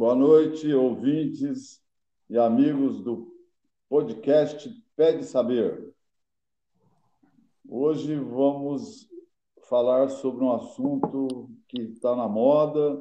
Boa 0.00 0.14
noite, 0.14 0.72
ouvintes 0.72 1.78
e 2.30 2.38
amigos 2.38 3.02
do 3.02 3.34
podcast 3.86 4.66
Pede 4.96 5.26
Saber. 5.26 5.94
Hoje 7.68 8.14
vamos 8.14 9.06
falar 9.68 10.08
sobre 10.08 10.42
um 10.42 10.52
assunto 10.52 11.50
que 11.68 11.82
está 11.82 12.16
na 12.16 12.26
moda, 12.26 12.98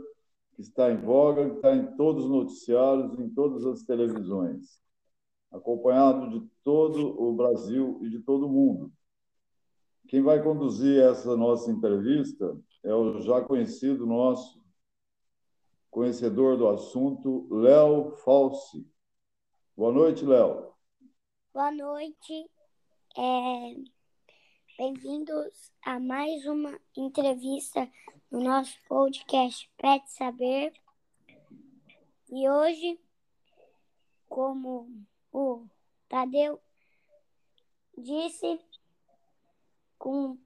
que 0.53 0.61
está 0.61 0.91
em 0.91 0.97
voga, 0.97 1.49
que 1.49 1.55
está 1.55 1.73
em 1.73 1.95
todos 1.95 2.25
os 2.25 2.29
noticiários, 2.29 3.17
em 3.17 3.29
todas 3.29 3.65
as 3.65 3.81
televisões, 3.83 4.81
acompanhado 5.53 6.29
de 6.29 6.45
todo 6.65 7.17
o 7.17 7.33
Brasil 7.33 7.97
e 8.03 8.09
de 8.09 8.19
todo 8.19 8.45
o 8.45 8.51
mundo. 8.51 8.91
Quem 10.09 10.21
vai 10.21 10.43
conduzir 10.43 11.01
essa 11.01 11.37
nossa 11.37 11.71
entrevista 11.71 12.59
é 12.83 12.93
o 12.93 13.21
já 13.21 13.39
conhecido 13.39 14.05
nosso 14.05 14.58
conhecedor 15.89 16.57
do 16.57 16.67
assunto, 16.67 17.47
Léo 17.51 18.11
Falsi. 18.17 18.87
Boa 19.75 19.91
noite, 19.91 20.25
Léo. 20.25 20.73
Boa 21.53 21.71
noite. 21.71 22.49
É... 23.17 23.75
Bem-vindos 24.77 25.71
a 25.81 25.99
mais 25.99 26.45
uma 26.45 26.79
entrevista 26.95 27.89
no 28.31 28.41
nosso 28.41 28.77
podcast 28.87 29.69
Pet 29.77 30.09
Saber. 30.11 30.73
E 32.29 32.47
hoje, 32.47 32.99
como 34.29 35.05
o 35.33 35.65
Tadeu 36.07 36.61
disse, 37.97 38.59
com 39.97 40.37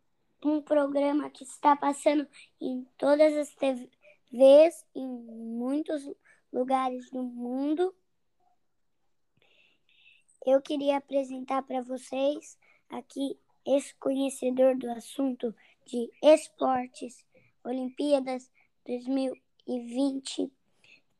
um 0.44 0.62
programa 0.62 1.30
que 1.30 1.44
está 1.44 1.76
passando 1.76 2.28
em 2.60 2.88
todas 2.98 3.36
as 3.36 3.54
TVs, 3.56 3.90
em 4.96 5.08
muitos 5.08 6.10
lugares 6.52 7.10
do 7.12 7.22
mundo. 7.22 7.94
Eu 10.46 10.62
queria 10.62 10.98
apresentar 10.98 11.62
para 11.62 11.82
vocês 11.82 12.58
aqui 12.90 13.38
esse 13.66 13.94
conhecedor 13.96 14.76
do 14.76 14.90
assunto 14.90 15.56
de 15.86 16.12
esportes, 16.22 17.26
Olimpíadas 17.64 18.52
2020, 18.86 20.52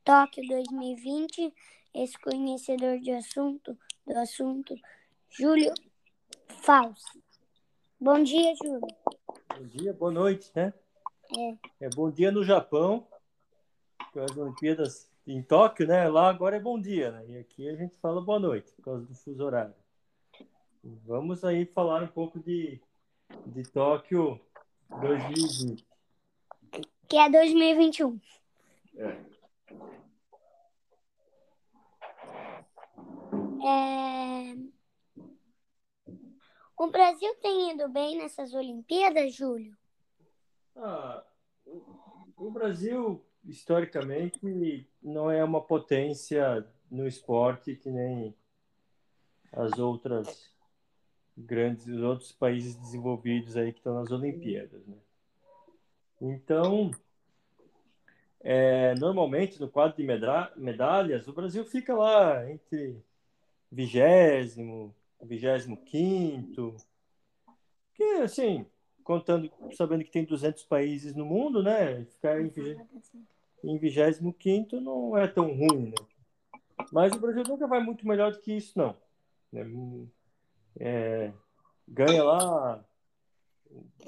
Tóquio 0.04 0.46
2020, 0.48 1.54
esse 1.94 2.18
conhecedor 2.18 2.98
de 2.98 3.12
assunto 3.12 3.78
do 4.06 4.18
assunto, 4.18 4.74
Júlio 5.30 5.72
Fausto. 6.62 7.22
Bom 7.98 8.22
dia, 8.22 8.54
Júlio. 8.56 8.86
Bom 9.56 9.66
dia, 9.66 9.92
boa 9.94 10.10
noite, 10.10 10.50
né? 10.54 10.74
É. 11.36 11.86
é 11.86 11.90
bom 11.90 12.10
dia 12.10 12.30
no 12.30 12.44
Japão, 12.44 13.06
com 14.12 14.20
as 14.20 14.36
Olimpíadas 14.36 15.10
em 15.26 15.42
Tóquio, 15.42 15.86
né? 15.86 16.08
Lá 16.08 16.28
agora 16.28 16.56
é 16.56 16.60
bom 16.60 16.78
dia, 16.78 17.10
né? 17.10 17.24
E 17.28 17.38
aqui 17.38 17.68
a 17.68 17.74
gente 17.74 17.96
fala 17.98 18.20
boa 18.20 18.38
noite, 18.38 18.70
por 18.72 18.82
causa 18.82 19.06
do 19.06 19.14
fuso 19.14 19.42
horário. 19.42 19.74
Vamos 21.06 21.44
aí 21.44 21.64
falar 21.64 22.02
um 22.02 22.08
pouco 22.08 22.38
de, 22.38 22.80
de 23.46 23.62
Tóquio 23.70 24.38
2020. 25.00 25.86
Que 27.08 27.16
é 27.16 27.30
2021. 27.30 28.20
É. 28.96 29.34
É... 33.66 34.56
O 36.76 36.88
Brasil 36.88 37.34
tem 37.36 37.70
ido 37.70 37.88
bem 37.88 38.18
nessas 38.18 38.52
Olimpíadas, 38.52 39.34
Júlio? 39.34 39.74
Ah, 40.76 41.24
o 42.36 42.50
Brasil, 42.50 43.24
historicamente, 43.44 44.38
não 45.02 45.30
é 45.30 45.42
uma 45.42 45.60
potência 45.60 46.66
no 46.90 47.06
esporte 47.06 47.76
que 47.76 47.90
nem 47.90 48.34
as 49.52 49.78
outras 49.78 50.52
grandes, 51.36 51.86
os 51.86 52.02
outros 52.02 52.32
países 52.32 52.76
desenvolvidos 52.76 53.56
aí 53.56 53.72
que 53.72 53.78
estão 53.78 53.94
nas 53.94 54.10
Olimpíadas, 54.10 54.86
né? 54.86 54.96
Então, 56.20 56.90
é, 58.40 58.94
normalmente 58.96 59.60
no 59.60 59.68
quadro 59.68 59.96
de 59.96 60.04
medalhas, 60.56 61.26
o 61.26 61.32
Brasil 61.32 61.64
fica 61.64 61.94
lá 61.94 62.50
entre 62.50 63.02
vigésimo, 63.70 64.94
25 65.22 66.76
que 67.94 68.02
assim, 68.22 68.66
contando, 69.04 69.50
sabendo 69.76 70.02
que 70.02 70.10
tem 70.10 70.24
200 70.24 70.64
países 70.64 71.14
no 71.14 71.24
mundo, 71.24 71.62
né, 71.62 72.04
ficar 72.06 72.40
em 72.40 72.48
25 73.78 74.80
não 74.80 75.16
é 75.16 75.26
tão 75.26 75.54
ruim, 75.54 75.90
né? 75.90 76.06
Mas 76.92 77.12
o 77.12 77.18
Brasil 77.18 77.44
nunca 77.46 77.66
vai 77.66 77.82
muito 77.82 78.06
melhor 78.06 78.32
do 78.32 78.40
que 78.40 78.52
isso, 78.52 78.78
não. 78.78 78.96
Né? 79.52 79.64
É, 80.78 81.32
ganha 81.86 82.24
lá 82.24 82.84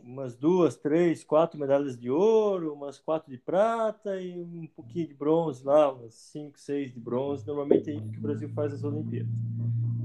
umas 0.02 0.36
duas, 0.36 0.76
três, 0.76 1.24
quatro 1.24 1.58
medalhas 1.58 1.98
de 1.98 2.10
ouro, 2.10 2.72
umas 2.72 2.98
quatro 2.98 3.30
de 3.30 3.38
prata 3.38 4.20
e 4.20 4.40
um 4.40 4.66
pouquinho 4.66 5.08
de 5.08 5.14
bronze 5.14 5.64
lá, 5.64 5.92
umas 5.92 6.14
cinco, 6.14 6.58
seis 6.58 6.92
de 6.92 7.00
bronze. 7.00 7.46
Normalmente 7.46 7.90
é 7.90 7.94
isso 7.94 8.10
que 8.10 8.18
o 8.18 8.22
Brasil 8.22 8.48
faz 8.50 8.72
nas 8.72 8.84
Olimpíadas. 8.84 9.32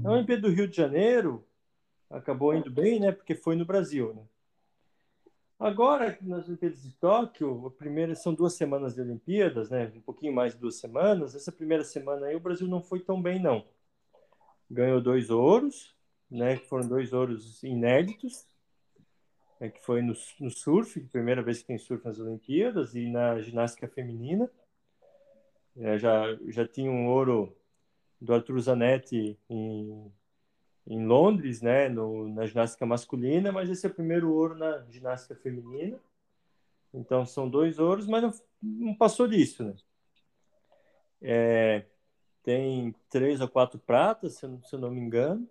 A 0.04 0.10
Olimpíada 0.10 0.42
do 0.42 0.50
Rio 0.50 0.66
de 0.66 0.76
Janeiro 0.76 1.44
acabou 2.10 2.54
indo 2.54 2.70
bem, 2.70 2.98
né? 2.98 3.12
Porque 3.12 3.34
foi 3.34 3.54
no 3.54 3.64
Brasil, 3.64 4.12
né? 4.14 4.22
Agora, 5.62 6.18
nas 6.22 6.48
Olimpíadas 6.48 6.82
de 6.82 6.90
Tóquio, 6.94 7.68
a 7.68 7.70
primeira 7.70 8.16
são 8.16 8.34
duas 8.34 8.54
semanas 8.54 8.96
de 8.96 9.00
Olimpíadas, 9.00 9.70
né? 9.70 9.92
Um 9.94 10.00
pouquinho 10.00 10.32
mais 10.32 10.54
de 10.54 10.58
duas 10.58 10.74
semanas. 10.74 11.36
Essa 11.36 11.52
primeira 11.52 11.84
semana 11.84 12.26
aí 12.26 12.34
o 12.34 12.40
Brasil 12.40 12.66
não 12.66 12.82
foi 12.82 12.98
tão 12.98 13.22
bem, 13.22 13.40
não. 13.40 13.64
Ganhou 14.68 15.00
dois 15.00 15.30
ouros, 15.30 15.94
né? 16.28 16.56
Que 16.56 16.66
foram 16.66 16.88
dois 16.88 17.12
ouros 17.12 17.62
inéditos, 17.62 18.44
né? 19.60 19.68
que 19.68 19.80
foi 19.84 20.02
no, 20.02 20.14
no 20.40 20.50
surf, 20.50 21.00
primeira 21.12 21.40
vez 21.44 21.60
que 21.60 21.68
tem 21.68 21.78
surf 21.78 22.04
nas 22.04 22.18
Olimpíadas, 22.18 22.96
e 22.96 23.06
na 23.06 23.40
ginástica 23.40 23.86
feminina. 23.86 24.50
É, 25.76 25.96
já 25.96 26.36
já 26.48 26.66
tinha 26.66 26.90
um 26.90 27.06
ouro 27.06 27.56
do 28.20 28.34
Arthur 28.34 28.58
Zanetti 28.58 29.38
em, 29.48 30.12
em 30.86 31.06
Londres, 31.06 31.62
né, 31.62 31.88
no, 31.88 32.28
na 32.28 32.46
ginástica 32.46 32.84
masculina, 32.84 33.52
mas 33.52 33.70
esse 33.70 33.86
é 33.86 33.90
o 33.90 33.94
primeiro 33.94 34.32
ouro 34.32 34.56
na 34.56 34.84
ginástica 34.90 35.34
feminina. 35.36 35.98
Então 36.92 37.24
são 37.24 37.48
dois 37.48 37.78
ouros, 37.78 38.06
mas 38.06 38.22
não, 38.22 38.32
não 38.62 38.94
passou 38.94 39.26
disso, 39.26 39.64
né? 39.64 39.74
É, 41.20 41.84
tem 42.42 42.94
três 43.08 43.40
ou 43.40 43.48
quatro 43.48 43.78
pratas, 43.78 44.34
se 44.34 44.44
eu, 44.44 44.60
se 44.64 44.76
não 44.76 44.90
me 44.90 45.00
engano. 45.00 45.48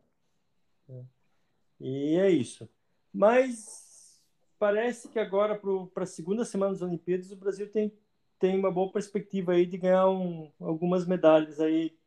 E 1.79 2.17
é 2.17 2.29
isso. 2.29 2.69
Mas 3.11 4.21
parece 4.59 5.09
que 5.09 5.17
agora, 5.17 5.59
para 5.93 6.03
a 6.03 6.07
segunda 6.07 6.45
semana 6.45 6.73
das 6.73 6.81
Olimpíadas, 6.81 7.31
o 7.31 7.35
Brasil 7.35 7.71
tem, 7.71 7.91
tem 8.37 8.59
uma 8.59 8.69
boa 8.69 8.91
perspectiva 8.91 9.53
aí 9.53 9.65
de 9.65 9.77
ganhar 9.77 10.07
um, 10.07 10.51
algumas 10.59 11.07
medalhas 11.07 11.59
aí 11.59 11.97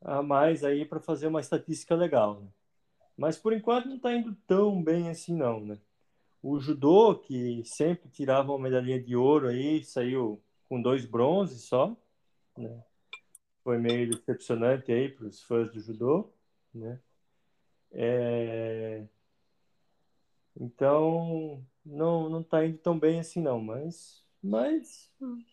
a 0.00 0.22
mais 0.22 0.64
aí 0.64 0.84
para 0.84 1.00
fazer 1.00 1.26
uma 1.26 1.40
estatística 1.40 1.94
legal. 1.94 2.40
Né? 2.40 2.48
Mas 3.16 3.36
por 3.36 3.52
enquanto 3.52 3.86
não 3.86 3.96
está 3.96 4.14
indo 4.14 4.34
tão 4.46 4.82
bem 4.82 5.08
assim 5.08 5.34
não, 5.36 5.60
né? 5.60 5.78
O 6.42 6.60
judô 6.60 7.16
que 7.16 7.64
sempre 7.64 8.08
tirava 8.08 8.52
uma 8.52 8.62
medalhinha 8.62 9.02
de 9.02 9.16
ouro 9.16 9.48
aí 9.48 9.82
saiu 9.82 10.40
com 10.68 10.80
dois 10.80 11.04
bronzes 11.04 11.62
só, 11.64 11.96
né? 12.56 12.84
Foi 13.64 13.76
meio 13.78 14.08
decepcionante 14.10 14.92
aí 14.92 15.08
para 15.08 15.26
os 15.26 15.42
fãs 15.42 15.70
do 15.72 15.80
judô, 15.80 16.32
né? 16.72 17.00
É... 17.90 19.04
Então 20.56 21.64
não 21.84 22.28
não 22.28 22.40
está 22.40 22.64
indo 22.64 22.78
tão 22.78 22.98
bem 22.98 23.18
assim 23.18 23.42
não, 23.42 23.60
mas 23.60 24.24
mas 24.42 25.10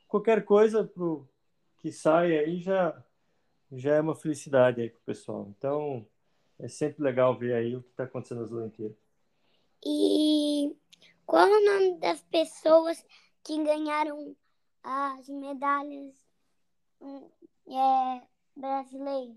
qualquer 0.07 0.45
coisa 0.45 0.83
pro 0.83 1.27
que 1.79 1.91
sai 1.91 2.37
aí 2.37 2.59
já 2.59 3.03
já 3.75 3.95
é 3.95 4.01
uma 4.01 4.15
felicidade 4.15 4.81
aí 4.81 4.89
pro 4.89 5.01
pessoal. 5.01 5.47
Então, 5.57 6.05
é 6.59 6.67
sempre 6.67 7.03
legal 7.03 7.37
ver 7.37 7.53
aí 7.53 7.75
o 7.75 7.81
que 7.81 7.89
está 7.89 8.03
acontecendo 8.03 8.41
nas 8.41 8.51
Olimpíadas. 8.51 8.97
E 9.85 10.75
qual 11.25 11.47
é 11.47 11.57
o 11.57 11.65
nome 11.65 11.99
das 11.99 12.21
pessoas 12.23 13.03
que 13.43 13.63
ganharam 13.63 14.35
as 14.83 15.27
medalhas 15.29 16.15
hum, 17.01 17.29
é, 17.67 18.21
brasileiras? 18.55 19.35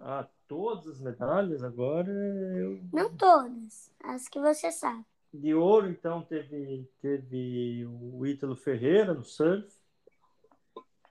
Ah, 0.00 0.26
todas 0.46 0.86
as 0.86 1.00
medalhas 1.00 1.62
agora? 1.62 2.10
Eu... 2.10 2.80
Não 2.92 3.14
todas, 3.16 3.92
as 4.02 4.28
que 4.28 4.40
você 4.40 4.70
sabe. 4.70 5.04
De 5.32 5.54
ouro, 5.54 5.90
então, 5.90 6.22
teve, 6.22 6.88
teve 7.02 7.84
o 7.86 8.26
Ítalo 8.26 8.56
Ferreira 8.56 9.12
no 9.12 9.24
surf, 9.24 9.77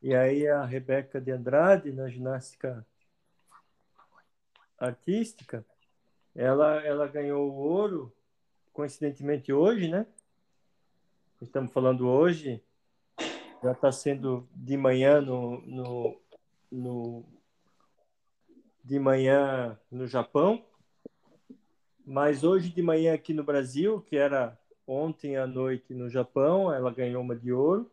e 0.01 0.13
aí 0.15 0.47
a 0.47 0.63
Rebeca 0.63 1.19
de 1.19 1.31
Andrade, 1.31 1.91
na 1.91 2.07
ginástica 2.07 2.85
artística, 4.77 5.65
ela, 6.35 6.75
ela 6.85 7.07
ganhou 7.07 7.49
o 7.49 7.55
ouro, 7.55 8.13
coincidentemente 8.71 9.51
hoje, 9.51 9.87
né? 9.87 10.05
Estamos 11.41 11.71
falando 11.71 12.07
hoje, 12.07 12.63
já 13.63 13.71
está 13.71 13.91
sendo 13.91 14.47
de 14.53 14.77
manhã 14.77 15.19
no, 15.19 15.61
no, 15.61 16.21
no, 16.71 17.25
de 18.83 18.99
manhã 18.99 19.79
no 19.89 20.07
Japão, 20.07 20.63
mas 22.05 22.43
hoje 22.43 22.69
de 22.69 22.81
manhã 22.83 23.15
aqui 23.15 23.33
no 23.33 23.43
Brasil, 23.43 24.01
que 24.01 24.15
era 24.15 24.57
ontem 24.85 25.37
à 25.37 25.47
noite 25.47 25.93
no 25.93 26.07
Japão, 26.07 26.71
ela 26.71 26.91
ganhou 26.91 27.21
uma 27.21 27.35
de 27.35 27.51
ouro 27.51 27.91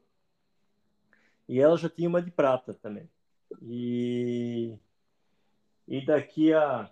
e 1.49 1.61
ela 1.61 1.77
já 1.77 1.89
tinha 1.89 2.09
uma 2.09 2.23
de 2.23 2.31
prata 2.31 2.75
também. 2.75 3.09
E, 3.63 4.77
e 5.87 6.05
daqui 6.05 6.53
a 6.53 6.91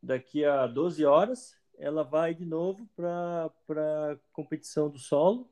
daqui 0.00 0.44
a 0.44 0.66
12 0.66 1.04
horas 1.04 1.58
ela 1.76 2.02
vai 2.02 2.34
de 2.34 2.44
novo 2.44 2.88
para 2.96 3.50
a 4.12 4.16
competição 4.32 4.88
do 4.88 4.98
solo 4.98 5.48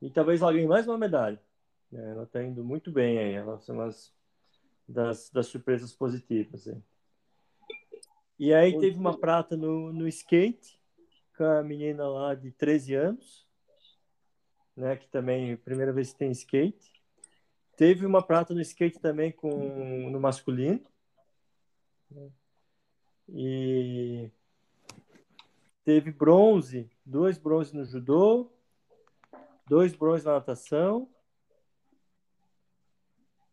e 0.00 0.10
talvez 0.10 0.42
ela 0.42 0.52
ganhe 0.52 0.66
mais 0.66 0.86
uma 0.86 0.98
medalha. 0.98 1.40
É, 1.92 2.10
ela 2.10 2.24
está 2.24 2.42
indo 2.42 2.64
muito 2.64 2.90
bem 2.90 3.18
aí, 3.18 3.32
ela 3.32 3.60
é 3.66 3.72
uma 3.72 3.90
das, 4.88 5.30
das 5.30 5.46
surpresas 5.46 5.92
positivas. 5.92 6.66
Hein? 6.66 6.82
E 8.38 8.52
aí 8.52 8.78
teve 8.78 8.98
uma 8.98 9.16
prata 9.16 9.56
no, 9.56 9.92
no 9.92 10.06
skate 10.08 10.78
com 11.36 11.44
a 11.44 11.62
menina 11.62 12.08
lá 12.08 12.34
de 12.34 12.50
13 12.50 12.94
anos, 12.94 13.45
né, 14.76 14.96
que 14.96 15.08
também 15.08 15.56
primeira 15.56 15.92
vez 15.92 16.12
que 16.12 16.18
tem 16.18 16.30
skate. 16.30 16.92
Teve 17.76 18.06
uma 18.06 18.22
prata 18.22 18.54
no 18.54 18.60
skate 18.60 18.98
também 18.98 19.32
com 19.32 20.10
no 20.10 20.20
masculino. 20.20 20.80
E 23.28 24.30
teve 25.84 26.12
bronze, 26.12 26.90
dois 27.04 27.38
bronze 27.38 27.76
no 27.76 27.84
judô, 27.84 28.50
dois 29.68 29.94
bronze 29.94 30.24
na 30.24 30.34
natação. 30.34 31.08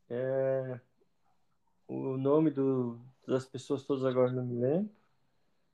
É, 0.09 0.79
o 1.87 2.17
nome 2.17 2.51
do, 2.51 2.99
das 3.27 3.45
pessoas 3.45 3.83
todas 3.83 4.05
agora 4.05 4.31
não 4.31 4.45
me 4.45 4.55
lembro. 4.55 4.93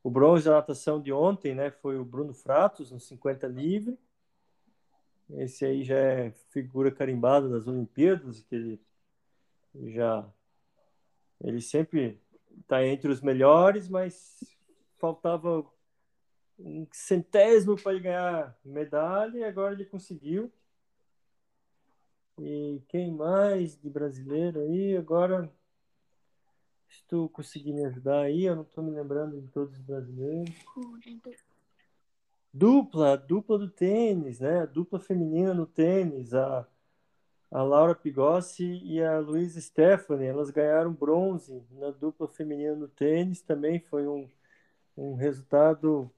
O 0.02 0.10
bronze 0.10 0.46
da 0.46 0.52
natação 0.52 1.02
de 1.02 1.12
ontem, 1.12 1.54
né, 1.54 1.72
foi 1.72 2.00
o 2.00 2.06
Bruno 2.06 2.34
Fratos, 2.34 2.90
no 2.90 3.00
50 3.00 3.48
livre. 3.48 4.00
Esse 5.32 5.66
aí 5.66 5.84
já 5.84 5.98
é 5.98 6.32
figura 6.50 6.92
carimbada 6.92 7.48
das 7.48 7.68
Olimpíadas, 7.68 8.42
que 8.42 8.56
ele 8.56 8.82
já 9.92 10.28
ele 11.42 11.62
sempre 11.62 12.22
está 12.60 12.86
entre 12.86 13.10
os 13.10 13.22
melhores, 13.22 13.88
mas 13.88 14.38
faltava 14.98 15.66
um 16.58 16.86
centésimo 16.92 17.82
para 17.82 17.94
ele 17.94 18.02
ganhar 18.02 18.60
medalha 18.66 19.38
e 19.38 19.44
agora 19.44 19.74
ele 19.74 19.86
conseguiu. 19.86 20.52
E 22.38 22.82
quem 22.88 23.12
mais 23.12 23.80
de 23.80 23.90
brasileiro 23.90 24.60
aí? 24.60 24.98
Agora, 24.98 25.52
se 26.88 27.04
tu 27.08 27.30
conseguir 27.30 27.74
me 27.74 27.86
ajudar 27.86 28.22
aí, 28.22 28.46
eu 28.46 28.56
não 28.56 28.64
estou 28.64 28.84
me 28.84 28.92
lembrando 28.92 29.40
de 29.40 29.48
todos 29.50 29.76
os 29.76 29.82
brasileiros. 29.82 30.54
Dupla, 32.54 33.16
dupla 33.16 33.60
do 33.60 33.70
tênis, 33.70 34.40
né? 34.40 34.66
Dupla 34.68 35.00
feminina 35.00 35.54
no 35.54 35.66
tênis. 35.66 36.34
A, 36.34 36.68
a 37.52 37.64
Laura 37.64 37.96
Pigossi 37.96 38.82
e 38.84 39.02
a 39.02 39.20
Luísa 39.20 39.62
Stephanie, 39.62 40.28
elas 40.28 40.50
ganharam 40.50 40.94
bronze 40.94 41.64
na 41.72 41.92
dupla 41.92 42.28
feminina 42.28 42.76
no 42.76 42.88
tênis. 42.88 43.42
Também 43.42 43.80
foi 43.80 44.08
um, 44.08 44.28
um 44.98 45.16
resultado 45.16 46.12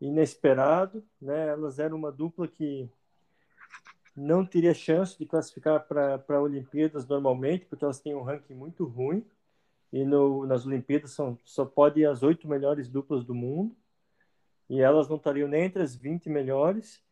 inesperado, 0.00 1.04
né? 1.20 1.48
Elas 1.48 1.78
eram 1.78 1.96
uma 1.96 2.12
dupla 2.12 2.48
que 2.48 2.88
não 4.16 4.44
teria 4.44 4.74
chance 4.74 5.18
de 5.18 5.26
classificar 5.26 5.86
para 5.86 6.40
Olimpíadas 6.40 7.06
normalmente, 7.06 7.64
porque 7.66 7.84
elas 7.84 8.00
têm 8.00 8.14
um 8.14 8.22
ranking 8.22 8.54
muito 8.54 8.84
ruim. 8.84 9.24
E 9.92 10.04
no, 10.04 10.46
nas 10.46 10.66
Olimpíadas 10.66 11.10
são, 11.10 11.38
só 11.44 11.64
pode 11.64 12.04
as 12.04 12.22
oito 12.22 12.48
melhores 12.48 12.88
duplas 12.88 13.24
do 13.24 13.34
mundo. 13.34 13.76
E 14.68 14.80
elas 14.80 15.08
não 15.08 15.16
estariam 15.16 15.48
nem 15.48 15.64
entre 15.64 15.82
as 15.82 15.94
20 15.94 16.28
melhores, 16.28 17.02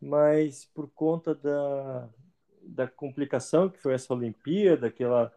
mas 0.00 0.64
por 0.66 0.88
conta 0.88 1.34
da, 1.34 2.08
da 2.62 2.86
complicação 2.88 3.68
que 3.68 3.80
foi 3.80 3.94
essa 3.94 4.12
Olimpíada, 4.12 4.90
que 4.90 5.02
ela 5.02 5.32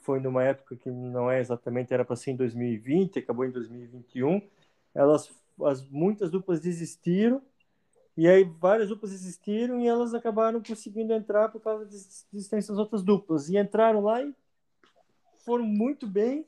foi 0.00 0.20
numa 0.20 0.42
época 0.42 0.76
que 0.76 0.90
não 0.90 1.30
é 1.30 1.40
exatamente, 1.40 1.94
era 1.94 2.04
para 2.04 2.16
ser 2.16 2.32
em 2.32 2.36
2020, 2.36 3.18
acabou 3.18 3.44
em 3.46 3.50
2021, 3.50 4.42
elas 4.94 5.30
as 5.62 5.86
muitas 5.88 6.30
duplas 6.30 6.60
desistiram 6.60 7.40
e 8.16 8.28
aí 8.28 8.44
várias 8.44 8.88
duplas 8.88 9.10
desistiram 9.12 9.80
e 9.80 9.88
elas 9.88 10.14
acabaram 10.14 10.62
conseguindo 10.62 11.12
entrar 11.12 11.48
por 11.48 11.60
causa 11.60 11.84
da 11.84 11.90
desistência 11.90 12.72
das 12.72 12.78
outras 12.78 13.02
duplas. 13.02 13.48
E 13.48 13.56
entraram 13.56 14.00
lá 14.00 14.22
e 14.22 14.34
foram 15.44 15.64
muito 15.64 16.06
bem 16.06 16.46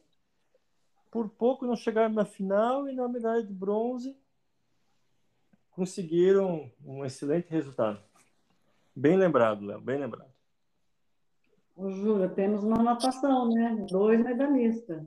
por 1.10 1.28
pouco 1.28 1.66
não 1.66 1.76
chegaram 1.76 2.14
na 2.14 2.24
final 2.24 2.88
e 2.88 2.94
na 2.94 3.08
medalha 3.08 3.42
de 3.42 3.52
bronze 3.52 4.16
conseguiram 5.76 6.72
um 6.84 7.04
excelente 7.04 7.48
resultado 7.50 8.00
bem 8.94 9.16
lembrado 9.16 9.64
Léo 9.64 9.80
bem 9.80 9.98
lembrado 9.98 10.36
Ô, 11.76 11.90
Júlia, 11.90 12.26
temos 12.30 12.64
uma 12.64 12.82
natação, 12.82 13.50
né? 13.50 13.84
Dois 13.90 14.18
medalhistas. 14.24 15.06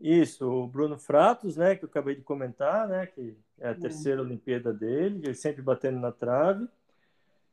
Isso, 0.00 0.48
o 0.48 0.66
Bruno 0.66 0.96
Fratos, 0.96 1.56
né, 1.56 1.74
que 1.74 1.84
eu 1.84 1.88
acabei 1.88 2.14
de 2.14 2.22
comentar, 2.22 2.88
né, 2.88 3.06
que 3.06 3.36
é 3.58 3.70
a 3.70 3.74
terceira 3.74 4.22
Olimpíada 4.22 4.72
dele, 4.72 5.20
ele 5.24 5.34
sempre 5.34 5.60
batendo 5.60 5.98
na 5.98 6.12
trave. 6.12 6.66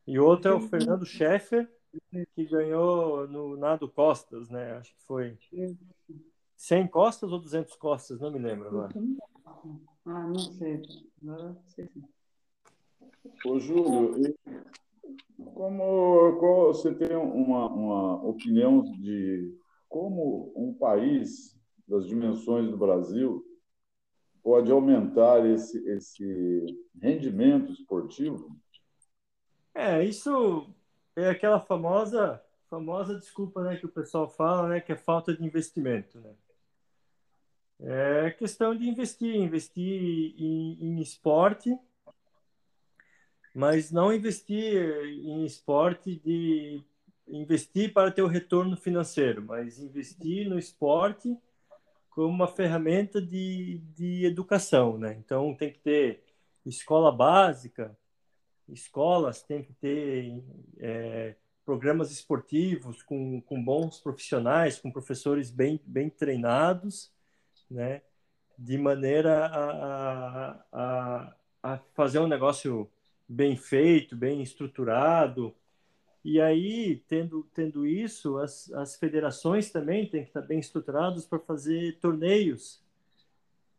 E 0.06 0.18
outro 0.18 0.52
é 0.52 0.56
o 0.56 0.62
Fernando 0.62 1.06
Scheffer, 1.06 1.70
que 2.34 2.46
ganhou 2.46 3.28
no 3.28 3.58
nado 3.58 3.90
costas, 3.90 4.50
né? 4.50 4.78
Acho 4.78 4.94
que 4.94 5.02
foi 5.02 5.38
100 6.56 6.88
costas 6.88 7.32
ou 7.32 7.40
200 7.40 7.76
costas, 7.76 8.22
não 8.22 8.32
me 8.32 8.40
lembro 8.40 8.70
agora. 8.70 8.94
Ah, 10.06 10.28
não 10.28 10.40
sei. 10.40 10.82
Agora 11.22 11.44
não 11.50 11.64
sei. 11.66 11.90
Ô, 13.46 13.60
Júlio, 13.60 14.36
como, 15.54 16.38
como 16.40 16.68
você 16.68 16.94
tem 16.94 17.16
uma, 17.16 17.68
uma 17.68 18.24
opinião 18.24 18.82
de 18.82 19.56
como 19.88 20.52
um 20.56 20.74
país 20.74 21.58
das 21.88 22.06
dimensões 22.08 22.70
do 22.70 22.78
Brasil 22.78 23.44
pode 24.44 24.72
aumentar 24.72 25.46
esse, 25.46 25.78
esse 25.90 26.66
rendimento 27.02 27.72
esportivo? 27.72 28.56
É, 29.74 30.04
isso 30.04 30.68
é 31.16 31.30
aquela 31.30 31.60
famosa 31.60 32.42
famosa 32.70 33.18
desculpa 33.18 33.64
né, 33.64 33.78
que 33.78 33.86
o 33.86 33.92
pessoal 33.92 34.30
fala, 34.30 34.68
né, 34.68 34.82
que 34.82 34.92
é 34.92 34.98
falta 34.98 35.36
de 35.36 35.44
investimento. 35.44 36.20
Né? 36.20 36.34
É 37.80 38.32
questão 38.32 38.76
de 38.76 38.90
investir, 38.90 39.36
investir 39.36 40.36
em, 40.38 40.78
em 40.82 41.02
esporte, 41.02 41.78
mas 43.58 43.92
não 43.92 44.14
investir 44.14 45.04
em 45.26 45.44
esporte 45.44 46.22
de 46.24 46.80
investir 47.28 47.92
para 47.92 48.12
ter 48.12 48.22
o 48.22 48.28
retorno 48.28 48.78
financeiro, 48.78 49.42
mas 49.42 49.80
investir 49.80 50.48
no 50.48 50.60
esporte 50.60 51.36
como 52.12 52.28
uma 52.28 52.48
ferramenta 52.48 53.20
de, 53.20 53.80
de 53.96 54.26
educação, 54.28 55.00
né? 55.00 55.18
Então 55.20 55.56
tem 55.56 55.72
que 55.72 55.80
ter 55.80 56.24
escola 56.68 57.12
básica, 57.12 57.98
escolas 58.70 59.42
têm 59.42 59.64
que 59.64 59.74
ter 59.74 60.40
é, 60.78 61.34
programas 61.66 62.12
esportivos 62.12 63.02
com, 63.02 63.42
com 63.42 63.64
bons 63.64 64.00
profissionais, 64.00 64.78
com 64.78 64.92
professores 64.92 65.50
bem, 65.50 65.82
bem 65.84 66.12
treinados, 66.12 67.12
né? 67.72 68.04
De 68.56 68.78
maneira 68.78 69.48
a, 69.48 70.64
a, 70.72 71.36
a 71.64 71.78
fazer 71.96 72.20
um 72.20 72.28
negócio 72.28 72.88
bem 73.28 73.56
feito, 73.58 74.16
bem 74.16 74.42
estruturado, 74.42 75.56
e 76.30 76.42
aí, 76.42 77.02
tendo, 77.08 77.44
tendo 77.54 77.88
isso, 77.88 78.38
as, 78.38 78.70
as 78.74 78.98
federações 78.98 79.72
também 79.72 80.06
têm 80.10 80.24
que 80.24 80.30
estar 80.30 80.42
bem 80.42 80.60
estruturadas 80.60 81.26
para 81.26 81.40
fazer 81.40 81.98
torneios, 82.00 82.84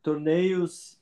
torneios 0.02 0.98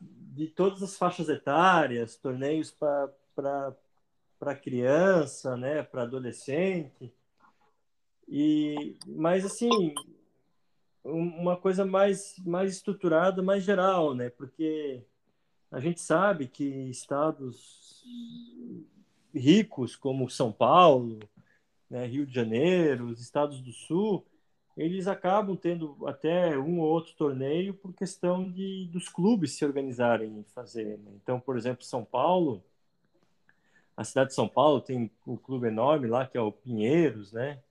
de 0.00 0.46
todas 0.46 0.82
as 0.82 0.96
faixas 0.96 1.28
etárias, 1.28 2.16
torneios 2.16 2.70
para 2.70 4.54
criança, 4.62 5.54
né, 5.54 5.82
para 5.82 6.04
adolescente. 6.04 7.12
E, 8.26 8.96
mas 9.06 9.44
assim, 9.44 9.94
uma 11.04 11.58
coisa 11.58 11.84
mais, 11.84 12.38
mais 12.38 12.72
estruturada, 12.72 13.42
mais 13.42 13.64
geral, 13.64 14.14
né? 14.14 14.30
Porque 14.30 15.04
a 15.70 15.78
gente 15.78 16.00
sabe 16.00 16.48
que 16.48 16.64
estados 16.88 17.85
ricos 19.34 19.94
como 19.96 20.30
São 20.30 20.50
Paulo, 20.50 21.18
né, 21.88 22.06
Rio 22.06 22.26
de 22.26 22.34
Janeiro, 22.34 23.06
os 23.06 23.20
estados 23.20 23.60
do 23.60 23.72
Sul, 23.72 24.24
eles 24.76 25.06
acabam 25.06 25.56
tendo 25.56 25.96
até 26.06 26.58
um 26.58 26.80
ou 26.80 26.88
outro 26.88 27.14
torneio 27.14 27.72
por 27.72 27.94
questão 27.94 28.50
de 28.50 28.88
dos 28.92 29.08
clubes 29.08 29.52
se 29.52 29.64
organizarem 29.64 30.40
e 30.40 30.44
fazer. 30.52 30.98
Né? 30.98 31.12
Então, 31.14 31.40
por 31.40 31.56
exemplo, 31.56 31.84
São 31.84 32.04
Paulo, 32.04 32.62
a 33.96 34.04
cidade 34.04 34.30
de 34.30 34.34
São 34.34 34.46
Paulo 34.46 34.80
tem 34.80 35.10
um 35.26 35.36
clube 35.36 35.68
enorme 35.68 36.06
lá 36.06 36.26
que 36.26 36.36
é 36.36 36.40
o 36.40 36.52
Pinheiros, 36.52 37.32
né? 37.32 37.62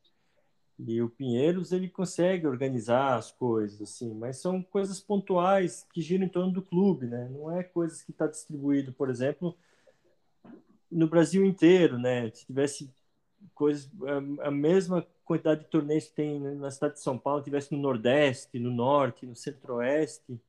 E 0.77 1.01
o 1.01 1.09
Pinheiros 1.09 1.71
ele 1.71 1.87
consegue 1.87 2.47
organizar 2.47 3.15
as 3.15 3.31
coisas 3.31 3.81
assim, 3.81 4.13
mas 4.13 4.37
são 4.37 4.61
coisas 4.61 4.99
pontuais 4.99 5.87
que 5.93 6.01
giram 6.01 6.25
em 6.25 6.29
torno 6.29 6.51
do 6.51 6.61
clube, 6.61 7.05
né? 7.05 7.29
Não 7.29 7.55
é 7.55 7.63
coisas 7.63 8.01
que 8.01 8.11
está 8.11 8.27
distribuído, 8.27 8.91
por 8.91 9.09
exemplo, 9.09 9.55
no 10.91 11.07
Brasil 11.07 11.45
inteiro, 11.45 11.97
né? 11.97 12.29
Se 12.31 12.45
tivesse 12.45 12.93
coisas 13.53 13.89
a 14.41 14.51
mesma 14.51 15.05
quantidade 15.23 15.61
de 15.61 15.67
torneios 15.67 16.05
que 16.05 16.15
tem 16.15 16.39
na 16.39 16.69
cidade 16.71 16.95
de 16.95 17.01
São 17.01 17.17
Paulo, 17.17 17.43
tivesse 17.43 17.73
no 17.73 17.81
Nordeste, 17.81 18.59
no 18.59 18.71
Norte, 18.71 19.25
no 19.25 19.35
Centro-Oeste. 19.35 20.39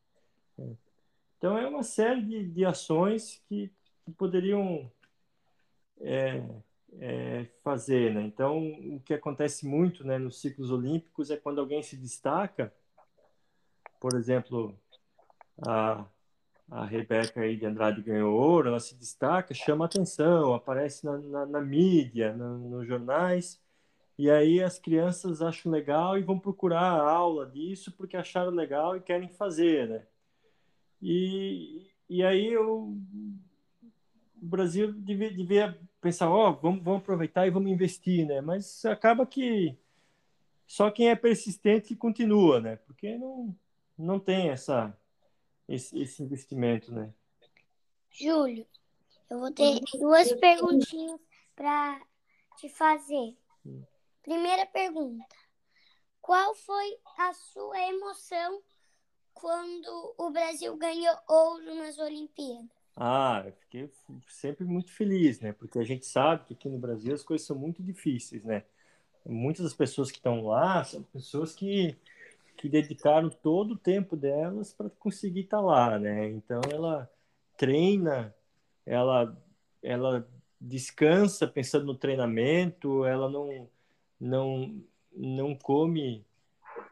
Né? 0.57 0.77
Então 1.39 1.57
é 1.57 1.67
uma 1.67 1.83
série 1.83 2.23
de, 2.23 2.49
de 2.49 2.65
ações 2.65 3.43
que, 3.49 3.71
que 4.05 4.13
poderiam 4.13 4.91
é, 6.01 6.43
é, 6.99 7.47
fazer, 7.63 8.15
né? 8.15 8.23
Então, 8.23 8.59
o 8.95 9.01
que 9.01 9.15
acontece 9.15 9.67
muito, 9.67 10.05
né, 10.05 10.19
nos 10.19 10.41
ciclos 10.41 10.71
olímpicos 10.71 11.31
é 11.31 11.37
quando 11.37 11.61
alguém 11.61 11.83
se 11.83 11.97
destaca, 11.97 12.73
por 14.01 14.15
exemplo, 14.15 14.79
a, 15.67 16.05
a 16.71 16.85
Rebeca 16.85 17.41
aí 17.41 17.57
de 17.57 17.65
Andrade 17.65 18.03
ganhou 18.03 18.35
ouro, 18.35 18.69
ela 18.69 18.81
se 18.81 18.95
destaca, 18.97 19.55
chama 19.55 19.85
atenção, 19.85 20.55
aparece 20.55 21.05
na, 21.05 21.19
na, 21.19 21.47
na 21.47 21.61
mídia, 21.61 22.35
no, 22.35 22.59
nos 22.59 22.87
jornais, 22.87 23.61
e 24.19 24.31
aí 24.31 24.63
as 24.63 24.79
crianças 24.79 25.43
acham 25.43 25.71
legal 25.71 26.19
e 26.19 26.23
vão 26.23 26.39
procurar 26.39 26.81
a 26.81 27.11
aula 27.11 27.47
disso 27.47 27.93
porque 27.93 28.17
acharam 28.17 28.51
legal 28.51 28.97
e 28.97 29.01
querem 29.01 29.29
fazer, 29.29 29.89
né? 29.89 30.07
E, 31.01 31.87
e 32.09 32.25
aí 32.25 32.57
o 32.57 32.97
Brasil 34.35 34.93
devia, 34.93 35.31
devia 35.31 35.79
pensar, 36.01 36.31
ó, 36.31 36.51
oh, 36.51 36.53
vamos, 36.55 36.83
vamos 36.83 37.03
aproveitar 37.03 37.47
e 37.47 37.51
vamos 37.51 37.71
investir, 37.71 38.27
né? 38.27 38.41
Mas 38.41 38.85
acaba 38.85 39.27
que 39.27 39.77
só 40.67 40.91
quem 40.91 41.11
é 41.11 41.15
persistente 41.15 41.95
continua, 41.95 42.61
né? 42.61 42.77
Porque 42.77 43.17
não, 43.19 43.55
não 43.99 44.19
tem 44.19 44.49
essa, 44.49 44.97
esse, 45.69 45.99
esse 46.01 46.23
investimento, 46.23 46.93
né? 46.93 47.13
Júlio, 48.11 48.67
eu 49.29 49.39
vou 49.39 49.53
ter 49.53 49.81
duas 49.99 50.33
perguntinhas 50.35 51.21
para 51.55 52.01
te 52.59 52.69
fazer. 52.69 53.37
Primeira 54.23 54.67
pergunta: 54.67 55.25
Qual 56.21 56.55
foi 56.55 56.99
a 57.19 57.33
sua 57.33 57.79
emoção 57.89 58.63
quando 59.35 60.15
o 60.17 60.31
Brasil 60.31 60.77
ganhou 60.77 61.17
ouro 61.29 61.75
nas 61.75 61.99
Olimpíadas? 61.99 62.77
Ah, 62.97 63.43
eu 63.45 63.53
fiquei 63.53 63.91
sempre 64.27 64.65
muito 64.65 64.91
feliz, 64.91 65.39
né? 65.41 65.53
Porque 65.53 65.79
a 65.79 65.85
gente 65.85 66.07
sabe 66.07 66.47
que 66.47 66.55
aqui 66.55 66.69
no 66.69 66.79
Brasil 66.79 67.15
as 67.15 67.23
coisas 67.23 67.47
são 67.47 67.57
muito 67.57 67.83
difíceis, 67.83 68.43
né? 68.43 68.65
Muitas 69.25 69.65
das 69.65 69.75
pessoas 69.75 70.11
que 70.11 70.17
estão 70.17 70.47
lá 70.47 70.83
são 70.83 71.03
pessoas 71.03 71.55
que, 71.55 71.95
que 72.67 72.69
dedicaram 72.69 73.31
todo 73.31 73.73
o 73.73 73.79
tempo 73.79 74.17
delas 74.17 74.73
para 74.73 74.91
conseguir 74.91 75.43
estar 75.43 75.59
tá 75.59 75.63
lá, 75.63 75.99
né? 75.99 76.29
Então 76.31 76.61
ela 76.71 77.09
treina, 77.57 78.35
ela 78.85 79.37
ela 79.83 80.29
descansa 80.61 81.47
pensando 81.47 81.87
no 81.87 81.95
treinamento, 81.95 83.05
ela 83.05 83.31
não 83.31 83.69
não 84.21 84.83
não 85.13 85.55
come 85.55 86.25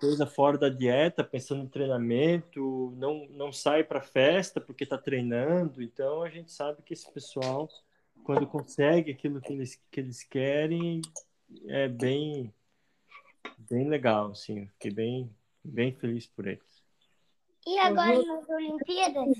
coisa 0.01 0.27
fora 0.27 0.57
da 0.57 0.69
dieta, 0.69 1.25
pensando 1.25 1.65
no 1.65 1.69
treinamento, 1.69 2.95
não, 2.97 3.27
não 3.31 3.53
sai 3.53 3.83
para 3.83 4.01
festa 4.01 4.61
porque 4.61 4.85
está 4.85 4.97
treinando. 4.97 5.83
Então 5.83 6.23
a 6.23 6.29
gente 6.31 6.53
sabe 6.53 6.83
que 6.83 6.93
esse 6.95 7.11
pessoal, 7.11 7.69
quando 8.23 8.47
consegue 8.47 9.11
aquilo 9.11 9.41
que 9.41 9.53
eles, 9.53 9.83
que 9.91 10.01
eles 10.01 10.23
querem, 10.23 11.01
é 11.67 11.89
bem, 11.89 12.53
bem 13.59 13.89
legal. 13.89 14.31
Assim. 14.31 14.67
Fiquei 14.75 14.91
bem, 14.91 15.31
bem 15.65 15.93
feliz 15.93 16.27
por 16.27 16.47
eles. 16.47 16.85
E 17.67 17.79
agora 17.79 18.23
nas 18.23 18.49
Olimpíadas, 18.49 19.39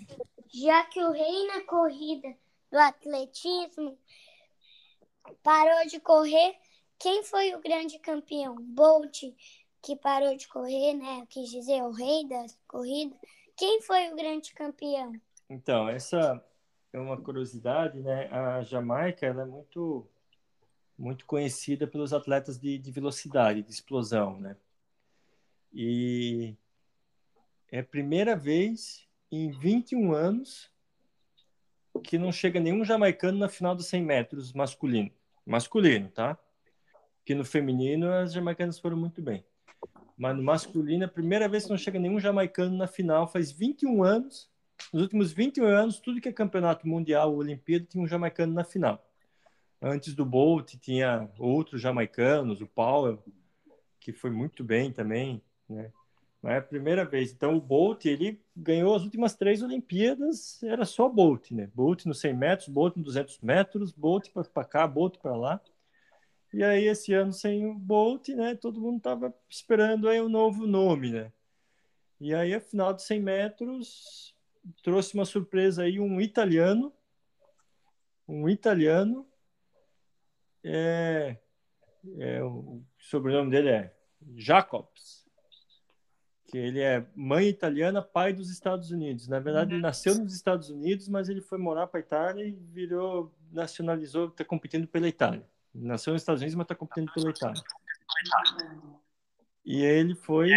já 0.53 0.85
que 0.85 1.03
o 1.03 1.11
rei 1.11 1.47
na 1.49 1.61
corrida 1.63 2.35
do 2.71 2.79
atletismo 2.79 3.99
parou 5.43 5.87
de 5.87 6.01
correr, 6.01 6.57
quem 6.99 7.23
foi 7.23 7.55
o 7.55 7.61
grande 7.61 7.99
campeão? 7.99 8.57
Bolt, 8.57 9.25
que 9.83 9.97
parou 9.97 10.35
de 10.37 10.49
correr, 10.49 10.95
né? 10.95 11.27
Quis 11.29 11.51
dizer, 11.51 11.83
o 11.83 11.91
rei 11.91 12.27
da 12.27 12.47
corrida. 12.67 13.15
Quem 13.57 13.83
foi 13.83 14.11
o 14.11 14.17
grande 14.17 14.55
campeão? 14.55 15.13
Então, 15.51 15.89
essa 15.89 16.43
é 16.93 16.99
uma 16.99 17.21
curiosidade, 17.21 18.01
né? 18.01 18.29
A 18.31 18.63
Jamaica 18.63 19.27
ela 19.27 19.43
é 19.43 19.47
muito 19.47 20.09
muito 20.97 21.27
conhecida 21.27 21.89
pelos 21.89 22.13
atletas 22.13 22.57
de, 22.57 22.79
de 22.79 22.91
velocidade, 22.93 23.63
de 23.63 23.71
explosão, 23.71 24.39
né? 24.39 24.57
E 25.73 26.14
é 27.71 27.81
a 27.81 27.85
primeira 27.85 28.37
vez 28.37 29.07
em 29.31 29.51
21 29.51 30.13
anos 30.13 30.71
que 32.03 32.19
não 32.19 32.33
chega 32.33 32.61
nenhum 32.61 32.85
jamaicano 32.85 33.39
na 33.39 33.49
final 33.49 33.75
dos 33.75 33.87
100 33.87 34.03
metros 34.03 34.53
masculino. 34.53 35.11
Masculino, 35.47 36.09
tá? 36.09 36.39
Que 37.25 37.35
no 37.35 37.45
feminino 37.45 38.13
as 38.13 38.33
jamaicanas 38.33 38.79
foram 38.79 38.97
muito 38.97 39.23
bem. 39.23 39.45
Mas 40.17 40.37
no 40.37 40.43
masculino, 40.43 41.03
é 41.03 41.07
a 41.07 41.11
primeira 41.11 41.49
vez 41.49 41.65
que 41.65 41.71
não 41.71 41.79
chega 41.79 41.99
nenhum 41.99 42.21
jamaicano 42.21 42.77
na 42.77 42.87
final, 42.87 43.27
faz 43.27 43.51
21 43.51 44.03
anos. 44.03 44.51
Nos 44.93 45.03
últimos 45.03 45.33
21 45.33 45.67
anos, 45.67 45.99
tudo 45.99 46.21
que 46.21 46.29
é 46.29 46.33
campeonato 46.33 46.87
mundial 46.87 47.33
ou 47.33 47.39
Olimpíada 47.39 47.85
tinha 47.85 48.03
um 48.03 48.07
jamaicano 48.07 48.53
na 48.53 48.65
final. 48.65 49.05
Antes 49.83 50.15
do 50.15 50.25
Bolt, 50.25 50.77
tinha 50.77 51.29
outros 51.39 51.81
jamaicanos, 51.81 52.61
o 52.61 52.67
Powell, 52.67 53.23
que 53.99 54.13
foi 54.13 54.31
muito 54.31 54.63
bem 54.63 54.93
também, 54.93 55.43
né? 55.69 55.91
É 56.47 56.59
a 56.59 56.63
primeira 56.63 57.05
vez. 57.05 57.33
Então, 57.33 57.57
o 57.57 57.61
Bolt, 57.61 58.05
ele 58.05 58.41
ganhou 58.55 58.95
as 58.95 59.03
últimas 59.03 59.35
três 59.35 59.63
Olimpíadas, 59.63 60.63
era 60.63 60.85
só 60.85 61.09
Bolt, 61.09 61.51
né? 61.53 61.71
Bolt 61.75 62.05
no 62.05 62.15
100 62.15 62.35
metros, 62.35 62.69
Bolt 62.69 62.97
no 62.97 63.03
200 63.03 63.41
metros, 63.41 63.93
Bolt 63.93 64.29
para 64.53 64.65
cá, 64.65 64.87
Bolt 64.87 65.19
para 65.19 65.35
lá. 65.35 65.61
E 66.53 66.63
aí, 66.63 66.85
esse 66.87 67.15
ano, 67.15 67.33
sem 67.33 67.67
o 67.67 67.75
Bolt, 67.75 68.29
né, 68.29 68.55
todo 68.55 68.81
mundo 68.81 68.99
estava 68.99 69.35
esperando 69.49 70.09
aí 70.09 70.21
um 70.21 70.29
novo 70.29 70.67
nome, 70.67 71.11
né? 71.11 71.33
E 72.21 72.35
aí, 72.35 72.55
a 72.55 72.61
final 72.61 72.93
de 72.93 73.03
100 73.03 73.21
metros, 73.21 74.35
trouxe 74.83 75.15
uma 75.15 75.25
surpresa 75.25 75.83
aí, 75.83 75.99
um 75.99 76.21
italiano, 76.21 76.93
um 78.29 78.49
italiano, 78.49 79.27
é, 80.63 81.37
é, 82.19 82.43
o 82.43 82.83
sobrenome 82.99 83.51
dele 83.51 83.69
é 83.69 83.97
Jacobs, 84.37 85.24
que 86.55 86.59
ele 86.59 86.81
é 86.81 87.05
mãe 87.17 87.49
italiana, 87.49 88.01
pai 88.01 88.33
dos 88.33 88.49
Estados 88.49 88.93
Unidos. 88.93 89.27
Na 89.27 89.41
verdade, 89.41 89.75
ele 89.75 89.83
nasceu 89.83 90.15
nos 90.15 90.33
Estados 90.33 90.71
Unidos, 90.71 91.09
mas 91.09 91.29
ele 91.29 91.41
foi 91.41 91.59
morar 91.59 91.89
para 91.89 91.99
a 91.99 92.01
Itália 92.01 92.45
e 92.45 92.53
virou, 92.53 93.35
nacionalizou, 93.51 94.29
está 94.29 94.45
competindo 94.45 94.87
pela 94.87 95.09
Itália. 95.09 95.45
Nasceu 95.75 96.13
nos 96.13 96.23
Estados 96.23 96.43
Unidos, 96.43 96.55
mas 96.55 96.65
está 96.67 96.77
competindo 96.77 97.13
pela 97.13 97.29
Itália. 97.29 97.61
E 99.65 99.83
ele 99.83 100.15
foi 100.15 100.53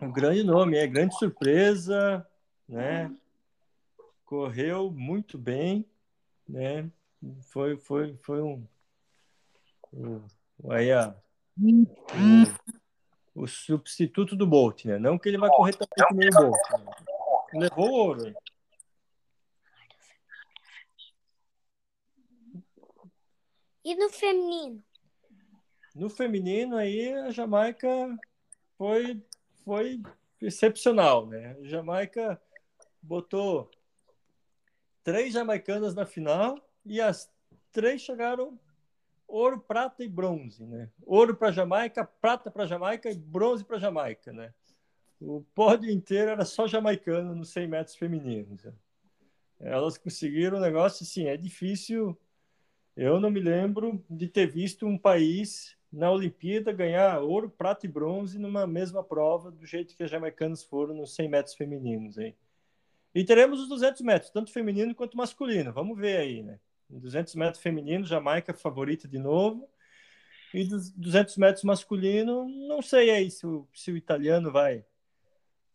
um 0.00 0.12
grande 0.12 0.44
nome, 0.44 0.76
é 0.76 0.86
grande 0.86 1.18
surpresa, 1.18 2.24
né? 2.68 3.12
Correu 4.24 4.92
muito 4.92 5.36
bem, 5.36 5.84
né? 6.48 6.88
Foi, 7.48 7.76
foi, 7.76 8.16
foi 8.22 8.40
um, 8.40 8.64
um 9.92 10.22
aí 10.70 10.92
a, 10.92 11.12
o, 11.58 12.65
o 13.36 13.46
substituto 13.46 14.34
do 14.34 14.46
Bolt, 14.46 14.86
né? 14.86 14.98
Não 14.98 15.18
que 15.18 15.28
ele 15.28 15.36
vai 15.36 15.50
correr 15.50 15.74
também 15.74 16.08
que 16.08 16.14
nem 16.14 16.28
o 16.28 16.32
Bolt. 16.32 16.70
Né? 17.52 17.68
Levou 17.68 17.90
ouro. 17.90 18.34
E 23.84 23.94
no 23.94 24.08
feminino? 24.08 24.82
No 25.94 26.08
feminino 26.08 26.76
aí 26.76 27.12
a 27.12 27.30
Jamaica 27.30 28.18
foi 28.76 29.22
foi 29.64 30.02
excepcional, 30.40 31.26
né? 31.26 31.56
A 31.60 31.64
Jamaica 31.64 32.40
botou 33.02 33.70
três 35.04 35.32
jamaicanas 35.32 35.94
na 35.94 36.06
final 36.06 36.58
e 36.84 37.00
as 37.00 37.30
três 37.70 38.00
chegaram 38.00 38.58
ouro, 39.26 39.58
prata 39.60 40.04
e 40.04 40.08
bronze, 40.08 40.64
né? 40.64 40.88
Ouro 41.04 41.36
para 41.36 41.52
Jamaica, 41.52 42.04
prata 42.04 42.50
para 42.50 42.66
Jamaica 42.66 43.10
e 43.10 43.14
bronze 43.14 43.64
para 43.64 43.78
Jamaica, 43.78 44.32
né? 44.32 44.52
O 45.20 45.42
pódio 45.54 45.90
inteiro 45.90 46.30
era 46.30 46.44
só 46.44 46.66
jamaicano 46.66 47.34
nos 47.34 47.50
100 47.50 47.68
metros 47.68 47.96
femininos. 47.96 48.64
Né? 48.64 48.72
Elas 49.60 49.96
conseguiram 49.96 50.58
um 50.58 50.60
negócio 50.60 51.04
assim, 51.04 51.26
é 51.26 51.36
difícil 51.36 52.18
eu 52.96 53.20
não 53.20 53.30
me 53.30 53.40
lembro 53.40 54.02
de 54.08 54.26
ter 54.26 54.46
visto 54.46 54.86
um 54.86 54.96
país 54.96 55.76
na 55.92 56.10
Olimpíada 56.10 56.72
ganhar 56.72 57.20
ouro, 57.20 57.50
prata 57.50 57.84
e 57.84 57.88
bronze 57.88 58.38
numa 58.38 58.66
mesma 58.66 59.04
prova, 59.04 59.50
do 59.50 59.66
jeito 59.66 59.94
que 59.94 60.02
as 60.02 60.10
jamaicanas 60.10 60.64
foram 60.64 60.94
nos 60.94 61.14
100 61.14 61.28
metros 61.28 61.54
femininos. 61.54 62.16
Hein? 62.16 62.34
E 63.14 63.22
teremos 63.22 63.60
os 63.60 63.68
200 63.68 64.00
metros, 64.00 64.30
tanto 64.30 64.50
feminino 64.50 64.94
quanto 64.94 65.16
masculino. 65.16 65.74
Vamos 65.74 65.98
ver 65.98 66.16
aí, 66.16 66.42
né? 66.42 66.58
200 66.88 67.34
metros 67.34 67.62
feminino, 67.62 68.04
Jamaica 68.04 68.54
favorita 68.54 69.08
de 69.08 69.18
novo. 69.18 69.68
E 70.54 70.64
dos 70.64 70.90
200 70.90 71.36
metros 71.36 71.64
masculino, 71.64 72.48
não 72.68 72.80
sei 72.80 73.10
aí 73.10 73.30
se 73.30 73.46
o, 73.46 73.68
se 73.74 73.90
o 73.90 73.96
italiano 73.96 74.50
vai 74.50 74.84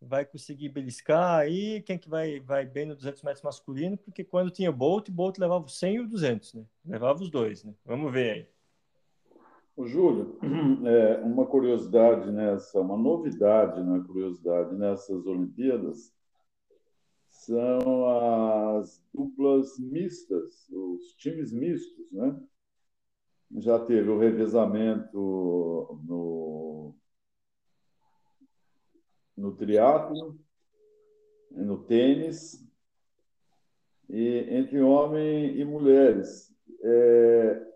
vai 0.02 0.26
conseguir 0.26 0.70
beliscar 0.70 1.40
aí, 1.40 1.82
quem 1.84 1.98
que 1.98 2.10
vai, 2.10 2.40
vai 2.40 2.66
bem 2.66 2.88
no 2.88 2.96
200 2.96 3.22
metros 3.22 3.44
masculino, 3.44 3.96
porque 3.96 4.24
quando 4.24 4.50
tinha 4.50 4.72
Bolt, 4.72 5.10
Bolt 5.12 5.38
levava 5.38 5.66
o 5.66 5.70
100 5.70 5.96
e 5.96 6.00
o 6.00 6.08
200, 6.08 6.56
né? 6.56 6.66
Levava 6.84 7.22
os 7.22 7.30
dois, 7.30 7.64
né? 7.64 7.76
Vamos 7.86 8.12
ver 8.12 8.32
aí. 8.32 8.48
O 9.78 9.86
Júlio, 9.86 10.40
é, 10.86 11.18
uma 11.20 11.46
curiosidade 11.46 12.32
nessa, 12.32 12.80
uma 12.80 12.98
novidade, 12.98 13.82
não 13.84 13.98
é 13.98 14.04
curiosidade, 14.04 14.76
nessas 14.76 15.26
Olimpíadas, 15.28 16.12
são 17.42 18.78
as 18.78 19.04
duplas 19.12 19.80
mistas, 19.80 20.70
os 20.70 21.14
times 21.16 21.52
mistos, 21.52 22.12
né? 22.12 22.40
Já 23.58 23.80
teve 23.80 24.10
o 24.10 24.20
revezamento 24.20 26.00
no, 26.04 26.96
no 29.36 29.56
triatlo, 29.56 30.40
no 31.52 31.84
tênis, 31.84 32.64
e 34.08 34.46
entre 34.52 34.80
homem 34.80 35.58
e 35.58 35.66
mulheres. 35.66 36.56
É, 36.84 37.68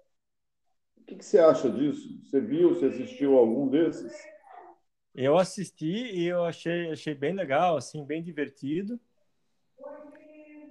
o 0.98 1.04
que, 1.06 1.16
que 1.16 1.26
você 1.26 1.40
acha 1.40 1.70
disso? 1.72 2.22
Você 2.24 2.40
viu, 2.40 2.70
você 2.70 2.86
assistiu 2.86 3.36
algum 3.36 3.68
desses? 3.68 4.14
Eu 5.14 5.38
assisti 5.38 5.92
e 5.92 6.26
eu 6.26 6.44
achei, 6.44 6.92
achei 6.92 7.16
bem 7.16 7.34
legal, 7.34 7.78
assim, 7.78 8.06
bem 8.06 8.22
divertido, 8.22 9.00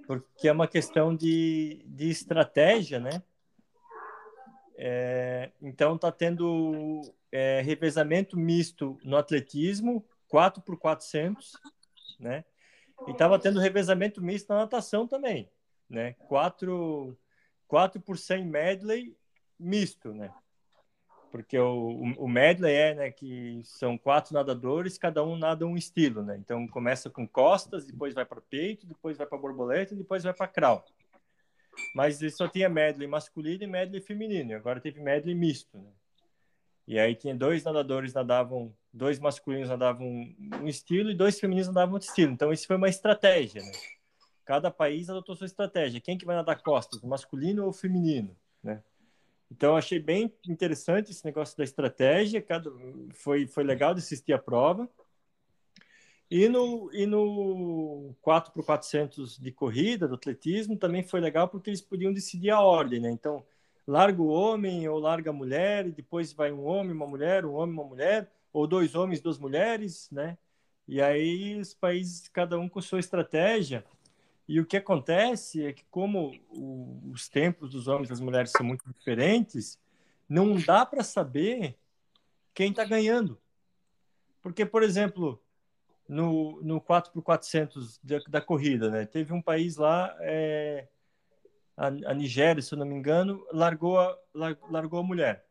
porque 0.07 0.47
é 0.47 0.51
uma 0.51 0.67
questão 0.67 1.15
de, 1.15 1.83
de 1.85 2.09
estratégia, 2.09 2.99
né? 2.99 3.21
É, 4.77 5.51
então 5.61 5.95
está 5.95 6.11
tendo 6.11 7.01
é, 7.31 7.61
revezamento 7.61 8.37
misto 8.37 8.97
no 9.03 9.17
atletismo, 9.17 10.05
4 10.27 10.61
por 10.61 10.77
400, 10.77 11.53
né? 12.19 12.43
E 13.07 13.11
estava 13.11 13.39
tendo 13.39 13.59
revezamento 13.59 14.21
misto 14.21 14.49
na 14.49 14.59
natação 14.59 15.07
também, 15.07 15.49
né? 15.89 16.13
4, 16.27 17.17
4 17.67 18.01
por 18.01 18.17
100 18.17 18.45
medley 18.45 19.17
misto, 19.59 20.13
né? 20.13 20.33
Porque 21.35 21.59
o, 21.59 22.13
o 22.17 22.29
medley 22.29 22.73
é, 22.73 22.95
né, 22.95 23.11
que 23.11 23.59
são 23.65 23.97
quatro 23.97 24.33
nadadores, 24.33 24.97
cada 24.97 25.21
um 25.21 25.35
nada 25.35 25.67
um 25.67 25.75
estilo, 25.75 26.23
né? 26.23 26.37
Então 26.37 26.65
começa 26.65 27.09
com 27.09 27.27
costas, 27.27 27.85
depois 27.85 28.13
vai 28.13 28.23
para 28.23 28.39
peito, 28.39 28.87
depois 28.87 29.17
vai 29.17 29.27
para 29.27 29.37
borboleta, 29.37 29.93
depois 29.97 30.23
vai 30.23 30.33
para 30.33 30.47
crawl. 30.47 30.85
Mas 31.93 32.21
ele 32.21 32.31
só 32.31 32.47
tinha 32.47 32.69
medley 32.69 33.05
masculino 33.05 33.65
e 33.65 33.67
medley 33.67 33.99
feminino, 33.99 34.55
agora 34.55 34.79
teve 34.79 35.01
medley 35.01 35.35
misto, 35.35 35.77
né? 35.77 35.89
E 36.87 36.97
aí 36.97 37.13
tinha 37.13 37.35
dois 37.35 37.65
nadadores 37.65 38.13
nadavam, 38.13 38.73
dois 38.93 39.19
masculinos 39.19 39.67
nadavam 39.67 40.07
um 40.07 40.67
estilo 40.69 41.11
e 41.11 41.15
dois 41.15 41.37
femininos 41.37 41.67
nadavam 41.67 41.95
outro 41.95 42.07
estilo. 42.07 42.31
Então 42.31 42.53
isso 42.53 42.65
foi 42.65 42.77
uma 42.77 42.87
estratégia, 42.87 43.61
né? 43.61 43.73
Cada 44.45 44.71
país 44.71 45.09
adotou 45.09 45.35
sua 45.35 45.47
estratégia. 45.47 45.99
Quem 45.99 46.17
que 46.17 46.25
vai 46.25 46.37
nadar 46.37 46.61
costas, 46.61 47.01
masculino 47.01 47.65
ou 47.65 47.73
feminino, 47.73 48.33
né? 48.63 48.81
Então 49.51 49.75
achei 49.75 49.99
bem 49.99 50.33
interessante 50.47 51.11
esse 51.11 51.23
negócio 51.23 51.57
da 51.57 51.63
estratégia. 51.63 52.41
Cada 52.41 52.71
foi 53.13 53.47
foi 53.47 53.63
legal 53.63 53.93
de 53.93 53.99
assistir 53.99 54.33
a 54.33 54.39
prova. 54.39 54.89
E 56.29 56.49
no, 56.49 56.91
e 56.91 57.05
no 57.05 58.15
4 58.21 58.51
por 58.51 58.65
400 58.65 59.37
de 59.37 59.51
corrida, 59.51 60.07
do 60.07 60.15
atletismo, 60.15 60.77
também 60.77 61.03
foi 61.03 61.19
legal 61.19 61.47
porque 61.47 61.69
eles 61.69 61.81
podiam 61.81 62.11
decidir 62.11 62.49
a 62.49 62.61
ordem, 62.61 62.99
né? 62.99 63.11
Então, 63.11 63.45
larga 63.87 64.21
o 64.21 64.27
homem 64.27 64.87
ou 64.87 64.97
larga 64.99 65.29
a 65.29 65.33
mulher, 65.33 65.85
e 65.87 65.91
depois 65.91 66.33
vai 66.33 66.51
um 66.51 66.65
homem, 66.65 66.93
uma 66.93 67.05
mulher, 67.05 67.45
um 67.45 67.53
homem, 67.53 67.73
uma 67.73 67.83
mulher, 67.83 68.31
ou 68.51 68.65
dois 68.65 68.95
homens, 68.95 69.21
duas 69.21 69.37
mulheres, 69.37 70.09
né? 70.11 70.37
E 70.87 71.01
aí 71.01 71.59
os 71.59 71.73
países, 71.73 72.27
cada 72.29 72.57
um 72.59 72.67
com 72.69 72.81
sua 72.81 72.99
estratégia. 72.99 73.85
E 74.47 74.59
o 74.59 74.65
que 74.65 74.77
acontece 74.77 75.65
é 75.65 75.73
que, 75.73 75.83
como 75.85 76.31
o, 76.49 77.11
os 77.11 77.27
tempos 77.27 77.71
dos 77.71 77.87
homens 77.87 78.07
e 78.07 78.11
das 78.11 78.19
mulheres 78.19 78.51
são 78.51 78.65
muito 78.65 78.85
diferentes, 78.93 79.79
não 80.29 80.55
dá 80.55 80.85
para 80.85 81.03
saber 81.03 81.77
quem 82.53 82.69
está 82.69 82.85
ganhando. 82.85 83.39
Porque, 84.41 84.65
por 84.65 84.83
exemplo, 84.83 85.41
no, 86.07 86.61
no 86.61 86.79
4x400 86.79 87.99
da, 88.03 88.19
da 88.27 88.41
corrida, 88.41 88.89
né? 88.89 89.05
Teve 89.05 89.33
um 89.33 89.41
país 89.41 89.77
lá, 89.77 90.15
é, 90.19 90.87
a, 91.75 91.87
a 91.87 92.13
Nigéria, 92.13 92.61
se 92.61 92.73
eu 92.73 92.77
não 92.77 92.85
me 92.85 92.95
engano, 92.95 93.45
largou 93.51 93.99
a, 93.99 94.17
largou 94.69 94.99
a 94.99 95.03
mulher. 95.03 95.45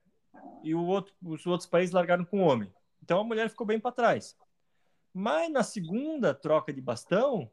E 0.62 0.74
o 0.74 0.84
outro, 0.84 1.14
os 1.22 1.44
outros 1.46 1.68
países 1.68 1.92
largaram 1.92 2.24
com 2.24 2.42
o 2.42 2.46
homem. 2.46 2.72
Então 3.02 3.20
a 3.20 3.24
mulher 3.24 3.50
ficou 3.50 3.66
bem 3.66 3.80
para 3.80 3.92
trás. 3.92 4.36
Mas 5.12 5.50
na 5.50 5.62
segunda 5.62 6.34
troca 6.34 6.72
de 6.72 6.80
bastão, 6.80 7.50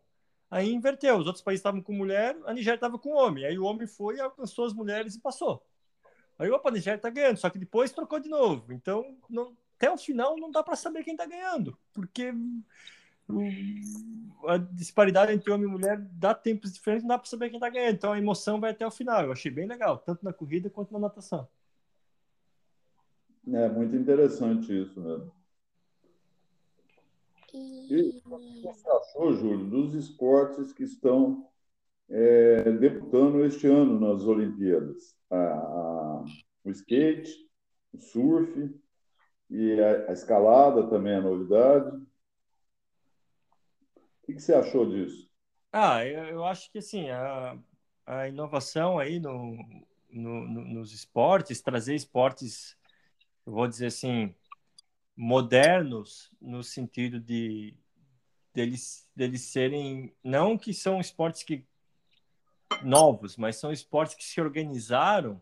aí 0.52 0.72
inverteu. 0.72 1.18
Os 1.18 1.26
outros 1.26 1.44
países 1.44 1.62
estavam 1.62 1.82
com 1.82 1.94
mulher, 1.94 2.38
a 2.46 2.54
Nigéria 2.54 2.76
estava 2.76 3.00
com 3.00 3.16
homem. 3.16 3.46
Aí 3.46 3.58
o 3.58 3.64
homem 3.64 3.88
foi, 3.88 4.20
alcançou 4.20 4.66
as 4.66 4.74
mulheres 4.74 5.16
e 5.16 5.20
passou. 5.20 5.66
Aí, 6.38 6.52
opa, 6.52 6.70
a 6.70 6.72
Nigéria 6.72 6.98
está 6.98 7.10
ganhando, 7.10 7.38
só 7.38 7.50
que 7.50 7.58
depois 7.58 7.92
trocou 7.92 8.20
de 8.20 8.28
novo. 8.28 8.74
Então, 8.74 9.18
não, 9.30 9.56
até 9.78 9.90
o 9.90 9.98
final 9.98 10.38
não 10.38 10.52
dá 10.52 10.62
para 10.62 10.76
saber 10.76 11.04
quem 11.04 11.14
está 11.14 11.26
ganhando, 11.26 11.78
porque 11.94 12.34
a 14.48 14.58
disparidade 14.58 15.32
entre 15.32 15.52
homem 15.52 15.68
e 15.68 15.72
mulher 15.72 15.98
dá 16.12 16.34
tempos 16.34 16.74
diferentes, 16.74 17.04
não 17.04 17.10
dá 17.10 17.18
para 17.18 17.30
saber 17.30 17.50
quem 17.50 17.58
está 17.58 17.70
ganhando. 17.70 17.96
Então 17.96 18.12
a 18.12 18.18
emoção 18.18 18.60
vai 18.60 18.72
até 18.72 18.86
o 18.86 18.92
final. 18.92 19.24
Eu 19.24 19.32
achei 19.32 19.50
bem 19.50 19.68
legal, 19.68 19.98
tanto 20.00 20.26
na 20.26 20.34
corrida 20.34 20.70
quanto 20.70 20.92
na 20.92 21.00
natação. 21.00 21.48
É 23.48 23.70
muito 23.70 23.96
interessante 23.96 24.72
isso 24.72 25.00
mesmo. 25.00 25.32
E 27.54 28.22
o 28.26 28.40
que 28.40 28.62
você 28.62 28.90
achou, 28.90 29.34
Júlio, 29.34 29.70
dos 29.70 29.94
esportes 29.94 30.72
que 30.72 30.84
estão 30.84 31.50
é, 32.10 32.72
debutando 32.72 33.44
este 33.44 33.68
ano 33.68 34.00
nas 34.00 34.24
Olimpíadas? 34.24 35.16
A, 35.30 35.36
a, 35.36 36.26
o 36.64 36.72
skate, 36.72 37.32
o 37.94 38.00
surf 38.00 38.74
e 39.50 39.80
a, 39.82 40.10
a 40.10 40.14
escalada 40.14 40.88
também 40.90 41.14
é 41.14 41.22
novidade. 41.22 41.98
O 41.98 42.08
que, 44.24 44.34
que 44.34 44.42
você 44.42 44.54
achou 44.54 44.90
disso? 44.90 45.30
Ah, 45.74 46.06
eu, 46.06 46.24
eu 46.26 46.46
acho 46.46 46.72
que 46.72 46.78
assim, 46.78 47.10
a, 47.10 47.58
a 48.06 48.28
inovação 48.28 49.00
aí 49.00 49.20
no, 49.20 49.58
no, 50.10 50.48
no, 50.48 50.62
nos 50.66 50.94
esportes, 50.94 51.62
trazer 51.62 51.96
esportes, 51.96 52.78
eu 53.46 53.54
vou 53.54 53.68
dizer 53.68 53.88
assim, 53.88 54.34
modernos, 55.16 56.32
no 56.40 56.64
sentido 56.64 57.20
de 57.20 57.76
deles, 58.54 59.10
deles 59.16 59.42
serem, 59.42 60.14
não 60.24 60.58
que 60.58 60.74
são 60.74 61.00
esportes 61.00 61.44
que 61.44 61.66
novos, 62.84 63.38
mas 63.38 63.58
são 63.58 63.72
esportes 63.72 64.16
que 64.16 64.24
se 64.24 64.40
organizaram 64.40 65.42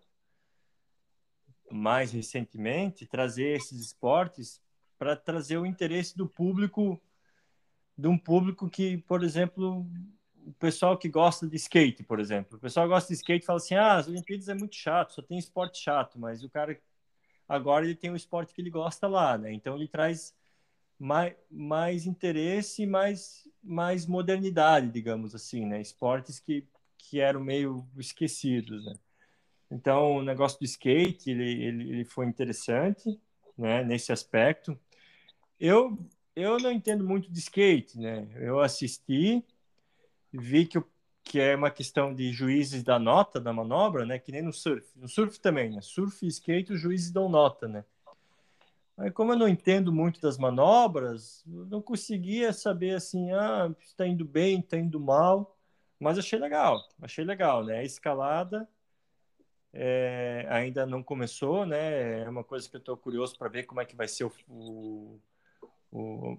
mais 1.72 2.12
recentemente, 2.12 3.06
trazer 3.06 3.56
esses 3.56 3.80
esportes 3.80 4.62
para 4.98 5.16
trazer 5.16 5.58
o 5.58 5.66
interesse 5.66 6.18
do 6.18 6.28
público 6.28 7.00
de 7.96 8.08
um 8.08 8.18
público 8.18 8.70
que, 8.70 8.98
por 8.98 9.24
exemplo, 9.24 9.86
o 10.46 10.54
pessoal 10.54 10.98
que 10.98 11.10
gosta 11.10 11.46
de 11.46 11.58
skate, 11.58 12.02
por 12.02 12.20
exemplo. 12.20 12.58
O 12.58 12.62
pessoal 12.62 12.88
gosta 12.88 13.10
de 13.10 13.16
skate 13.16 13.46
fala 13.46 13.58
assim: 13.58 13.76
ah, 13.76 13.96
as 13.96 14.08
Olimpíadas 14.08 14.48
é 14.48 14.54
muito 14.54 14.76
chato, 14.76 15.14
só 15.14 15.22
tem 15.22 15.38
esporte 15.38 15.80
chato, 15.80 16.18
mas 16.18 16.44
o 16.44 16.50
cara 16.50 16.80
agora 17.50 17.86
ele 17.86 17.96
tem 17.96 18.12
um 18.12 18.16
esporte 18.16 18.54
que 18.54 18.62
ele 18.62 18.70
gosta 18.70 19.08
lá, 19.08 19.38
né? 19.38 19.52
Então 19.52 19.76
ele 19.76 19.88
traz 19.88 20.36
mais, 21.00 21.36
mais 21.50 22.06
interesse 22.06 22.86
mais, 22.86 23.48
mais 23.64 24.06
modernidade, 24.06 24.90
digamos 24.92 25.36
assim, 25.36 25.66
né? 25.66 25.82
Esportes 25.82 26.40
que, 26.40 26.66
que 26.98 27.20
eram 27.20 27.42
meio 27.42 27.86
esquecidos, 27.98 28.86
né? 28.86 28.96
Então, 29.72 30.18
o 30.18 30.24
negócio 30.24 30.60
do 30.60 30.66
skate, 30.66 31.30
ele, 31.32 31.64
ele, 31.64 31.90
ele 31.90 32.06
foi 32.06 32.26
interessante, 32.26 33.20
né? 33.58 33.84
Nesse 33.84 34.12
aspecto. 34.12 34.80
Eu 35.60 35.98
eu 36.40 36.58
não 36.58 36.72
entendo 36.72 37.04
muito 37.04 37.32
de 37.32 37.40
skate, 37.40 38.00
né? 38.00 38.28
Eu 38.36 38.62
assisti, 38.62 39.44
vi 40.32 40.66
que, 40.66 40.82
que 41.30 41.40
é 41.40 41.56
uma 41.56 41.70
questão 41.70 42.12
de 42.12 42.32
juízes 42.32 42.82
da 42.82 42.98
nota 42.98 43.40
da 43.40 43.54
manobra, 43.54 44.04
né? 44.04 44.18
Que 44.18 44.32
nem 44.32 44.42
no 44.42 44.52
surf. 44.52 44.88
No 44.96 45.08
surf 45.08 45.40
também, 45.40 45.70
né? 45.70 45.80
Surf 45.80 46.26
e 46.26 46.28
skate, 46.28 46.74
os 46.74 46.82
juízes 46.82 47.12
dão 47.12 47.30
nota, 47.30 47.68
né? 47.68 47.86
Aí, 48.98 49.12
como 49.12 49.34
eu 49.34 49.38
não 49.38 49.48
entendo 49.48 49.94
muito 49.94 50.20
das 50.20 50.40
manobras, 50.40 51.44
não 51.46 51.84
conseguia 51.84 52.52
saber 52.52 52.96
assim, 52.96 53.32
ah, 53.32 53.72
está 53.80 54.08
indo 54.08 54.26
bem, 54.26 54.60
está 54.60 54.76
indo 54.76 55.00
mal, 55.00 55.56
mas 56.00 56.18
achei 56.18 56.40
legal, 56.40 56.82
achei 57.00 57.24
legal, 57.24 57.64
né? 57.64 57.78
A 57.78 57.84
escalada 57.84 58.68
é, 59.72 60.48
ainda 60.50 60.84
não 60.88 61.04
começou, 61.04 61.64
né? 61.64 62.24
É 62.24 62.30
uma 62.30 62.44
coisa 62.44 62.68
que 62.68 62.76
eu 62.76 62.80
estou 62.80 62.98
curioso 62.98 63.38
para 63.38 63.50
ver 63.50 63.64
como 63.64 63.80
é 63.80 63.86
que 63.86 63.96
vai 63.96 64.08
ser 64.08 64.24
o, 64.26 64.32
o 64.50 65.20
o, 65.92 66.38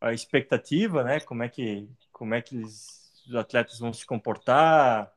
a 0.00 0.12
expectativa, 0.12 1.02
né? 1.02 1.20
Como 1.20 1.42
é 1.42 1.48
que 1.48 1.88
como 2.12 2.34
é 2.34 2.42
que 2.42 2.56
eles, 2.56 3.01
os 3.26 3.34
atletas 3.34 3.78
vão 3.78 3.92
se 3.92 4.04
comportar, 4.04 5.12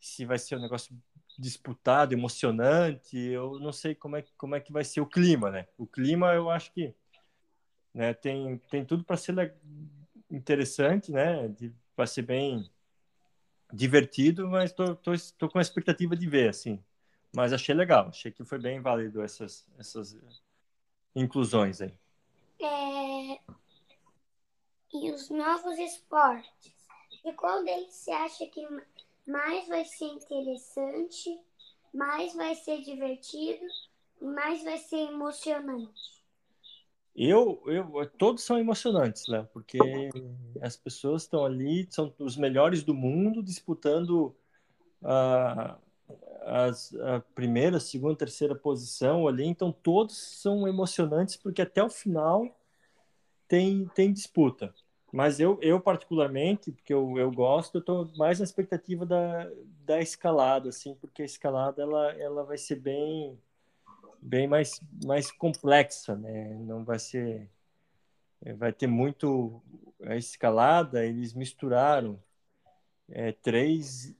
se 0.00 0.24
vai 0.24 0.38
ser 0.38 0.56
um 0.56 0.60
negócio 0.60 0.96
disputado, 1.38 2.12
emocionante. 2.12 3.16
Eu 3.16 3.58
não 3.58 3.72
sei 3.72 3.94
como 3.94 4.16
é, 4.16 4.24
como 4.36 4.54
é 4.54 4.60
que 4.60 4.72
vai 4.72 4.84
ser 4.84 5.00
o 5.00 5.06
clima, 5.06 5.50
né? 5.50 5.66
O 5.78 5.86
clima, 5.86 6.32
eu 6.34 6.50
acho 6.50 6.72
que 6.72 6.94
né, 7.94 8.14
tem, 8.14 8.58
tem 8.70 8.84
tudo 8.84 9.04
para 9.04 9.16
ser 9.16 9.54
interessante, 10.30 11.10
né? 11.10 11.54
Vai 11.96 12.06
ser 12.06 12.22
bem 12.22 12.70
divertido, 13.72 14.48
mas 14.48 14.72
tô 14.72 15.48
com 15.48 15.58
a 15.58 15.62
expectativa 15.62 16.16
de 16.16 16.28
ver, 16.28 16.50
assim. 16.50 16.82
Mas 17.34 17.52
achei 17.52 17.74
legal, 17.74 18.08
achei 18.08 18.32
que 18.32 18.44
foi 18.44 18.58
bem 18.58 18.80
válido 18.80 19.22
essas, 19.22 19.66
essas 19.78 20.18
inclusões 21.14 21.80
aí. 21.80 21.94
É... 22.60 23.40
E 24.92 25.10
os 25.12 25.30
novos 25.30 25.78
esportes? 25.78 26.79
E 27.24 27.32
qual 27.32 27.62
deles 27.64 27.94
você 27.94 28.10
acha 28.10 28.46
que 28.46 28.66
mais 29.26 29.68
vai 29.68 29.84
ser 29.84 30.06
interessante, 30.06 31.38
mais 31.92 32.34
vai 32.34 32.54
ser 32.54 32.82
divertido 32.82 33.66
mais 34.20 34.62
vai 34.62 34.78
ser 34.78 35.08
emocionante? 35.08 36.20
Eu, 37.16 37.60
eu, 37.66 38.08
todos 38.18 38.44
são 38.44 38.58
emocionantes, 38.58 39.26
Léo, 39.26 39.48
porque 39.52 39.78
as 40.60 40.76
pessoas 40.76 41.22
estão 41.22 41.44
ali, 41.44 41.86
são 41.90 42.14
os 42.18 42.36
melhores 42.36 42.84
do 42.84 42.94
mundo 42.94 43.42
disputando 43.42 44.34
a, 45.02 45.76
as, 46.42 46.94
a 46.94 47.20
primeira, 47.34 47.80
segunda, 47.80 48.16
terceira 48.16 48.54
posição 48.54 49.26
ali, 49.26 49.44
então 49.44 49.72
todos 49.72 50.16
são 50.16 50.68
emocionantes 50.68 51.36
porque 51.36 51.60
até 51.60 51.82
o 51.82 51.90
final 51.90 52.56
tem, 53.48 53.86
tem 53.88 54.12
disputa. 54.12 54.72
Mas 55.12 55.40
eu, 55.40 55.58
eu 55.60 55.80
particularmente, 55.80 56.70
porque 56.70 56.94
eu, 56.94 57.18
eu 57.18 57.30
gosto, 57.32 57.76
eu 57.76 57.80
estou 57.80 58.10
mais 58.16 58.38
na 58.38 58.44
expectativa 58.44 59.04
da, 59.04 59.50
da 59.84 60.00
escalada, 60.00 60.68
assim, 60.68 60.94
porque 60.94 61.22
a 61.22 61.24
escalada 61.24 61.82
ela, 61.82 62.12
ela 62.12 62.44
vai 62.44 62.56
ser 62.56 62.76
bem 62.76 63.38
bem 64.20 64.46
mais, 64.46 64.80
mais 65.04 65.30
complexa, 65.30 66.14
né? 66.14 66.54
Não 66.60 66.84
vai 66.84 66.98
ser, 66.98 67.50
vai 68.56 68.72
ter 68.72 68.86
muito 68.86 69.62
a 70.02 70.16
escalada. 70.16 71.04
Eles 71.04 71.32
misturaram 71.32 72.22
é, 73.08 73.32
três 73.32 74.14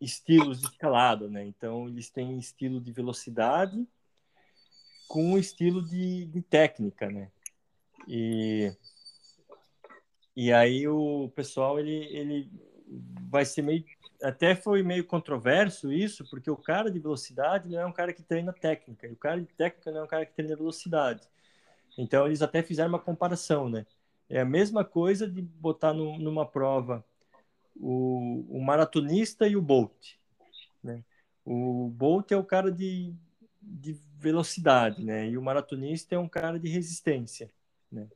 estilos 0.00 0.60
de 0.60 0.66
escalada, 0.66 1.28
né? 1.28 1.44
Então 1.44 1.88
eles 1.88 2.10
têm 2.10 2.38
estilo 2.38 2.80
de 2.80 2.92
velocidade 2.92 3.86
com 5.08 5.38
estilo 5.38 5.82
de, 5.82 6.26
de 6.26 6.42
técnica, 6.42 7.10
né? 7.10 7.30
E 8.06 8.72
e 10.40 10.52
aí 10.52 10.86
o 10.86 11.28
pessoal 11.34 11.80
ele 11.80 12.04
ele 12.16 12.50
vai 13.28 13.44
ser 13.44 13.62
meio 13.62 13.84
até 14.22 14.54
foi 14.54 14.84
meio 14.84 15.04
controverso 15.04 15.92
isso, 15.92 16.24
porque 16.30 16.48
o 16.48 16.56
cara 16.56 16.90
de 16.90 16.98
velocidade 17.00 17.68
não 17.68 17.80
é 17.80 17.86
um 17.86 17.92
cara 17.92 18.12
que 18.12 18.22
treina 18.22 18.52
técnica, 18.52 19.08
e 19.08 19.12
o 19.12 19.16
cara 19.16 19.40
de 19.40 19.46
técnica 19.46 19.90
não 19.90 20.00
é 20.00 20.04
um 20.04 20.08
cara 20.08 20.26
que 20.26 20.32
treina 20.32 20.56
velocidade. 20.56 21.28
Então, 21.96 22.26
eles 22.26 22.42
até 22.42 22.62
fizeram 22.62 22.90
uma 22.90 22.98
comparação, 23.00 23.68
né? 23.68 23.84
É 24.28 24.40
a 24.40 24.44
mesma 24.44 24.84
coisa 24.84 25.28
de 25.28 25.42
botar 25.42 25.92
no, 25.92 26.18
numa 26.18 26.46
prova 26.46 27.04
o, 27.74 28.44
o, 28.48 28.60
maratonista 28.60 29.46
e 29.46 29.56
o 29.56 29.62
Bolt, 29.62 30.14
né? 30.82 31.04
O 31.44 31.88
Bolt 31.88 32.30
é 32.30 32.36
o 32.36 32.44
cara 32.44 32.70
de, 32.70 33.12
de 33.60 34.00
velocidade, 34.16 35.04
né? 35.04 35.28
E 35.28 35.36
o 35.36 35.42
maratonista 35.42 36.14
é 36.14 36.18
um 36.18 36.28
cara 36.28 36.58
de 36.58 36.68
resistência, 36.68 37.50
né? 37.90 38.08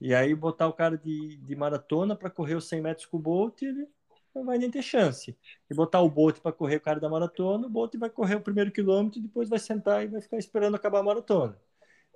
E 0.00 0.14
aí 0.14 0.34
botar 0.34 0.68
o 0.68 0.72
cara 0.72 0.96
de, 0.98 1.36
de 1.36 1.56
maratona 1.56 2.14
para 2.14 2.30
correr 2.30 2.54
os 2.54 2.68
100 2.68 2.80
metros 2.80 3.06
com 3.06 3.16
o 3.16 3.20
Bolt, 3.20 3.62
ele 3.62 3.88
não 4.34 4.44
vai 4.44 4.58
nem 4.58 4.70
ter 4.70 4.82
chance. 4.82 5.36
E 5.70 5.74
botar 5.74 6.00
o 6.00 6.10
Bolt 6.10 6.40
para 6.40 6.52
correr 6.52 6.76
o 6.76 6.80
cara 6.80 7.00
da 7.00 7.08
maratona, 7.08 7.66
o 7.66 7.70
Bolt 7.70 7.94
vai 7.96 8.10
correr 8.10 8.34
o 8.36 8.40
primeiro 8.40 8.70
quilômetro 8.70 9.18
e 9.18 9.22
depois 9.22 9.48
vai 9.48 9.58
sentar 9.58 10.04
e 10.04 10.08
vai 10.08 10.20
ficar 10.20 10.36
esperando 10.36 10.74
acabar 10.74 11.00
a 11.00 11.02
maratona. 11.02 11.56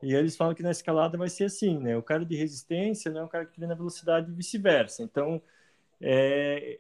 E 0.03 0.15
eles 0.15 0.37
falam 0.37 0.55
que 0.55 0.63
na 0.63 0.71
escalada 0.71 1.19
vai 1.19 1.29
ser 1.29 1.45
assim, 1.45 1.79
né? 1.79 1.97
O 1.97 2.03
cara 2.03 2.25
de 2.25 2.35
resistência 2.35 3.11
não 3.11 3.21
é 3.23 3.25
um 3.25 3.29
cara 3.29 3.45
que 3.45 3.55
treina 3.55 3.75
velocidade 3.75 4.31
e 4.31 4.35
vice-versa. 4.35 5.03
Então, 5.03 5.43
é, 6.01 6.79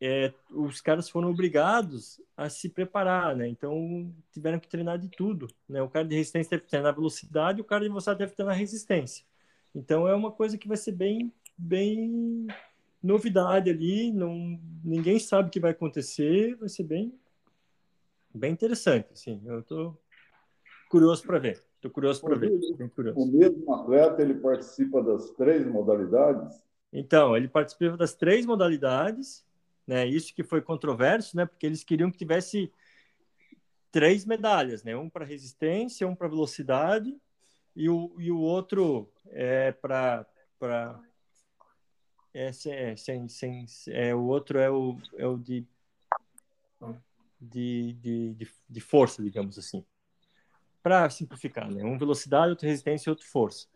é, 0.00 0.26
é, 0.26 0.34
os 0.50 0.80
caras 0.80 1.08
foram 1.08 1.30
obrigados 1.30 2.20
a 2.36 2.50
se 2.50 2.68
preparar, 2.68 3.34
né? 3.34 3.48
Então, 3.48 4.14
tiveram 4.32 4.58
que 4.58 4.68
treinar 4.68 4.98
de 4.98 5.08
tudo, 5.08 5.48
né? 5.68 5.80
O 5.82 5.88
cara 5.88 6.06
de 6.06 6.14
resistência 6.14 6.50
deve 6.50 6.68
treinar 6.68 6.94
velocidade, 6.94 7.60
o 7.60 7.64
cara 7.64 7.82
de 7.82 7.88
velocidade 7.88 8.18
deve 8.18 8.34
treinar 8.34 8.56
resistência. 8.56 9.24
Então, 9.76 10.08
é 10.08 10.14
uma 10.14 10.32
coisa 10.32 10.56
que 10.56 10.66
vai 10.66 10.78
ser 10.78 10.92
bem, 10.92 11.30
bem 11.56 12.46
novidade 13.02 13.68
ali, 13.68 14.10
não, 14.10 14.58
ninguém 14.82 15.18
sabe 15.18 15.48
o 15.48 15.52
que 15.52 15.60
vai 15.60 15.72
acontecer, 15.72 16.56
vai 16.56 16.70
ser 16.70 16.84
bem, 16.84 17.12
bem 18.34 18.52
interessante, 18.52 19.08
assim, 19.12 19.38
eu 19.44 19.60
estou 19.60 20.00
curioso 20.88 21.22
para 21.24 21.38
ver, 21.38 21.62
estou 21.74 21.90
curioso 21.90 22.22
para 22.22 22.36
ver. 22.36 22.50
Curioso. 22.88 23.20
O 23.20 23.26
mesmo 23.26 23.74
atleta, 23.74 24.22
ele 24.22 24.34
participa 24.34 25.02
das 25.02 25.30
três 25.32 25.66
modalidades? 25.66 26.64
Então, 26.90 27.36
ele 27.36 27.46
participa 27.46 27.98
das 27.98 28.14
três 28.14 28.46
modalidades, 28.46 29.44
né, 29.86 30.06
isso 30.06 30.34
que 30.34 30.42
foi 30.42 30.62
controverso, 30.62 31.36
né, 31.36 31.44
porque 31.44 31.66
eles 31.66 31.84
queriam 31.84 32.10
que 32.10 32.16
tivesse 32.16 32.72
três 33.92 34.24
medalhas, 34.24 34.82
né, 34.82 34.96
um 34.96 35.10
para 35.10 35.26
resistência, 35.26 36.08
um 36.08 36.14
para 36.14 36.28
velocidade 36.28 37.14
e 37.76 37.90
o, 37.90 38.14
e 38.18 38.32
o 38.32 38.40
outro 38.40 39.12
é 39.26 39.70
para 39.70 40.26
é, 42.32 42.48
é, 42.48 42.96
sem, 42.96 43.28
sem, 43.28 43.66
é, 43.88 44.14
o 44.14 44.24
outro 44.24 44.58
é 44.58 44.70
o, 44.70 44.98
é 45.16 45.26
o 45.26 45.36
de, 45.36 45.66
de, 47.40 47.92
de, 47.92 48.48
de, 48.68 48.80
força, 48.80 49.22
digamos 49.22 49.58
assim. 49.58 49.84
Para 50.82 51.08
simplificar, 51.10 51.70
né? 51.70 51.84
Um 51.84 51.98
velocidade, 51.98 52.50
outro 52.50 52.66
resistência 52.66 53.08
e 53.08 53.12
outro 53.12 53.26
força. 53.26 53.66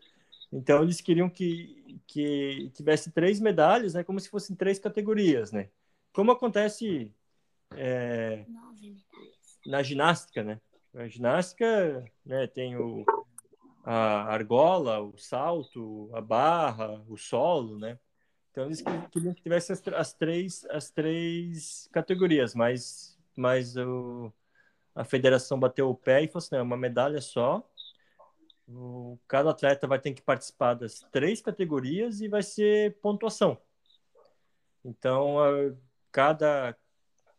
Então, 0.51 0.83
eles 0.83 0.99
queriam 0.99 1.29
que, 1.29 2.01
que 2.07 2.71
tivesse 2.73 3.11
três 3.11 3.39
medalhas, 3.39 3.93
né? 3.93 4.03
Como 4.03 4.19
se 4.19 4.29
fossem 4.29 4.55
três 4.55 4.79
categorias, 4.79 5.51
né? 5.51 5.69
Como 6.11 6.31
acontece 6.31 7.13
é, 7.75 8.45
na 9.65 9.83
ginástica, 9.83 10.43
né? 10.43 10.59
A 10.93 11.07
ginástica 11.07 12.03
né, 12.25 12.47
tem 12.47 12.75
o, 12.75 13.05
a 13.83 14.23
argola, 14.31 14.99
o 15.01 15.17
salto, 15.17 16.09
a 16.13 16.21
barra, 16.21 17.03
o 17.07 17.17
solo, 17.17 17.77
né? 17.77 17.97
Então 18.51 18.65
eles 18.65 18.81
queriam 19.11 19.33
que 19.33 19.41
tivesse 19.41 19.71
as, 19.71 20.13
três, 20.13 20.65
as 20.69 20.89
três 20.89 21.89
categorias, 21.91 22.53
mas, 22.53 23.17
mas 23.35 23.77
o, 23.77 24.31
a 24.93 25.03
federação 25.03 25.59
bateu 25.59 25.89
o 25.89 25.95
pé 25.95 26.23
e 26.23 26.27
falou 26.27 26.39
assim, 26.39 26.55
não, 26.55 26.59
é 26.59 26.63
uma 26.63 26.77
medalha 26.77 27.21
só. 27.21 27.65
O, 28.67 29.17
cada 29.27 29.51
atleta 29.51 29.87
vai 29.87 29.99
ter 29.99 30.13
que 30.13 30.21
participar 30.21 30.73
das 30.73 30.99
três 31.11 31.41
categorias 31.41 32.21
e 32.21 32.27
vai 32.27 32.43
ser 32.43 32.97
pontuação. 32.99 33.57
Então, 34.83 35.39
a, 35.39 35.73
cada, 36.11 36.75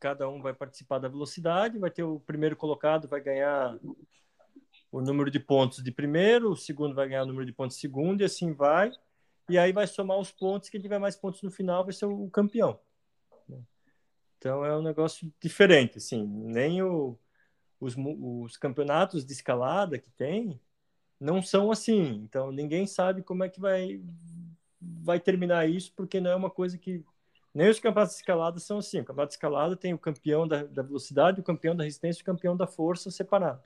cada 0.00 0.28
um 0.28 0.40
vai 0.40 0.55
participar 0.55 0.98
da 0.98 1.09
velocidade, 1.09 1.78
vai 1.78 1.90
ter 1.90 2.02
o 2.05 2.20
primeiro 2.20 2.57
colocado, 2.57 3.07
vai 3.07 3.20
ganhar 3.20 3.78
o 4.92 5.00
número 5.00 5.31
de 5.31 5.40
pontos 5.40 5.83
de 5.83 5.90
primeiro, 5.90 6.52
o 6.52 6.57
segundo 6.57 6.94
vai 6.94 7.09
ganhar 7.09 7.24
o 7.24 7.26
número 7.26 7.46
de 7.46 7.52
pontos 7.52 7.76
de 7.76 7.81
segundo, 7.81 8.20
e 8.20 8.24
assim 8.24 8.52
vai 8.52 8.92
e 9.48 9.59
aí 9.59 9.72
vai 9.72 9.87
somar 9.87 10.18
os 10.18 10.31
pontos, 10.31 10.68
quem 10.68 10.81
tiver 10.81 10.98
mais 10.98 11.16
pontos 11.16 11.42
no 11.42 11.50
final 11.50 11.85
vai 11.85 11.92
ser 11.92 12.07
o 12.07 12.31
campeão. 12.31 12.78
Então 14.38 14.64
é 14.64 14.76
um 14.76 14.83
negócio 14.83 15.33
diferente, 15.40 15.98
assim, 15.98 16.24
nem 16.26 16.83
o, 16.83 17.16
os, 17.78 17.94
os 17.96 18.57
campeonatos 18.57 19.24
de 19.24 19.33
escalada 19.33 19.98
que 19.98 20.11
tem 20.11 20.61
não 21.20 21.40
são 21.40 21.70
assim, 21.70 22.22
então 22.24 22.50
ninguém 22.50 22.87
sabe 22.87 23.22
como 23.22 23.44
é 23.44 23.48
que 23.48 23.61
vai, 23.61 24.02
vai 24.81 25.20
terminar 25.20 25.68
isso, 25.68 25.92
porque 25.94 26.20
não 26.20 26.31
é 26.31 26.35
uma 26.35 26.50
coisa 26.50 26.76
que 26.76 27.05
nem 27.55 27.68
os 27.68 27.78
campeonatos 27.78 28.14
de 28.14 28.20
escalada 28.22 28.59
são 28.59 28.78
assim. 28.78 29.00
O 29.00 29.05
campeonato 29.05 29.31
de 29.31 29.35
escalada 29.35 29.76
tem 29.76 29.94
o 29.94 29.98
campeão 29.98 30.48
da, 30.48 30.64
da 30.64 30.83
velocidade, 30.83 31.40
o 31.40 31.44
campeão 31.44 31.76
da 31.76 31.85
resistência 31.85 32.20
e 32.20 32.22
o 32.22 32.26
campeão 32.26 32.57
da 32.57 32.66
força 32.66 33.11
separado. 33.11 33.62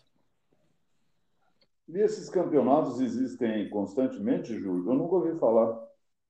E 1.88 1.98
esses 1.98 2.28
campeonatos 2.28 3.00
existem 3.00 3.68
constantemente, 3.70 4.58
Júlio? 4.58 4.90
Eu 4.90 4.94
nunca 4.94 5.14
ouvi 5.14 5.38
falar. 5.38 5.86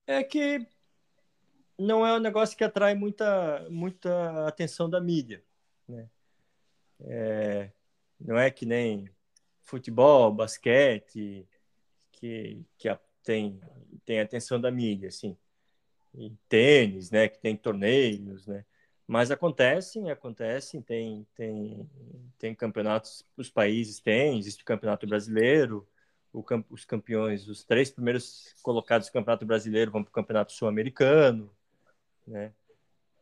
É 0.07 0.23
que 0.23 0.67
não 1.79 2.07
é 2.07 2.15
um 2.15 2.21
negócio 2.21 2.57
que 2.57 2.65
atrai 2.65 2.95
muita, 2.95 3.67
muita 3.71 4.47
atenção 4.47 4.89
da 4.89 5.01
mídia. 5.01 5.43
Né? 5.89 6.09
É, 7.01 7.71
não 8.21 8.39
é 8.39 8.51
que 8.51 8.67
nem 8.67 9.09
futebol, 9.63 10.33
basquete, 10.33 11.47
que, 12.13 12.65
que 12.79 12.99
tem, 13.23 13.61
tem 14.05 14.21
atenção 14.21 14.61
da 14.61 14.71
mídia, 14.71 15.09
assim. 15.09 15.37
E 16.15 16.31
tênis, 16.49 17.11
né, 17.11 17.29
que 17.29 17.39
tem 17.39 17.57
torneios, 17.57 18.47
né? 18.47 18.65
Mas 19.07 19.31
acontecem, 19.31 20.11
acontecem, 20.11 20.83
tem, 20.83 21.27
tem, 21.37 21.89
tem 22.39 22.55
campeonatos, 22.55 23.25
os 23.37 23.49
países 23.49 24.01
têm, 24.01 24.39
existe 24.39 24.63
o 24.63 24.67
campeonato 24.67 25.07
brasileiro, 25.07 25.87
o, 26.33 26.45
os 26.71 26.85
campeões, 26.85 27.47
os 27.47 27.63
três 27.63 27.91
primeiros 27.91 28.53
colocados 28.63 29.07
do 29.09 29.13
campeonato 29.13 29.47
brasileiro 29.47 29.93
vão 29.93 30.03
para 30.03 30.11
o 30.11 30.13
campeonato 30.13 30.53
sul-americano, 30.53 31.51
né? 32.27 32.53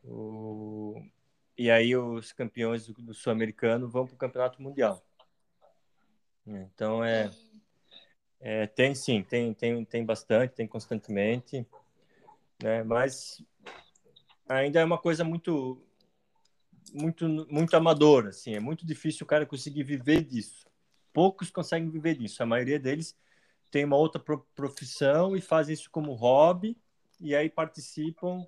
O, 0.03 1.03
e 1.57 1.71
aí 1.71 1.95
os 1.95 2.33
campeões 2.33 2.87
do, 2.87 2.95
do 2.95 3.15
sul-americano 3.15 3.89
vão 3.89 4.07
para 4.07 4.15
o 4.15 4.19
campeonato 4.19 4.63
mundial. 4.63 5.03
Então 6.47 7.05
é, 7.05 7.31
é, 8.41 8.67
tem 8.67 8.95
sim, 8.95 9.23
tem, 9.23 9.53
tem, 9.53 9.85
tem 9.85 10.05
bastante, 10.05 10.55
tem 10.55 10.67
constantemente, 10.67 11.67
né? 12.63 12.83
Mas 12.83 13.43
ainda 14.49 14.81
é 14.81 14.85
uma 14.85 14.99
coisa 14.99 15.25
muito 15.25 15.81
muito 16.93 17.27
muito 17.51 17.77
amadora, 17.77 18.29
assim, 18.29 18.55
é 18.55 18.61
muito 18.61 18.87
difícil 18.87 19.25
o 19.25 19.27
cara 19.27 19.47
conseguir 19.47 19.83
viver 19.83 20.23
disso. 20.23 20.67
Poucos 21.13 21.51
conseguem 21.51 21.91
viver 21.91 22.17
disso. 22.17 22.43
A 22.43 22.47
maioria 22.47 22.79
deles 22.79 23.17
tem 23.71 23.85
uma 23.85 23.97
outra 23.97 24.23
profissão 24.55 25.37
e 25.37 25.41
fazem 25.41 25.75
isso 25.75 25.91
como 25.91 26.13
hobby 26.13 26.77
e 27.21 27.35
aí 27.35 27.49
participam 27.49 28.47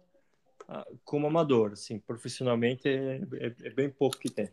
ah, 0.69 0.87
como 1.05 1.27
amador, 1.27 1.73
assim, 1.73 1.99
profissionalmente 1.99 2.89
é, 2.89 3.17
é, 3.35 3.47
é 3.67 3.71
bem 3.71 3.91
pouco 3.91 4.19
que 4.19 4.31
tem. 4.31 4.49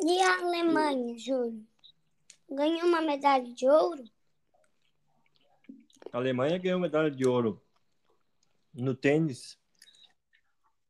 E 0.00 0.20
a 0.20 0.40
Alemanha, 0.40 1.18
Júlio? 1.18 1.64
Ganhou 2.50 2.86
uma 2.86 3.00
medalha 3.00 3.52
de 3.52 3.68
ouro? 3.68 4.04
A 6.12 6.18
Alemanha 6.18 6.58
ganhou 6.58 6.78
medalha 6.78 7.10
de 7.10 7.26
ouro 7.26 7.60
no 8.72 8.94
tênis 8.94 9.58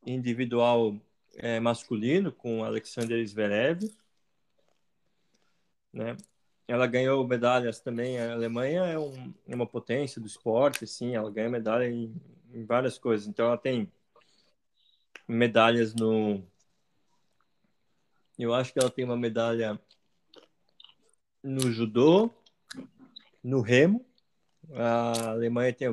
individual 0.07 0.97
é, 1.37 1.61
masculino 1.61 2.33
com 2.33 2.65
Alexander 2.65 3.27
Zverev, 3.27 3.91
né? 5.93 6.17
Ela 6.69 6.87
ganhou 6.87 7.27
medalhas 7.27 7.81
também. 7.81 8.19
A 8.19 8.33
Alemanha 8.33 8.83
é, 8.85 8.99
um, 8.99 9.33
é 9.47 9.55
uma 9.55 9.67
potência 9.67 10.21
do 10.21 10.27
esporte, 10.27 10.87
sim. 10.87 11.15
Ela 11.15 11.31
ganha 11.31 11.49
medalha 11.49 11.89
em, 11.89 12.15
em 12.53 12.65
várias 12.65 12.99
coisas. 12.99 13.27
Então, 13.27 13.47
ela 13.47 13.59
tem 13.59 13.91
medalhas 15.29 15.95
no. 15.95 16.43
Eu 18.39 18.53
acho 18.53 18.73
que 18.73 18.79
ela 18.79 18.91
tem 18.91 19.05
uma 19.05 19.17
medalha 19.17 19.81
no 21.43 21.73
judô, 21.73 22.31
no 23.43 23.61
remo. 23.61 24.05
A 24.75 25.31
Alemanha 25.31 25.73
tem, 25.73 25.87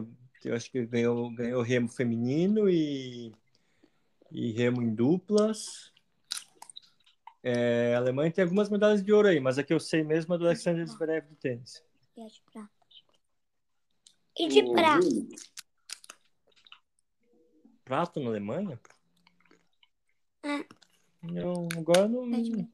eu 0.44 0.56
acho 0.56 0.72
que 0.72 0.86
ganhou, 0.86 1.30
ganhou 1.34 1.62
remo 1.62 1.88
feminino 1.88 2.68
e, 2.68 3.32
e 4.34 4.52
remo 4.52 4.82
em 4.82 4.94
duplas. 4.94 5.94
É, 7.44 7.94
a 7.94 8.00
Alemanha 8.00 8.32
tem 8.32 8.44
algumas 8.44 8.70
medalhas 8.70 9.04
de 9.04 9.14
ouro 9.14 9.28
aí, 9.28 9.40
mas 9.40 9.60
a 9.60 9.64
que 9.64 9.74
eu 9.74 9.80
sei 9.80 10.04
mesmo 10.04 10.34
é 10.34 10.38
do 10.38 10.46
Alexander 10.46 10.86
Zverev 10.88 11.28
do 11.28 11.36
tênis. 11.36 11.84
E 12.18 12.26
de 12.26 12.42
prata. 12.52 12.70
E 14.40 14.48
de 14.48 14.64
prata? 14.72 15.08
Prata 17.86 18.20
na 18.20 18.30
Alemanha? 18.30 18.80
É. 20.42 20.66
Não, 21.22 21.68
agora 21.78 22.08
não. 22.08 22.30
Badminton. 22.30 22.72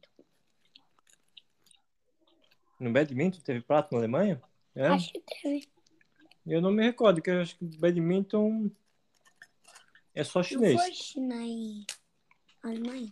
No 2.79 2.93
badminton 2.93 3.41
teve 3.41 3.61
prata 3.61 3.89
na 3.91 3.99
Alemanha? 3.99 4.41
É? 4.73 4.87
Acho 4.87 5.11
que 5.11 5.21
teve. 5.41 5.67
Eu 6.47 6.61
não 6.61 6.71
me 6.71 6.83
recordo, 6.83 7.21
que 7.21 7.29
eu 7.29 7.41
acho 7.41 7.57
que 7.57 7.65
badminton 7.77 8.71
é 10.19 10.23
só 10.23 10.43
chinês. 10.43 10.73
Não 10.75 10.81
foi 10.81 10.93
China 10.93 11.35
e 11.45 11.85
Alemanha? 12.61 13.09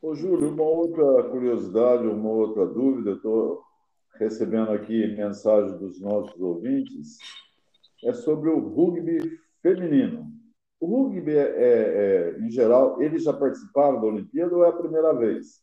Ô, 0.00 0.14
Júlio, 0.14 0.50
uma 0.50 0.62
outra 0.62 1.28
curiosidade, 1.28 2.06
uma 2.06 2.30
outra 2.30 2.66
dúvida, 2.66 3.12
estou 3.12 3.62
recebendo 4.14 4.70
aqui 4.70 5.08
mensagem 5.08 5.76
dos 5.76 6.00
nossos 6.00 6.40
ouvintes, 6.40 7.18
é 8.02 8.14
sobre 8.14 8.48
o 8.48 8.58
rugby 8.60 9.38
feminino. 9.60 10.32
O 10.80 10.86
rugby, 10.86 11.32
é, 11.32 11.42
é, 11.42 11.66
é, 11.66 12.38
em 12.40 12.50
geral, 12.50 13.02
eles 13.02 13.24
já 13.24 13.32
participaram 13.32 14.00
da 14.00 14.06
Olimpíada 14.06 14.56
ou 14.56 14.64
é 14.64 14.68
a 14.68 14.76
primeira 14.76 15.12
vez? 15.12 15.62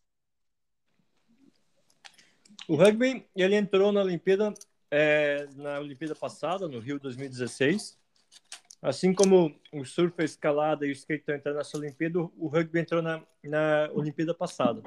O 2.67 2.75
rugby, 2.75 3.25
ele 3.35 3.55
entrou 3.55 3.91
na 3.91 4.01
Olimpíada, 4.01 4.53
é, 4.91 5.47
na 5.55 5.79
Olimpíada 5.79 6.13
passada, 6.13 6.67
no 6.67 6.79
Rio 6.79 6.99
2016, 6.99 7.97
Assim 8.85 9.15
como 9.15 9.59
o 9.73 9.83
surf, 9.83 10.13
a 10.21 10.23
escalada 10.23 10.85
e 10.85 10.89
o 10.89 10.91
skate 10.91 11.21
estão 11.21 11.33
entrando 11.33 11.55
nessa 11.55 11.75
Olimpíada, 11.75 12.19
o 12.19 12.47
rugby 12.47 12.77
entrou 12.77 13.01
na, 13.01 13.25
na 13.43 13.89
Olimpíada 13.91 14.31
passada. 14.31 14.83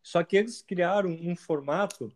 Só 0.00 0.22
que 0.22 0.36
eles 0.36 0.62
criaram 0.62 1.10
um 1.10 1.34
formato 1.34 2.12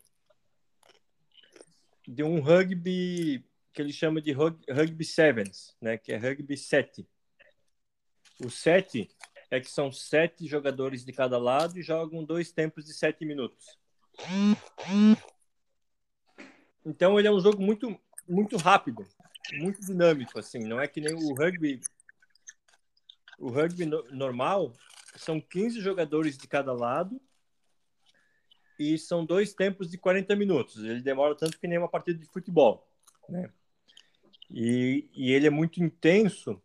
de 2.07 2.23
um 2.23 2.39
rugby 2.39 3.45
que 3.73 3.83
eles 3.83 3.97
chamam 3.97 4.23
de 4.23 4.31
rugby 4.31 5.05
sevens, 5.05 5.77
né? 5.81 5.99
Que 5.99 6.13
é 6.13 6.17
rugby 6.17 6.57
7. 6.57 7.05
O 8.39 8.49
7 8.49 9.11
é 9.51 9.59
que 9.59 9.69
são 9.69 9.91
sete 9.91 10.47
jogadores 10.47 11.05
de 11.05 11.13
cada 11.13 11.39
lado 11.39 11.77
e 11.77 11.83
jogam 11.83 12.23
dois 12.23 12.53
tempos 12.53 12.85
de 12.85 12.95
sete 12.95 13.25
minutos. 13.25 13.77
Então 16.85 17.19
ele 17.19 17.27
é 17.27 17.33
um 17.33 17.41
jogo 17.41 17.61
muito 17.61 18.01
muito 18.29 18.57
rápido 18.57 19.05
muito 19.55 19.81
dinâmico, 19.81 20.39
assim. 20.39 20.61
Não 20.61 20.81
é 20.81 20.87
que 20.87 21.01
nem 21.01 21.15
o 21.15 21.35
rugby. 21.35 21.81
O 23.39 23.51
rugby 23.51 23.87
no, 23.87 24.03
normal 24.11 24.73
são 25.17 25.41
15 25.41 25.81
jogadores 25.81 26.37
de 26.37 26.47
cada 26.47 26.73
lado 26.73 27.21
e 28.79 28.99
são 28.99 29.25
dois 29.25 29.55
tempos 29.55 29.91
de 29.91 29.99
40 29.99 30.37
minutos. 30.37 30.83
Ele 30.85 31.01
demora 31.01 31.35
tanto 31.35 31.59
que 31.59 31.67
nem 31.67 31.79
uma 31.79 31.89
partida 31.89 32.19
de 32.19 32.27
futebol, 32.27 32.87
né? 33.29 33.51
E, 34.51 35.09
e 35.15 35.33
ele 35.33 35.47
é 35.47 35.51
muito 35.51 35.83
intenso. 35.83 36.61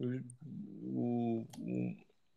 O, 0.00 1.46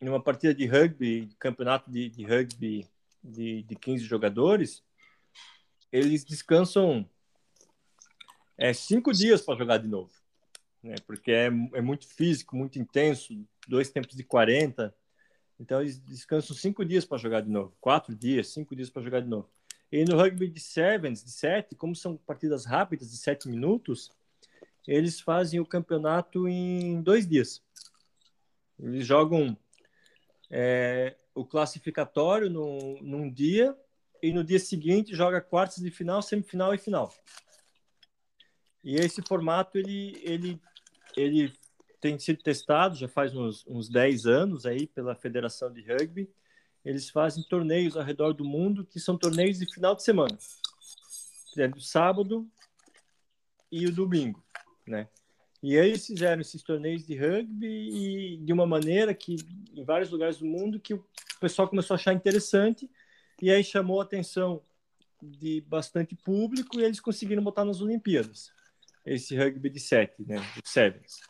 numa 0.00 0.22
partida 0.22 0.54
de 0.54 0.66
rugby, 0.66 1.28
campeonato 1.38 1.90
de, 1.90 2.08
de 2.08 2.24
rugby 2.24 2.88
de, 3.22 3.62
de 3.62 3.76
15 3.76 4.04
jogadores, 4.04 4.84
eles 5.90 6.24
descansam 6.24 7.08
é 8.58 8.72
cinco 8.72 9.12
dias 9.12 9.40
para 9.40 9.56
jogar 9.56 9.78
de 9.78 9.86
novo, 9.86 10.12
né? 10.82 10.96
Porque 11.06 11.30
é, 11.30 11.46
é 11.46 11.80
muito 11.80 12.06
físico, 12.08 12.56
muito 12.56 12.78
intenso, 12.78 13.32
dois 13.68 13.88
tempos 13.90 14.16
de 14.16 14.24
40. 14.24 14.92
Então 15.60 15.80
eles 15.80 15.98
descansam 16.00 16.56
cinco 16.56 16.84
dias 16.84 17.04
para 17.04 17.18
jogar 17.18 17.40
de 17.40 17.50
novo, 17.50 17.74
quatro 17.80 18.14
dias, 18.14 18.48
cinco 18.48 18.74
dias 18.74 18.90
para 18.90 19.02
jogar 19.02 19.20
de 19.20 19.28
novo. 19.28 19.48
E 19.90 20.04
no 20.04 20.16
rugby 20.16 20.48
de 20.48 20.60
sevens, 20.60 21.24
de 21.24 21.30
sete, 21.30 21.74
como 21.74 21.94
são 21.96 22.16
partidas 22.16 22.66
rápidas 22.66 23.10
de 23.10 23.16
sete 23.16 23.48
minutos, 23.48 24.10
eles 24.86 25.20
fazem 25.20 25.60
o 25.60 25.66
campeonato 25.66 26.48
em 26.48 27.00
dois 27.00 27.26
dias. 27.26 27.62
Eles 28.78 29.06
jogam 29.06 29.56
é, 30.50 31.16
o 31.34 31.44
classificatório 31.44 32.50
no, 32.50 33.00
num 33.02 33.30
dia 33.30 33.76
e 34.22 34.32
no 34.32 34.44
dia 34.44 34.58
seguinte 34.58 35.14
joga 35.14 35.40
quartas 35.40 35.82
de 35.82 35.90
final, 35.90 36.20
semifinal 36.22 36.74
e 36.74 36.78
final. 36.78 37.12
E 38.88 38.94
esse 38.94 39.20
formato, 39.20 39.76
ele, 39.76 40.18
ele, 40.22 40.58
ele 41.14 41.52
tem 42.00 42.18
sido 42.18 42.42
testado 42.42 42.96
já 42.96 43.06
faz 43.06 43.36
uns, 43.36 43.62
uns 43.66 43.86
10 43.86 44.24
anos 44.24 44.64
aí 44.64 44.86
pela 44.86 45.14
Federação 45.14 45.70
de 45.70 45.82
Rugby. 45.82 46.26
Eles 46.82 47.10
fazem 47.10 47.44
torneios 47.50 47.98
ao 47.98 48.02
redor 48.02 48.32
do 48.32 48.46
mundo 48.46 48.86
que 48.86 48.98
são 48.98 49.18
torneios 49.18 49.58
de 49.58 49.70
final 49.70 49.94
de 49.94 50.02
semana. 50.02 50.38
É 51.58 51.68
do 51.68 51.82
sábado 51.82 52.48
e 53.70 53.84
o 53.84 53.92
domingo, 53.92 54.42
né? 54.86 55.06
E 55.62 55.78
aí 55.78 55.90
eles 55.90 56.06
fizeram 56.06 56.40
esses 56.40 56.62
torneios 56.62 57.06
de 57.06 57.14
rugby 57.14 57.66
e 57.66 58.36
de 58.38 58.54
uma 58.54 58.66
maneira 58.66 59.12
que 59.12 59.36
em 59.74 59.84
vários 59.84 60.08
lugares 60.08 60.38
do 60.38 60.46
mundo 60.46 60.80
que 60.80 60.94
o 60.94 61.04
pessoal 61.38 61.68
começou 61.68 61.92
a 61.94 61.98
achar 61.98 62.14
interessante 62.14 62.90
e 63.42 63.50
aí 63.50 63.62
chamou 63.62 64.00
a 64.00 64.04
atenção 64.04 64.62
de 65.22 65.60
bastante 65.60 66.16
público 66.16 66.80
e 66.80 66.84
eles 66.84 67.00
conseguiram 67.00 67.42
botar 67.42 67.66
nas 67.66 67.82
Olimpíadas 67.82 68.56
esse 69.14 69.36
rugby 69.36 69.70
de 69.70 69.80
sete, 69.80 70.22
né? 70.26 70.36
De 70.36 70.68
sevens. 70.68 71.20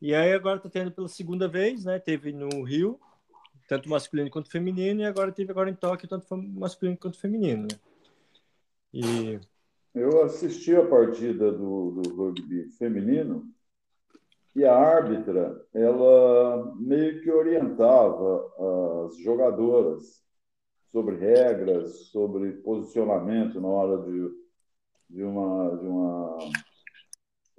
E 0.00 0.14
aí 0.14 0.32
agora 0.32 0.56
está 0.56 0.68
tendo 0.68 0.90
pela 0.90 1.08
segunda 1.08 1.46
vez, 1.46 1.84
né? 1.84 1.98
Teve 1.98 2.32
no 2.32 2.64
Rio, 2.64 2.98
tanto 3.68 3.88
masculino 3.88 4.30
quanto 4.30 4.50
feminino, 4.50 5.00
e 5.00 5.04
agora 5.04 5.30
teve 5.30 5.50
agora 5.52 5.70
em 5.70 5.74
Tóquio, 5.74 6.08
tanto 6.08 6.36
masculino 6.36 6.98
quanto 6.98 7.20
feminino, 7.20 7.62
né? 7.62 7.78
E... 8.92 9.40
Eu 9.94 10.24
assisti 10.24 10.74
a 10.74 10.86
partida 10.86 11.52
do, 11.52 11.92
do 11.92 12.14
rugby 12.16 12.70
feminino 12.78 13.46
e 14.54 14.64
a 14.64 14.74
árbitra, 14.74 15.64
ela 15.72 16.74
meio 16.76 17.22
que 17.22 17.30
orientava 17.30 19.06
as 19.06 19.16
jogadoras 19.18 20.22
sobre 20.90 21.16
regras, 21.16 22.08
sobre 22.10 22.52
posicionamento 22.52 23.60
na 23.60 23.68
hora 23.68 24.02
de, 24.02 24.30
de, 25.08 25.22
uma, 25.22 25.76
de 25.76 25.86
uma 25.86 26.38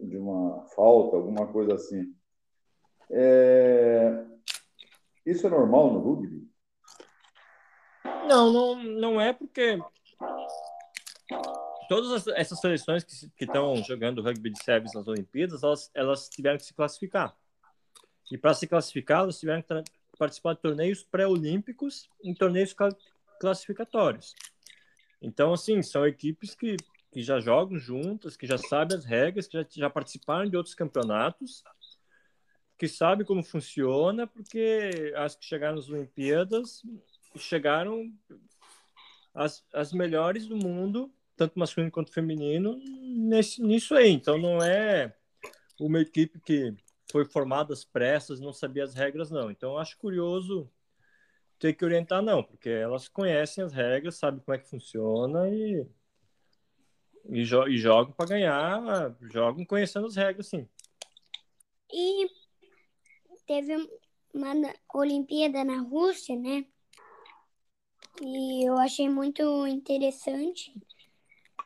de 0.07 0.17
uma 0.17 0.65
falta, 0.75 1.15
alguma 1.15 1.47
coisa 1.47 1.75
assim. 1.75 2.13
É... 3.09 4.25
Isso 5.25 5.47
é 5.47 5.49
normal 5.49 5.93
no 5.93 5.99
rugby? 5.99 6.47
Não, 8.27 8.51
não, 8.51 8.83
não 8.83 9.21
é 9.21 9.31
porque 9.33 9.79
todas 11.87 12.27
essas 12.27 12.59
seleções 12.59 13.03
que 13.03 13.43
estão 13.43 13.75
jogando 13.83 14.21
rugby 14.21 14.49
de 14.49 14.63
sevens 14.63 14.93
nas 14.93 15.07
Olimpíadas, 15.07 15.63
elas, 15.63 15.91
elas 15.93 16.29
tiveram 16.29 16.57
que 16.57 16.65
se 16.65 16.73
classificar. 16.73 17.35
E 18.31 18.37
para 18.37 18.53
se 18.53 18.67
classificar, 18.67 19.21
elas 19.21 19.39
tiveram 19.39 19.61
que 19.61 19.67
participar 20.17 20.53
de 20.53 20.61
torneios 20.61 21.03
pré-olímpicos 21.03 22.09
em 22.23 22.33
torneios 22.33 22.75
classificatórios. 23.39 24.33
Então, 25.21 25.53
assim, 25.53 25.81
são 25.81 26.05
equipes 26.05 26.55
que, 26.55 26.75
que 27.13 27.21
já 27.21 27.39
jogam 27.39 27.78
juntas, 27.78 28.36
que 28.36 28.47
já 28.47 28.58
sabem 28.58 28.97
as 28.97 29.06
regras, 29.06 29.47
que 29.47 29.58
já, 29.58 29.65
já 29.69 29.89
participaram 29.89 30.49
de 30.49 30.58
outros 30.58 30.73
campeonatos, 30.73 31.63
que 32.76 32.88
sabem 32.88 33.26
como 33.26 33.43
funciona, 33.43 34.26
porque 34.26 35.13
as 35.15 35.36
que 35.36 35.45
chegaram 35.45 35.76
nas 35.76 35.89
Olimpíadas 35.89 36.82
chegaram 37.38 38.12
as, 39.34 39.63
as 39.71 39.93
melhores 39.93 40.47
do 40.47 40.56
mundo, 40.56 41.13
tanto 41.36 41.58
masculino 41.58 41.91
quanto 41.91 42.12
feminino, 42.12 42.80
nesse, 42.84 43.62
nisso 43.62 43.93
aí. 43.93 44.10
Então, 44.10 44.38
não 44.38 44.62
é 44.62 45.15
uma 45.80 45.99
equipe 45.99 46.39
que 46.39 46.73
foi 47.12 47.26
formada 47.26 47.73
às 47.73 47.86
pressas, 47.86 48.39
não 48.39 48.52
sabia 48.52 48.84
as 48.84 48.95
regras, 48.95 49.30
não. 49.30 49.52
Então, 49.52 49.78
acho 49.78 49.97
curioso 49.99 50.67
ter 51.60 51.73
que 51.73 51.86
orientar, 51.86 52.23
não, 52.23 52.43
porque 52.43 52.69
elas 52.69 53.08
conhecem 53.08 53.63
as 53.63 53.71
regras, 53.71 54.15
sabem 54.15 54.39
como 54.39 54.56
é 54.56 54.60
que 54.60 54.69
funciona 54.69 55.47
e, 55.49 55.88
e, 57.25 57.43
jo 57.43 57.67
e 57.67 57.77
jogam 57.77 58.13
para 58.13 58.29
ganhar, 58.29 59.15
jogam 59.21 59.65
conhecendo 59.65 60.07
as 60.07 60.15
regras, 60.15 60.47
sim. 60.47 60.67
E 61.91 62.27
teve 63.45 63.89
uma 64.33 64.53
Olimpíada 64.93 65.63
na 65.63 65.81
Rússia, 65.81 66.36
né? 66.36 66.65
E 68.21 68.67
eu 68.67 68.77
achei 68.77 69.09
muito 69.09 69.67
interessante. 69.67 70.73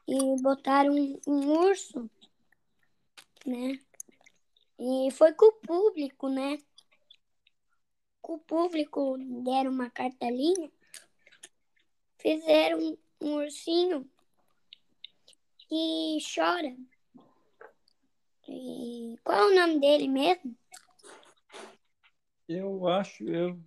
E 0.08 0.41
botaram 0.41 0.93
um, 0.93 1.20
um 1.28 1.52
urso, 1.52 2.10
né? 3.46 3.80
E 4.80 5.10
foi 5.12 5.34
com 5.34 5.48
o 5.48 5.54
público, 5.54 6.30
né? 6.30 6.60
Com 8.22 8.36
o 8.36 8.39
público 8.39 9.17
deram 9.43 9.72
uma 9.72 9.89
cartelinha, 9.89 10.72
fizeram 12.20 12.98
um, 13.22 13.36
ursinho 13.36 14.10
que 15.68 16.18
chora. 16.34 16.76
E 18.48 19.18
qual 19.24 19.38
é 19.38 19.52
o 19.52 19.56
nome 19.56 19.80
dele 19.80 20.08
mesmo? 20.08 20.56
Eu 22.48 22.88
acho, 22.88 23.24
eu 23.28 23.60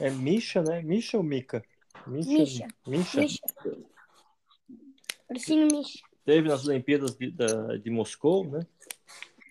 é 0.00 0.10
Misha, 0.10 0.62
né? 0.62 0.82
Misha 0.82 1.16
ou 1.16 1.22
Mika? 1.22 1.62
Misha. 2.06 2.66
Misha. 2.86 3.20
Misha. 3.20 3.40
Ursinho 5.28 5.68
Misha. 5.70 6.00
Teve 6.24 6.48
nas 6.48 6.66
Olimpíadas 6.66 7.16
de, 7.16 7.30
da, 7.30 7.76
de 7.76 7.90
Moscou, 7.90 8.44
né? 8.44 8.66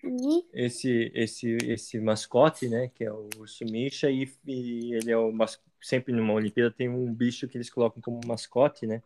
Uhum. 0.04 0.44
esse 0.52 1.10
esse 1.12 1.56
esse 1.64 1.98
mascote, 1.98 2.68
né, 2.68 2.88
que 2.94 3.02
é 3.02 3.12
o 3.12 3.28
urso 3.36 3.64
Misha 3.64 4.08
e, 4.08 4.32
e 4.46 4.94
ele 4.94 5.10
é 5.10 5.18
o 5.18 5.32
mas... 5.32 5.60
sempre 5.82 6.12
numa 6.12 6.34
Olimpíada 6.34 6.70
tem 6.70 6.88
um 6.88 7.12
bicho 7.12 7.48
que 7.48 7.58
eles 7.58 7.68
colocam 7.68 8.00
como 8.00 8.20
mascote, 8.24 8.86
né? 8.86 9.02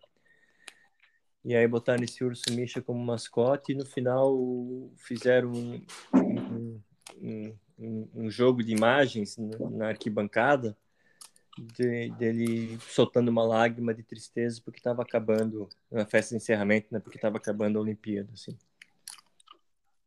E 1.45 1.57
aí 1.57 1.67
botaram 1.67 2.05
esse 2.05 2.23
urso 2.23 2.43
Misha 2.53 2.81
como 2.81 3.05
mascote 3.05 3.73
e 3.73 3.75
no 3.75 3.85
final 3.85 4.37
fizeram 4.97 5.51
um, 5.51 6.81
um, 7.21 7.55
um, 7.79 8.09
um 8.15 8.31
jogo 8.31 8.63
de 8.63 8.73
imagens 8.73 9.37
na 9.39 9.89
arquibancada 9.89 10.77
de, 11.59 12.11
dele 12.11 12.79
soltando 12.81 13.29
uma 13.29 13.45
lágrima 13.45 13.93
de 13.93 14.03
tristeza 14.03 14.61
porque 14.65 14.79
estava 14.79 15.03
acabando 15.03 15.69
na 15.91 16.07
festa 16.07 16.31
de 16.31 16.37
encerramento, 16.37 16.89
né? 16.91 17.01
Porque 17.01 17.19
estava 17.19 17.37
acabando 17.37 17.79
a 17.79 17.83
Olimpíada, 17.83 18.31
assim. 18.33 18.57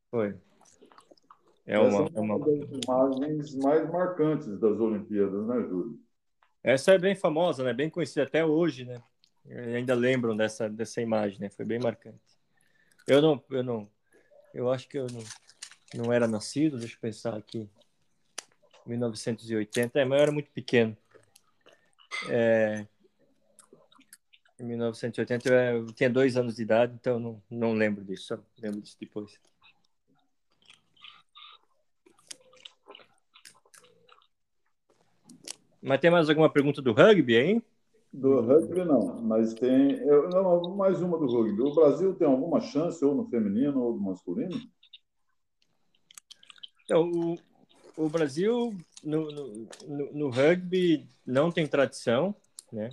Foi. 0.09 0.35
É 1.65 1.79
uma, 1.79 2.09
é 2.13 2.19
uma 2.19 2.39
das 2.39 2.69
imagens 2.83 3.55
mais 3.55 3.91
marcantes 3.91 4.59
das 4.59 4.79
Olimpíadas, 4.79 5.47
né, 5.47 5.61
Júlio? 5.67 5.99
Essa 6.63 6.93
é 6.93 6.97
bem 6.97 7.15
famosa, 7.15 7.63
né? 7.63 7.73
Bem 7.73 7.89
conhecida 7.89 8.23
até 8.23 8.45
hoje, 8.45 8.85
né? 8.85 9.01
Ainda 9.49 9.93
lembram 9.93 10.35
dessa 10.35 10.69
dessa 10.69 11.01
imagem, 11.01 11.39
né? 11.39 11.49
Foi 11.49 11.65
bem 11.65 11.79
marcante. 11.79 12.19
Eu 13.07 13.21
não, 13.21 13.43
eu 13.51 13.63
não, 13.63 13.89
eu 14.53 14.71
acho 14.71 14.87
que 14.87 14.97
eu 14.97 15.07
não, 15.07 15.23
não 16.05 16.13
era 16.13 16.27
nascido. 16.27 16.77
Deixa 16.77 16.95
eu 16.95 16.99
pensar 16.99 17.35
aqui. 17.35 17.69
1980, 18.85 19.99
é, 19.99 20.05
mas 20.05 20.17
eu 20.17 20.23
era 20.23 20.31
muito 20.31 20.51
pequeno. 20.51 20.95
É, 22.29 22.85
em 24.59 24.63
1980 24.63 25.49
eu 25.49 25.85
tinha 25.87 26.09
dois 26.09 26.37
anos 26.37 26.55
de 26.55 26.61
idade, 26.61 26.93
então 26.93 27.19
não, 27.19 27.43
não 27.49 27.73
lembro 27.73 28.03
disso, 28.03 28.27
só 28.27 28.39
lembro 28.57 28.81
disso 28.81 28.95
depois. 28.99 29.39
Mas 35.81 35.99
tem 35.99 36.09
mais 36.09 36.29
alguma 36.29 36.49
pergunta 36.49 36.81
do 36.81 36.93
rugby 36.93 37.35
aí? 37.35 37.61
Do 38.15 38.39
rugby 38.39 38.85
não, 38.85 39.21
mas 39.21 39.53
tem. 39.53 39.91
Eu, 39.97 40.29
não, 40.29 40.73
mais 40.73 41.01
uma 41.01 41.17
do 41.17 41.25
rugby. 41.25 41.61
O 41.61 41.75
Brasil 41.75 42.15
tem 42.15 42.25
alguma 42.25 42.61
chance, 42.61 43.03
ou 43.03 43.13
no 43.13 43.27
feminino 43.29 43.81
ou 43.81 43.93
no 43.93 43.99
masculino? 43.99 44.55
Então, 46.85 47.11
o, 47.11 47.37
o 47.97 48.09
Brasil 48.09 48.73
no, 49.03 49.29
no, 49.29 50.13
no, 50.13 50.29
rugby 50.29 51.05
não 51.25 51.51
tem 51.51 51.67
tradição, 51.67 52.33
né? 52.71 52.89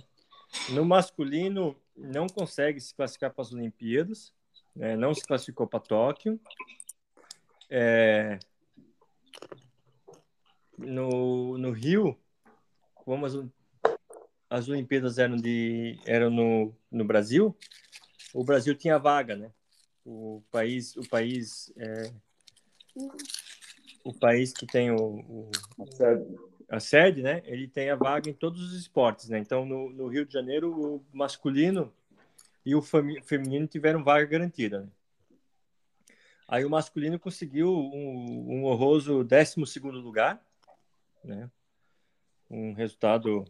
No 0.71 0.83
masculino 0.83 1.73
não 1.95 2.27
consegue 2.27 2.81
se 2.81 2.93
classificar 2.93 3.31
para 3.31 3.43
as 3.43 3.53
Olimpíadas, 3.53 4.33
né? 4.75 4.97
não 4.97 5.13
se 5.13 5.25
classificou 5.25 5.65
para 5.65 5.79
Tóquio. 5.79 6.37
É... 7.69 8.39
No, 10.77 11.57
no 11.57 11.71
Rio 11.71 12.17
como 12.93 13.25
as, 13.25 13.33
as 14.53 14.69
Olimpíadas 14.69 15.17
eram, 15.17 15.35
de, 15.35 15.99
eram 16.05 16.29
no, 16.29 16.75
no 16.91 17.03
Brasil, 17.03 17.57
o 18.31 18.43
Brasil 18.43 18.75
tinha 18.75 18.99
vaga, 18.99 19.35
né? 19.35 19.51
O 20.05 20.43
país, 20.51 20.95
o 20.95 21.09
país, 21.09 21.73
é, 21.75 22.13
o 24.03 24.13
país 24.13 24.53
que 24.53 24.67
tem 24.67 24.91
o, 24.91 24.95
o 24.95 25.51
a, 25.81 25.91
sede. 25.91 26.35
a 26.69 26.79
sede, 26.79 27.21
né? 27.23 27.41
Ele 27.45 27.67
tem 27.67 27.89
a 27.89 27.95
vaga 27.95 28.29
em 28.29 28.33
todos 28.33 28.61
os 28.61 28.79
esportes, 28.79 29.27
né? 29.27 29.39
Então, 29.39 29.65
no, 29.65 29.89
no 29.89 30.07
Rio 30.07 30.23
de 30.23 30.31
Janeiro, 30.31 30.71
o 30.71 31.03
masculino 31.11 31.91
e 32.63 32.75
o 32.75 32.81
feminino 32.81 33.65
tiveram 33.65 34.03
vaga 34.03 34.27
garantida. 34.27 34.81
Né? 34.81 34.87
Aí 36.47 36.63
o 36.63 36.69
masculino 36.69 37.17
conseguiu 37.17 37.73
um, 37.73 38.59
um 38.59 38.65
honroso 38.65 39.23
12 39.23 39.65
segundo 39.65 39.99
lugar, 39.99 40.45
né? 41.23 41.49
um 42.51 42.73
resultado 42.73 43.45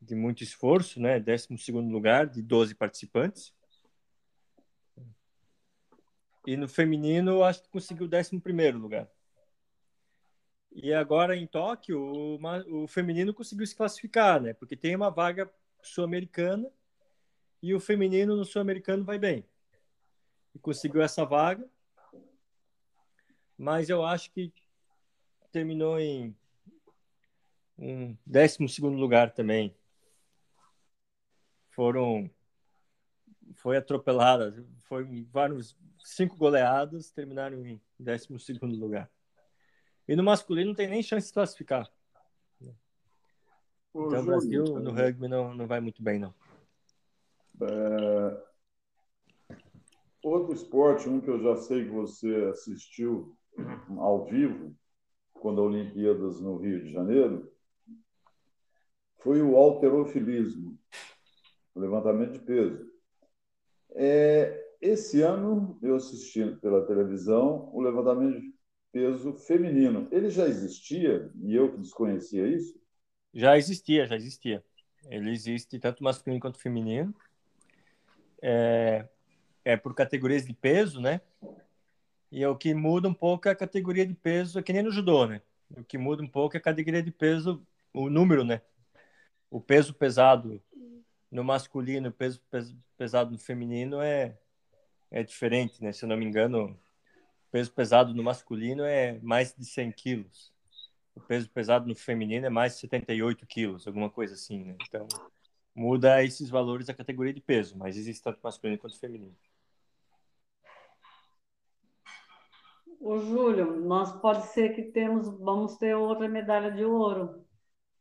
de 0.00 0.14
muito 0.14 0.42
esforço, 0.42 1.00
né? 1.00 1.20
12 1.20 1.70
lugar 1.70 2.26
de 2.26 2.42
12 2.42 2.74
participantes. 2.74 3.54
E 6.46 6.56
no 6.56 6.68
feminino, 6.68 7.44
acho 7.44 7.62
que 7.62 7.68
conseguiu 7.68 8.06
o 8.06 8.10
11 8.10 8.40
lugar. 8.72 9.10
E 10.72 10.92
agora 10.94 11.36
em 11.36 11.46
Tóquio, 11.46 12.00
o, 12.00 12.82
o 12.82 12.86
feminino 12.86 13.34
conseguiu 13.34 13.66
se 13.66 13.74
classificar, 13.74 14.40
né? 14.40 14.54
Porque 14.54 14.76
tem 14.76 14.94
uma 14.96 15.10
vaga 15.10 15.52
sul-americana 15.82 16.70
e 17.62 17.74
o 17.74 17.80
feminino 17.80 18.36
no 18.36 18.44
sul-americano 18.44 19.04
vai 19.04 19.18
bem. 19.18 19.44
E 20.54 20.58
conseguiu 20.58 21.02
essa 21.02 21.24
vaga. 21.24 21.68
Mas 23.58 23.90
eu 23.90 24.04
acho 24.04 24.30
que 24.32 24.52
terminou 25.52 25.98
em 25.98 26.34
um 27.76 28.16
décimo 28.24 28.68
segundo 28.68 28.96
lugar 28.96 29.32
também. 29.32 29.74
Foram 31.80 32.30
foi 33.54 33.78
atropelada, 33.78 34.54
foi 34.80 35.02
vários 35.32 35.74
cinco 36.04 36.36
goleadas, 36.36 37.10
terminaram 37.10 37.64
em 37.64 37.80
décimo 37.98 38.38
segundo 38.38 38.76
lugar. 38.76 39.10
E 40.06 40.14
no 40.14 40.22
masculino 40.22 40.68
não 40.68 40.74
tem 40.74 40.88
nem 40.88 41.02
chance 41.02 41.28
de 41.28 41.32
classificar. 41.32 41.90
Ô, 43.94 44.08
então 44.08 44.20
o 44.20 44.24
Brasil 44.26 44.62
no 44.78 44.92
rugby 44.92 45.26
não, 45.26 45.54
não 45.54 45.66
vai 45.66 45.80
muito 45.80 46.02
bem, 46.02 46.18
não. 46.18 46.34
É... 47.62 48.44
Outro 50.22 50.52
esporte, 50.52 51.08
um 51.08 51.18
que 51.18 51.30
eu 51.30 51.42
já 51.42 51.56
sei 51.56 51.84
que 51.84 51.90
você 51.92 52.50
assistiu 52.52 53.34
ao 53.96 54.26
vivo, 54.26 54.76
quando 55.32 55.62
a 55.62 55.64
Olimpíadas 55.64 56.42
no 56.42 56.58
Rio 56.58 56.84
de 56.84 56.92
Janeiro, 56.92 57.50
foi 59.16 59.40
o 59.40 59.56
alterofilismo, 59.56 60.78
levantamento 61.80 62.32
de 62.32 62.38
peso. 62.40 62.90
É, 63.92 64.70
esse 64.80 65.20
ano 65.20 65.78
eu 65.82 65.96
assisti 65.96 66.44
pela 66.60 66.86
televisão 66.86 67.70
o 67.72 67.80
levantamento 67.80 68.40
de 68.40 68.54
peso 68.92 69.34
feminino. 69.34 70.08
Ele 70.10 70.30
já 70.30 70.46
existia 70.46 71.30
e 71.42 71.54
eu 71.54 71.70
que 71.70 71.78
desconhecia 71.78 72.46
isso? 72.46 72.80
Já 73.32 73.56
existia, 73.56 74.06
já 74.06 74.16
existia. 74.16 74.64
Ele 75.08 75.30
existe 75.30 75.78
tanto 75.78 76.02
masculino 76.02 76.40
quanto 76.40 76.58
feminino. 76.58 77.14
É, 78.42 79.06
é 79.64 79.76
por 79.76 79.94
categorias 79.94 80.46
de 80.46 80.54
peso, 80.54 81.00
né? 81.00 81.20
E 82.32 82.42
é 82.42 82.48
o 82.48 82.56
que 82.56 82.72
muda 82.74 83.08
um 83.08 83.14
pouco 83.14 83.48
é 83.48 83.50
a 83.50 83.56
categoria 83.56 84.06
de 84.06 84.14
peso, 84.14 84.58
é 84.58 84.62
que 84.62 84.72
nem 84.72 84.82
no 84.82 84.90
judô, 84.90 85.26
né? 85.26 85.42
O 85.76 85.84
que 85.84 85.98
muda 85.98 86.22
um 86.22 86.28
pouco 86.28 86.56
é 86.56 86.58
a 86.58 86.62
categoria 86.62 87.02
de 87.02 87.10
peso, 87.10 87.64
o 87.92 88.08
número, 88.08 88.44
né? 88.44 88.62
O 89.50 89.60
peso 89.60 89.92
pesado 89.92 90.62
no 91.30 91.44
masculino, 91.44 92.08
o 92.08 92.12
peso 92.12 92.40
pesado 92.96 93.30
no 93.30 93.38
feminino 93.38 94.00
é, 94.00 94.36
é 95.10 95.22
diferente, 95.22 95.82
né? 95.82 95.92
Se 95.92 96.04
eu 96.04 96.08
não 96.08 96.16
me 96.16 96.24
engano, 96.24 96.78
peso 97.50 97.72
pesado 97.72 98.14
no 98.14 98.22
masculino 98.22 98.84
é 98.84 99.18
mais 99.20 99.54
de 99.56 99.64
100 99.64 99.92
quilos. 99.92 100.52
O 101.14 101.20
peso 101.20 101.48
pesado 101.50 101.86
no 101.86 101.94
feminino 101.94 102.46
é 102.46 102.50
mais 102.50 102.74
de 102.74 102.80
78 102.80 103.46
quilos, 103.46 103.86
alguma 103.86 104.10
coisa 104.10 104.34
assim, 104.34 104.64
né? 104.64 104.76
Então, 104.88 105.06
muda 105.74 106.22
esses 106.22 106.50
valores 106.50 106.86
da 106.86 106.94
categoria 106.94 107.32
de 107.32 107.40
peso, 107.40 107.76
mas 107.76 107.96
existe 107.96 108.22
tanto 108.22 108.40
masculino 108.42 108.78
quanto 108.78 108.98
feminino. 108.98 109.36
Ô, 113.00 113.18
Júlio, 113.18 113.80
nós 113.80 114.12
pode 114.20 114.46
ser 114.48 114.74
que 114.74 114.82
temos, 114.82 115.26
vamos 115.38 115.76
ter 115.76 115.94
outra 115.94 116.28
medalha 116.28 116.70
de 116.70 116.84
ouro, 116.84 117.44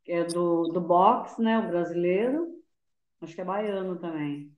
que 0.04 0.12
é 0.12 0.26
do, 0.26 0.64
do 0.68 0.82
boxe, 0.82 1.42
né, 1.42 1.58
o 1.58 1.68
brasileiro, 1.68 2.59
acho 3.22 3.36
que 3.36 3.42
é 3.42 3.46
baiano 3.46 3.98
também. 3.98 4.56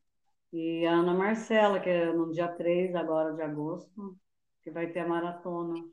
E 0.54 0.86
a 0.86 0.92
Ana 0.92 1.14
Marcela, 1.14 1.80
que 1.80 1.90
é 1.90 2.12
no 2.12 2.32
dia 2.32 2.48
3 2.50 2.94
agora 2.96 3.34
de 3.34 3.42
agosto, 3.42 4.18
que 4.62 4.70
vai 4.70 4.88
ter 4.88 5.00
a 5.00 5.08
maratona. 5.08 5.84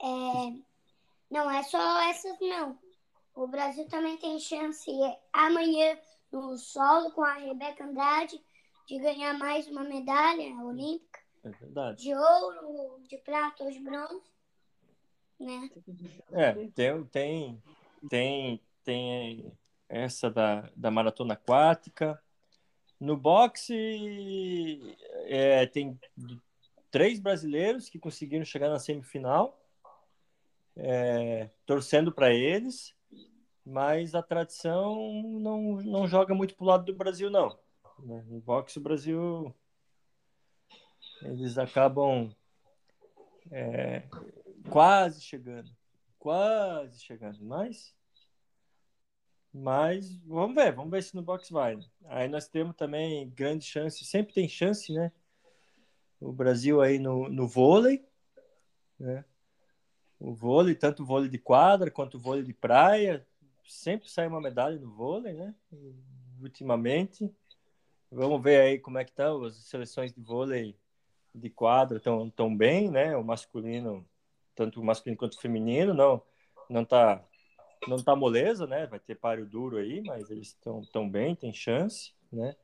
É... 0.00 0.68
Não 1.30 1.50
é 1.50 1.62
só 1.62 2.02
essas, 2.08 2.38
não. 2.40 2.78
O 3.34 3.46
Brasil 3.46 3.86
também 3.88 4.16
tem 4.16 4.38
chance 4.38 4.90
amanhã 5.32 5.98
no 6.32 6.56
solo 6.56 7.10
com 7.12 7.22
a 7.22 7.34
Rebeca 7.34 7.84
Andrade 7.84 8.40
de 8.86 8.98
ganhar 8.98 9.36
mais 9.38 9.66
uma 9.68 9.84
medalha 9.84 10.54
olímpica. 10.62 11.20
É 11.44 11.50
verdade. 11.50 12.02
De 12.02 12.14
ouro, 12.14 13.00
de 13.02 13.18
prata 13.18 13.64
ou 13.64 13.70
de 13.70 13.80
bronze. 13.80 14.32
Né? 15.38 15.70
É, 16.32 16.52
tem, 16.74 17.04
tem, 17.04 17.62
tem, 18.08 18.60
tem 18.82 19.58
essa 19.88 20.30
da, 20.30 20.70
da 20.76 20.90
maratona 20.90 21.34
aquática. 21.34 22.20
No 23.00 23.16
boxe, 23.16 24.96
é, 25.26 25.66
tem 25.66 25.98
três 26.90 27.20
brasileiros 27.20 27.88
que 27.88 27.98
conseguiram 27.98 28.44
chegar 28.44 28.68
na 28.68 28.78
semifinal, 28.78 29.60
é, 30.76 31.50
torcendo 31.64 32.12
para 32.12 32.32
eles, 32.32 32.94
mas 33.64 34.14
a 34.14 34.22
tradição 34.22 35.22
não, 35.22 35.76
não 35.82 36.08
joga 36.08 36.34
muito 36.34 36.54
para 36.56 36.64
o 36.64 36.68
lado 36.68 36.84
do 36.84 36.94
Brasil, 36.94 37.30
não. 37.30 37.58
Né? 38.00 38.24
No 38.26 38.40
boxe, 38.40 38.78
o 38.78 38.82
Brasil 38.82 39.54
eles 41.22 41.58
acabam 41.58 42.34
é, 43.50 44.04
quase 44.70 45.20
chegando, 45.20 45.70
quase 46.18 47.00
chegando, 47.02 47.44
mas 47.44 47.94
mas 49.58 50.16
vamos 50.24 50.54
ver, 50.54 50.72
vamos 50.72 50.90
ver 50.90 51.02
se 51.02 51.14
no 51.14 51.22
box 51.22 51.50
vai. 51.50 51.76
Né? 51.76 51.84
Aí 52.06 52.28
nós 52.28 52.48
temos 52.48 52.76
também 52.76 53.28
grande 53.30 53.64
chance, 53.64 54.04
sempre 54.04 54.32
tem 54.32 54.48
chance, 54.48 54.92
né? 54.92 55.12
O 56.20 56.32
Brasil 56.32 56.80
aí 56.80 56.98
no, 56.98 57.28
no 57.28 57.46
vôlei, 57.46 58.04
né? 58.98 59.24
O 60.18 60.34
vôlei, 60.34 60.74
tanto 60.74 61.02
o 61.02 61.06
vôlei 61.06 61.28
de 61.28 61.38
quadra 61.38 61.90
quanto 61.90 62.16
o 62.16 62.20
vôlei 62.20 62.42
de 62.42 62.52
praia, 62.52 63.26
sempre 63.64 64.08
sai 64.10 64.26
uma 64.26 64.40
medalha 64.40 64.78
no 64.78 64.90
vôlei, 64.90 65.32
né? 65.32 65.54
Ultimamente. 66.40 67.32
Vamos 68.10 68.42
ver 68.42 68.60
aí 68.60 68.78
como 68.78 68.98
é 68.98 69.04
que 69.04 69.10
estão 69.10 69.44
as 69.44 69.56
seleções 69.56 70.12
de 70.12 70.20
vôlei 70.20 70.76
de 71.34 71.50
quadra 71.50 72.00
tão, 72.00 72.30
tão 72.30 72.56
bem, 72.56 72.90
né? 72.90 73.16
O 73.16 73.22
masculino, 73.22 74.08
tanto 74.54 74.80
o 74.80 74.84
masculino 74.84 75.18
quanto 75.18 75.34
o 75.34 75.40
feminino, 75.40 75.94
não 75.94 76.22
não 76.68 76.84
tá 76.84 77.24
não 77.86 78.02
tá 78.02 78.16
moleza, 78.16 78.66
né? 78.66 78.86
Vai 78.86 78.98
ter 78.98 79.14
páreo 79.14 79.46
duro 79.46 79.76
aí, 79.76 80.02
mas 80.02 80.30
eles 80.30 80.48
estão 80.48 80.82
tão 80.92 81.08
bem, 81.08 81.34
tem 81.34 81.52
chance, 81.52 82.12
né? 82.32 82.56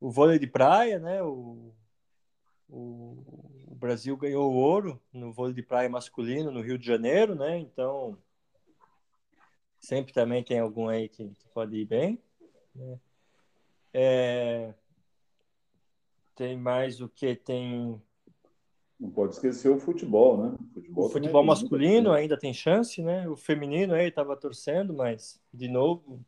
O 0.00 0.10
vôlei 0.10 0.38
de 0.38 0.46
praia, 0.46 0.98
né? 0.98 1.22
O, 1.22 1.72
o, 2.68 3.64
o 3.68 3.74
Brasil 3.74 4.16
ganhou 4.16 4.52
ouro 4.52 5.00
no 5.12 5.32
vôlei 5.32 5.54
de 5.54 5.62
praia 5.62 5.88
masculino 5.88 6.50
no 6.50 6.60
Rio 6.60 6.78
de 6.78 6.86
Janeiro, 6.86 7.34
né? 7.34 7.58
Então 7.58 8.18
sempre 9.78 10.12
também 10.12 10.42
tem 10.42 10.58
algum 10.58 10.88
aí 10.88 11.08
que, 11.08 11.28
que 11.28 11.48
pode 11.48 11.76
ir 11.76 11.86
bem. 11.86 12.20
Né? 12.74 13.00
É, 13.94 14.74
tem 16.34 16.56
mais 16.56 17.00
o 17.00 17.08
que? 17.08 17.34
Tem. 17.34 18.02
Não 18.98 19.10
pode 19.10 19.34
esquecer 19.34 19.68
o 19.68 19.78
futebol, 19.78 20.42
né? 20.42 20.56
O 20.58 20.72
futebol, 20.72 21.06
o 21.06 21.08
futebol 21.10 21.44
masculino 21.44 22.12
ainda 22.12 22.38
tem 22.38 22.54
chance, 22.54 23.02
né? 23.02 23.28
O 23.28 23.36
feminino 23.36 23.94
aí 23.94 24.08
estava 24.08 24.34
torcendo, 24.36 24.94
mas, 24.94 25.38
de 25.52 25.68
novo, 25.68 26.24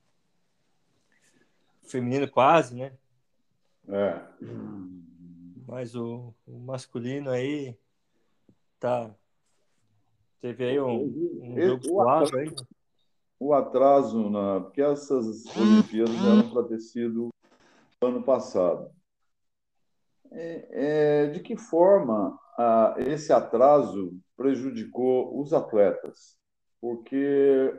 o 1.83 1.89
feminino 1.89 2.31
quase, 2.31 2.77
né? 2.77 2.93
É. 3.89 4.23
Mas 5.67 5.95
o, 5.95 6.35
o 6.47 6.59
masculino 6.59 7.31
aí 7.31 7.75
tá. 8.79 9.15
Teve 10.41 10.65
aí 10.65 10.81
um, 10.81 11.05
um 11.43 11.61
jogo 11.61 11.85
suave 11.85 12.39
aí. 12.39 12.55
O 13.41 13.55
atraso, 13.55 14.29
na, 14.29 14.61
porque 14.61 14.83
essas 14.83 15.45
Olimpíadas 15.57 16.15
eram 16.17 16.51
para 16.51 16.65
ter 16.65 16.81
sido 16.81 17.31
ano 18.01 18.23
passado. 18.23 18.91
É, 20.31 20.69
é, 20.71 21.27
de 21.29 21.41
que 21.41 21.57
forma 21.57 22.39
ah, 22.59 22.95
esse 22.99 23.33
atraso 23.33 24.19
prejudicou 24.37 25.41
os 25.41 25.53
atletas? 25.53 26.37
Porque 26.81 27.73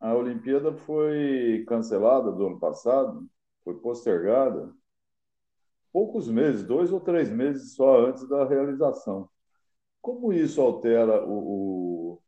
a 0.00 0.14
Olimpíada 0.14 0.72
foi 0.74 1.64
cancelada 1.68 2.32
do 2.32 2.46
ano 2.46 2.60
passado, 2.60 3.26
foi 3.64 3.74
postergada 3.80 4.72
poucos 5.92 6.28
meses, 6.28 6.64
dois 6.64 6.92
ou 6.92 7.00
três 7.00 7.30
meses 7.30 7.74
só 7.74 8.06
antes 8.06 8.26
da 8.28 8.46
realização. 8.46 9.28
Como 10.00 10.32
isso 10.32 10.60
altera 10.60 11.24
o, 11.26 12.18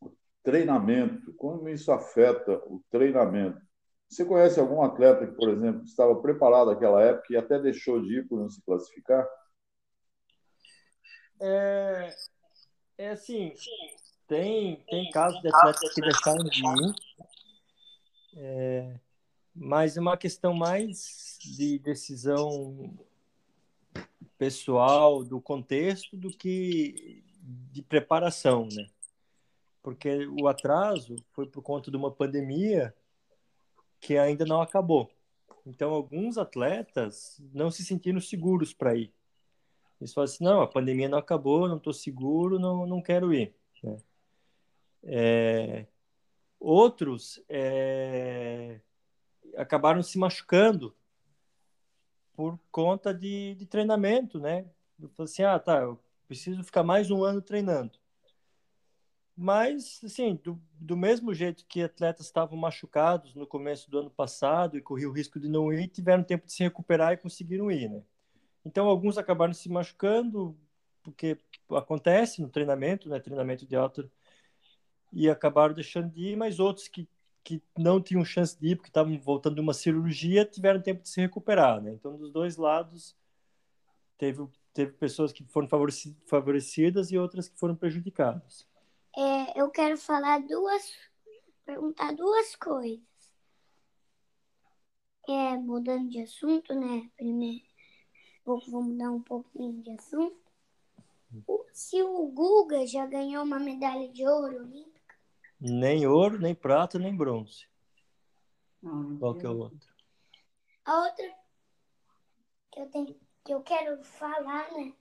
o 0.00 0.12
treinamento? 0.42 1.32
Como 1.34 1.68
isso 1.68 1.92
afeta 1.92 2.56
o 2.66 2.82
treinamento? 2.90 3.60
Você 4.08 4.24
conhece 4.24 4.58
algum 4.58 4.82
atleta 4.82 5.26
que, 5.26 5.34
por 5.34 5.50
exemplo, 5.50 5.82
estava 5.84 6.14
preparado 6.22 6.70
naquela 6.70 7.02
época 7.02 7.26
e 7.30 7.36
até 7.36 7.58
deixou 7.60 8.00
de 8.00 8.18
ir 8.18 8.28
por 8.28 8.38
não 8.38 8.48
se 8.48 8.62
classificar? 8.64 9.26
É, 11.40 12.16
é 12.98 13.08
assim, 13.10 13.52
tem, 14.26 14.76
tem 14.88 15.10
casos 15.10 15.40
de 15.40 15.48
atletas 15.48 15.94
que 15.94 16.00
deixaram 16.00 16.44
de 16.44 16.60
ir, 16.60 16.94
é, 18.36 19.00
mas 19.54 19.96
é 19.96 20.00
uma 20.00 20.16
questão 20.16 20.54
mais 20.54 21.38
de 21.42 21.78
decisão 21.78 22.96
pessoal, 24.38 25.24
do 25.24 25.40
contexto, 25.40 26.16
do 26.16 26.30
que 26.30 27.22
de 27.72 27.82
preparação, 27.82 28.68
né? 28.72 28.86
Porque 29.82 30.26
o 30.26 30.48
atraso 30.48 31.16
foi 31.32 31.46
por 31.46 31.62
conta 31.62 31.90
de 31.90 31.96
uma 31.96 32.10
pandemia 32.10 32.94
que 34.00 34.18
ainda 34.18 34.44
não 34.44 34.60
acabou. 34.60 35.10
Então, 35.64 35.92
alguns 35.92 36.38
atletas 36.38 37.40
não 37.52 37.70
se 37.70 37.84
sentiram 37.84 38.20
seguros 38.20 38.72
para 38.72 38.94
ir. 38.94 39.12
Eles 40.00 40.12
falam 40.12 40.24
assim: 40.24 40.44
não, 40.44 40.60
a 40.60 40.66
pandemia 40.66 41.08
não 41.08 41.18
acabou, 41.18 41.68
não 41.68 41.76
estou 41.76 41.92
seguro, 41.92 42.58
não, 42.58 42.86
não 42.86 43.02
quero 43.02 43.32
ir. 43.32 43.54
Né? 43.82 43.96
É... 45.04 45.86
Outros 46.58 47.42
é... 47.48 48.80
acabaram 49.56 50.02
se 50.02 50.18
machucando 50.18 50.94
por 52.34 52.58
conta 52.70 53.14
de, 53.14 53.54
de 53.54 53.66
treinamento, 53.66 54.38
né? 54.38 54.66
Eu 55.00 55.08
falei 55.10 55.30
assim: 55.30 55.42
ah, 55.42 55.58
tá, 55.58 55.80
eu 55.80 55.98
preciso 56.28 56.62
ficar 56.62 56.82
mais 56.82 57.10
um 57.10 57.24
ano 57.24 57.40
treinando. 57.40 57.98
Mas, 59.36 60.00
assim, 60.02 60.40
do, 60.42 60.58
do 60.72 60.96
mesmo 60.96 61.34
jeito 61.34 61.66
que 61.66 61.82
atletas 61.82 62.24
estavam 62.24 62.56
machucados 62.56 63.34
no 63.34 63.46
começo 63.46 63.90
do 63.90 63.98
ano 63.98 64.10
passado 64.10 64.78
e 64.78 64.80
corriam 64.80 65.10
o 65.10 65.14
risco 65.14 65.38
de 65.38 65.46
não 65.46 65.70
ir, 65.70 65.88
tiveram 65.88 66.24
tempo 66.24 66.46
de 66.46 66.54
se 66.54 66.62
recuperar 66.62 67.12
e 67.12 67.18
conseguiram 67.18 67.70
ir, 67.70 67.90
né? 67.90 68.02
Então, 68.66 68.88
alguns 68.88 69.16
acabaram 69.16 69.54
se 69.54 69.68
machucando, 69.68 70.56
porque 71.02 71.38
acontece 71.70 72.42
no 72.42 72.48
treinamento, 72.48 73.08
né? 73.08 73.20
Treinamento 73.20 73.64
de 73.64 73.76
alta, 73.76 74.10
e 75.12 75.30
acabaram 75.30 75.74
deixando 75.74 76.10
de 76.10 76.32
ir, 76.32 76.36
mas 76.36 76.58
outros 76.58 76.88
que, 76.88 77.08
que 77.44 77.62
não 77.78 78.00
tinham 78.00 78.24
chance 78.24 78.58
de 78.58 78.68
ir, 78.68 78.76
porque 78.76 78.90
estavam 78.90 79.16
voltando 79.18 79.54
de 79.54 79.60
uma 79.60 79.72
cirurgia, 79.72 80.44
tiveram 80.44 80.82
tempo 80.82 81.02
de 81.02 81.08
se 81.08 81.20
recuperar, 81.20 81.80
né? 81.80 81.92
Então, 81.92 82.16
dos 82.16 82.32
dois 82.32 82.56
lados, 82.56 83.16
teve, 84.18 84.46
teve 84.74 84.92
pessoas 84.92 85.32
que 85.32 85.44
foram 85.44 85.68
favorecidas 86.26 87.12
e 87.12 87.18
outras 87.18 87.48
que 87.48 87.58
foram 87.58 87.76
prejudicadas 87.76 88.66
é, 89.16 89.58
eu 89.58 89.70
quero 89.70 89.96
falar 89.96 90.40
duas, 90.40 90.94
perguntar 91.64 92.12
duas 92.14 92.54
coisas. 92.54 93.02
É, 95.26 95.56
mudando 95.56 96.10
de 96.10 96.20
assunto, 96.20 96.74
né? 96.74 97.10
Primeiro, 97.16 97.65
vou, 98.46 98.60
vou 98.68 98.82
mudar 98.82 99.10
um 99.10 99.20
pouquinho 99.20 99.82
de 99.82 99.90
assunto. 99.90 100.36
Se 101.72 102.00
o 102.02 102.26
Guga 102.28 102.86
já 102.86 103.04
ganhou 103.04 103.44
uma 103.44 103.58
medalha 103.58 104.08
de 104.08 104.26
ouro 104.26 104.62
olímpica? 104.62 105.16
Nem 105.60 106.06
ouro, 106.06 106.38
nem 106.38 106.54
prata, 106.54 106.98
nem 106.98 107.14
bronze. 107.14 107.66
Não, 108.80 109.18
Qual 109.18 109.34
que 109.34 109.44
é 109.44 109.48
o 109.48 109.58
outro? 109.58 109.94
A 110.84 111.00
outra 111.02 111.34
que 112.70 112.80
eu, 112.80 112.86
tenho, 112.86 113.20
que 113.44 113.52
eu 113.52 113.60
quero 113.62 114.02
falar, 114.04 114.70
né? 114.72 114.94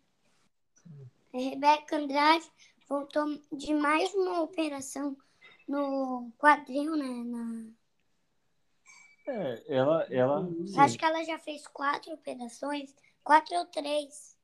É 1.32 1.38
Rebeca 1.38 1.98
Andrade 1.98 2.50
voltou 2.88 3.40
de 3.52 3.74
mais 3.74 4.14
uma 4.14 4.42
operação 4.42 5.16
no 5.68 6.32
quadril, 6.38 6.96
né? 6.96 7.24
Na... 7.24 7.68
É, 9.28 9.76
ela, 9.76 10.04
ela, 10.10 10.50
sim. 10.66 10.80
Acho 10.80 10.98
que 10.98 11.06
ela 11.06 11.24
já 11.24 11.38
fez 11.40 11.68
quatro 11.68 12.14
operações, 12.14 12.96
quatro 13.26 13.58
ou 13.58 13.66
três 13.66 14.38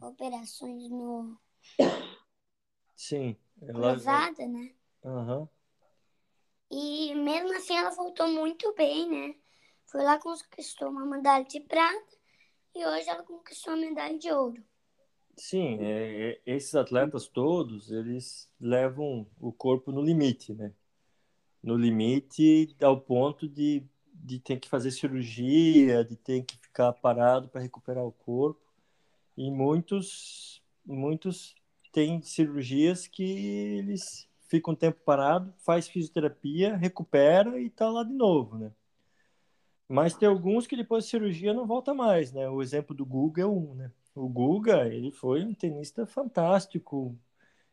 operações 0.00 0.88
no 0.88 1.36
sim, 2.96 3.36
ela, 3.60 3.92
cruzada, 3.92 4.46
né? 4.46 4.72
Aham. 5.04 5.48
E 6.70 7.14
mesmo 7.16 7.52
assim 7.56 7.76
ela 7.76 7.90
voltou 7.90 8.28
muito 8.28 8.72
bem, 8.74 9.10
né? 9.10 9.34
Foi 9.86 10.04
lá 10.04 10.18
conquistou 10.18 10.88
uma 10.88 11.04
medalha 11.04 11.44
de 11.44 11.58
prata 11.60 12.16
e 12.74 12.86
hoje 12.86 13.08
ela 13.08 13.24
conquistou 13.24 13.72
a 13.72 13.76
medalha 13.76 14.16
de 14.16 14.30
ouro. 14.30 14.62
Sim, 15.36 15.78
é, 15.80 16.30
é, 16.32 16.40
esses 16.46 16.74
atletas 16.74 17.26
todos, 17.26 17.90
eles 17.90 18.48
levam 18.60 19.26
o 19.40 19.50
corpo 19.52 19.90
no 19.90 20.02
limite, 20.02 20.54
né? 20.54 20.72
No 21.62 21.76
limite 21.76 22.76
ao 22.80 23.00
ponto 23.00 23.48
de, 23.48 23.82
de 24.14 24.38
ter 24.38 24.60
que 24.60 24.68
fazer 24.68 24.90
cirurgia, 24.90 26.04
de 26.04 26.14
ter 26.14 26.44
que 26.44 26.59
ficar 26.70 26.92
parado 26.92 27.48
para 27.48 27.60
recuperar 27.60 28.04
o 28.04 28.12
corpo. 28.12 28.60
E 29.36 29.50
muitos, 29.50 30.62
muitos 30.86 31.54
têm 31.92 32.22
cirurgias 32.22 33.06
que 33.06 33.22
eles 33.78 34.28
ficam 34.48 34.72
um 34.72 34.76
tempo 34.76 35.00
parado, 35.04 35.52
faz 35.58 35.88
fisioterapia, 35.88 36.76
recupera 36.76 37.60
e 37.60 37.66
está 37.66 37.88
lá 37.88 38.02
de 38.02 38.12
novo, 38.12 38.56
né? 38.58 38.72
Mas 39.88 40.14
tem 40.14 40.28
alguns 40.28 40.66
que 40.66 40.76
depois 40.76 41.04
da 41.04 41.10
cirurgia 41.10 41.52
não 41.52 41.66
volta 41.66 41.92
mais, 41.92 42.32
né? 42.32 42.48
O 42.48 42.62
exemplo 42.62 42.94
do 42.94 43.04
Guga 43.04 43.42
é 43.42 43.46
um, 43.46 43.74
né? 43.74 43.90
O 44.14 44.28
Guga, 44.28 44.86
ele 44.86 45.10
foi 45.10 45.44
um 45.44 45.52
tenista 45.52 46.06
fantástico, 46.06 47.16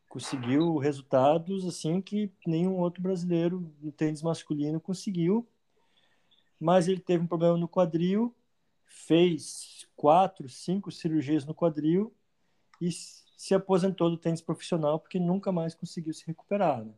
conseguiu 0.10 0.78
resultados 0.78 1.66
assim 1.66 2.02
que 2.02 2.32
nenhum 2.46 2.80
outro 2.80 3.02
brasileiro 3.02 3.72
no 3.82 3.92
tênis 3.92 4.24
masculino 4.24 4.80
conseguiu. 4.80 5.48
Mas 6.60 6.88
ele 6.88 7.00
teve 7.00 7.24
um 7.24 7.28
problema 7.28 7.56
no 7.56 7.68
quadril, 7.68 8.34
fez 8.88 9.88
quatro, 9.96 10.50
cinco 10.50 10.92
cirurgias 10.92 11.46
no 11.46 11.54
quadril 11.54 12.14
e 12.82 12.90
se 12.92 13.54
aposentou 13.54 14.10
do 14.10 14.18
tênis 14.18 14.42
profissional 14.42 15.00
porque 15.00 15.20
nunca 15.20 15.52
mais 15.52 15.76
conseguiu 15.76 16.14
se 16.14 16.26
recuperar. 16.26 16.84
Né? 16.84 16.94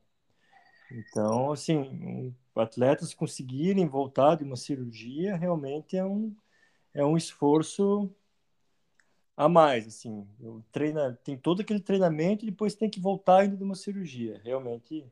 Então, 0.92 1.52
assim, 1.52 2.34
atletas 2.56 3.14
conseguirem 3.14 3.88
voltar 3.88 4.36
de 4.36 4.44
uma 4.44 4.56
cirurgia 4.56 5.36
realmente 5.36 5.98
é 5.98 6.06
um, 6.06 6.36
é 6.94 7.04
um 7.04 7.18
esforço 7.18 8.10
a 9.36 9.48
mais, 9.48 9.88
assim, 9.88 10.28
treina, 10.70 11.18
tem 11.24 11.38
todo 11.38 11.62
aquele 11.62 11.80
treinamento 11.80 12.44
e 12.44 12.52
depois 12.52 12.76
tem 12.76 12.90
que 12.90 13.00
voltar 13.00 13.40
ainda 13.40 13.56
de 13.56 13.64
uma 13.64 13.76
cirurgia. 13.76 14.42
Realmente 14.44 15.06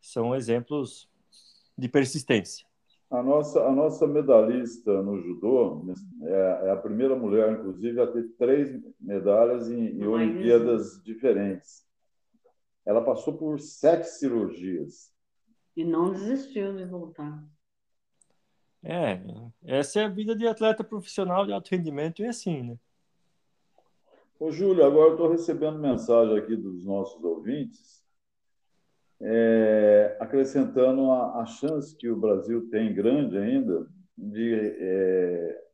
são 0.00 0.34
exemplos 0.34 1.06
de 1.76 1.86
persistência. 1.86 2.66
A 3.10 3.22
nossa, 3.24 3.66
a 3.66 3.72
nossa 3.72 4.06
medalhista 4.06 5.02
no 5.02 5.20
judô 5.20 5.84
é, 6.22 6.68
é 6.68 6.70
a 6.70 6.76
primeira 6.76 7.16
mulher, 7.16 7.52
inclusive, 7.52 8.00
a 8.00 8.06
ter 8.06 8.28
três 8.38 8.80
medalhas 9.00 9.68
em, 9.68 10.00
em 10.00 10.06
Olimpíadas 10.06 11.02
diferentes. 11.02 11.84
Ela 12.86 13.04
passou 13.04 13.36
por 13.36 13.58
sete 13.58 14.04
cirurgias. 14.04 15.12
E 15.76 15.84
não 15.84 16.12
desistiu 16.12 16.76
de 16.76 16.84
voltar. 16.84 17.44
É, 18.82 19.20
essa 19.64 20.00
é 20.00 20.04
a 20.04 20.08
vida 20.08 20.34
de 20.34 20.46
atleta 20.46 20.84
profissional 20.84 21.44
de 21.44 21.52
alto 21.52 21.68
rendimento 21.68 22.22
e 22.22 22.26
assim, 22.26 22.62
né? 22.62 22.78
Ô, 24.38 24.50
Júlio, 24.50 24.84
agora 24.84 25.08
eu 25.08 25.12
estou 25.12 25.28
recebendo 25.28 25.78
mensagem 25.78 26.38
aqui 26.38 26.56
dos 26.56 26.84
nossos 26.84 27.22
ouvintes, 27.22 27.99
é, 29.20 30.16
acrescentando 30.18 31.10
a, 31.10 31.42
a, 31.42 31.46
chance 31.46 31.96
que 31.96 32.08
o 32.08 32.16
Brasil 32.16 32.68
tem 32.70 32.94
grande 32.94 33.36
ainda 33.36 33.86
de 34.16 34.54
é, 34.78 35.64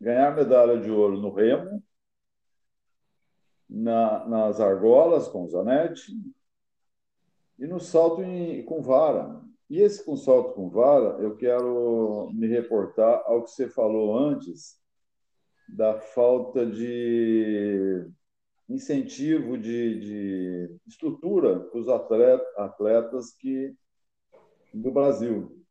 ganhar 0.00 0.34
medalha 0.34 0.80
de 0.80 0.90
ouro 0.90 1.20
no 1.20 1.32
remo, 1.32 1.82
na, 3.68 4.26
nas 4.26 4.60
argolas 4.60 5.28
com 5.28 5.48
Zanetti 5.48 6.12
e 7.58 7.66
no 7.66 7.80
salto 7.80 8.22
em, 8.22 8.64
com 8.64 8.82
vara. 8.82 9.40
E 9.68 9.80
esse 9.80 10.04
com 10.04 10.16
salto 10.16 10.54
com 10.54 10.68
vara, 10.68 11.20
eu 11.20 11.36
quero 11.36 12.30
me 12.32 12.46
reportar 12.46 13.22
ao 13.26 13.42
que 13.42 13.50
você 13.50 13.68
falou 13.68 14.16
antes 14.16 14.80
da 15.68 15.98
falta 15.98 16.64
de 16.64 18.08
incentivo 18.68 19.56
de, 19.56 20.00
de 20.00 20.76
estrutura 20.86 21.60
para 21.60 21.78
os 21.78 21.88
atletas, 21.88 22.46
atletas 22.58 23.30
que 23.32 23.74
do 24.72 24.90
Brasil. 24.90 25.64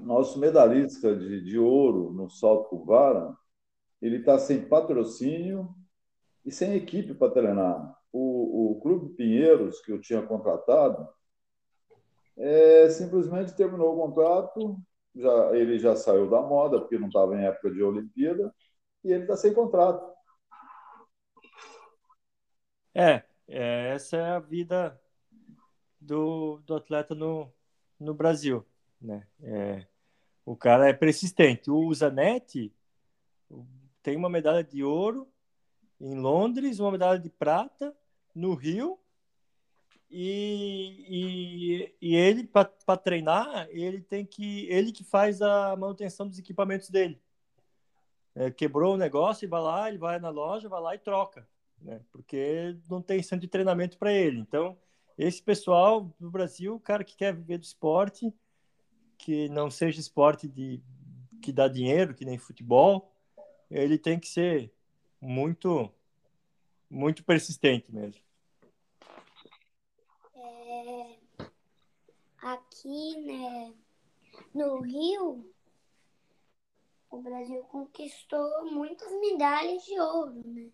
Nosso 0.00 0.38
medalhista 0.38 1.14
de, 1.14 1.42
de 1.42 1.58
ouro 1.58 2.12
no 2.12 2.28
salto 2.28 2.68
com 2.70 2.84
vara, 2.84 3.36
ele 4.00 4.16
está 4.16 4.38
sem 4.38 4.66
patrocínio 4.66 5.74
e 6.44 6.50
sem 6.50 6.74
equipe 6.74 7.14
para 7.14 7.32
treinar. 7.32 7.96
O, 8.12 8.72
o 8.72 8.80
Clube 8.80 9.14
Pinheiros, 9.14 9.80
que 9.80 9.92
eu 9.92 10.00
tinha 10.00 10.22
contratado, 10.22 11.08
é, 12.36 12.88
simplesmente 12.90 13.56
terminou 13.56 13.94
o 13.94 14.06
contrato, 14.06 14.76
já, 15.14 15.56
ele 15.56 15.78
já 15.78 15.94
saiu 15.94 16.28
da 16.28 16.40
moda, 16.40 16.80
porque 16.80 16.98
não 16.98 17.06
estava 17.06 17.36
em 17.36 17.44
época 17.44 17.70
de 17.70 17.82
Olimpíada, 17.82 18.52
e 19.04 19.12
ele 19.12 19.22
está 19.22 19.36
sem 19.36 19.54
contrato. 19.54 20.12
É, 22.94 23.22
é, 23.48 23.90
essa 23.94 24.16
é 24.16 24.30
a 24.30 24.38
vida 24.38 25.00
do, 26.00 26.60
do 26.64 26.76
atleta 26.76 27.14
no, 27.14 27.52
no 27.98 28.14
Brasil. 28.14 28.64
Né? 29.00 29.26
É, 29.42 29.86
o 30.44 30.56
cara 30.56 30.88
é 30.88 30.92
persistente. 30.92 31.70
O 31.70 31.92
Zanetti 31.92 32.72
tem 34.02 34.16
uma 34.16 34.28
medalha 34.28 34.62
de 34.62 34.84
ouro 34.84 35.28
em 36.00 36.14
Londres, 36.14 36.78
uma 36.78 36.92
medalha 36.92 37.18
de 37.18 37.30
prata 37.30 37.94
no 38.34 38.54
Rio. 38.54 38.98
E, 40.10 41.04
e, 42.00 42.10
e 42.10 42.14
ele, 42.14 42.44
para 42.44 42.96
treinar, 42.96 43.66
ele 43.70 44.00
tem 44.00 44.24
que. 44.24 44.66
Ele 44.68 44.92
que 44.92 45.02
faz 45.02 45.42
a 45.42 45.74
manutenção 45.76 46.28
dos 46.28 46.38
equipamentos 46.38 46.88
dele 46.88 47.20
é, 48.34 48.50
quebrou 48.50 48.94
o 48.94 48.98
negócio 48.98 49.44
e 49.44 49.48
vai 49.48 49.60
lá, 49.60 49.88
ele 49.88 49.98
vai 49.98 50.18
na 50.18 50.30
loja, 50.30 50.68
vai 50.68 50.80
lá 50.80 50.94
e 50.94 50.98
troca, 50.98 51.46
né? 51.84 52.00
Porque 52.10 52.76
não 52.88 53.02
tem 53.02 53.22
centro 53.22 53.42
de 53.42 53.48
treinamento 53.48 53.98
para 53.98 54.12
ele. 54.12 54.40
Então, 54.40 54.76
esse 55.16 55.42
pessoal 55.42 56.12
do 56.18 56.30
Brasil, 56.30 56.74
o 56.74 56.80
cara 56.80 57.04
que 57.04 57.16
quer 57.16 57.34
viver 57.34 57.58
do 57.58 57.64
esporte, 57.64 58.32
que 59.18 59.48
não 59.50 59.70
seja 59.70 60.00
esporte 60.00 60.48
de 60.48 60.82
que 61.40 61.52
dá 61.52 61.68
dinheiro, 61.68 62.14
que 62.14 62.24
nem 62.24 62.38
futebol, 62.38 63.12
ele 63.70 63.98
tem 63.98 64.18
que 64.18 64.28
ser 64.28 64.72
muito 65.20 65.92
muito 66.90 67.24
persistente 67.24 67.92
mesmo. 67.92 68.22
É, 70.36 71.16
aqui, 72.38 73.20
né, 73.20 73.74
no 74.54 74.80
Rio, 74.80 75.52
o 77.10 77.20
Brasil 77.20 77.62
conquistou 77.64 78.70
muitas 78.70 79.10
medalhas 79.20 79.84
de 79.84 79.98
ouro, 79.98 80.42
né? 80.46 80.70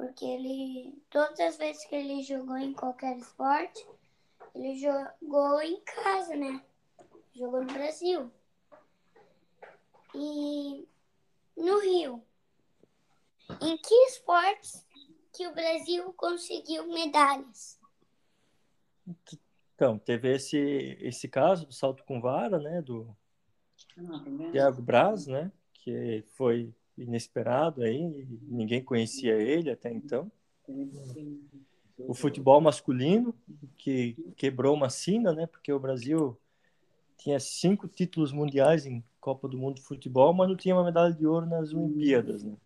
Porque 0.00 0.24
ele, 0.24 0.94
todas 1.10 1.38
as 1.40 1.58
vezes 1.58 1.84
que 1.84 1.94
ele 1.94 2.22
jogou 2.22 2.56
em 2.56 2.72
qualquer 2.72 3.18
esporte, 3.18 3.86
ele 4.54 4.78
jogou 4.78 5.60
em 5.60 5.78
casa, 5.82 6.34
né? 6.34 6.64
Jogou 7.34 7.60
no 7.62 7.70
Brasil. 7.70 8.32
E 10.14 10.88
no 11.54 11.80
Rio, 11.80 12.24
em 13.60 13.76
que 13.76 13.94
esportes 14.06 14.86
que 15.34 15.46
o 15.46 15.54
Brasil 15.54 16.10
conseguiu 16.14 16.86
medalhas? 16.86 17.78
Então, 19.74 19.98
teve 19.98 20.34
esse, 20.34 20.96
esse 20.98 21.28
caso 21.28 21.66
do 21.66 21.74
salto 21.74 22.04
com 22.04 22.22
vara, 22.22 22.58
né? 22.58 22.80
Do, 22.80 23.14
Thiago 24.50 24.80
Braz, 24.80 25.26
né? 25.26 25.52
Que 25.74 26.24
foi 26.36 26.74
inesperado 27.02 27.82
aí, 27.82 28.26
ninguém 28.42 28.82
conhecia 28.82 29.34
ele 29.34 29.70
até 29.70 29.92
então. 29.92 30.30
O 31.98 32.14
futebol 32.14 32.60
masculino, 32.60 33.34
que 33.76 34.16
quebrou 34.36 34.74
uma 34.74 34.88
sina, 34.88 35.32
né? 35.32 35.46
Porque 35.46 35.72
o 35.72 35.78
Brasil 35.78 36.38
tinha 37.16 37.38
cinco 37.38 37.86
títulos 37.86 38.32
mundiais 38.32 38.86
em 38.86 39.04
Copa 39.20 39.48
do 39.48 39.58
Mundo 39.58 39.76
de 39.76 39.82
Futebol, 39.82 40.32
mas 40.32 40.48
não 40.48 40.56
tinha 40.56 40.74
uma 40.74 40.84
medalha 40.84 41.12
de 41.12 41.26
ouro 41.26 41.46
nas 41.46 41.72
Olimpíadas, 41.72 42.42
né? 42.42 42.56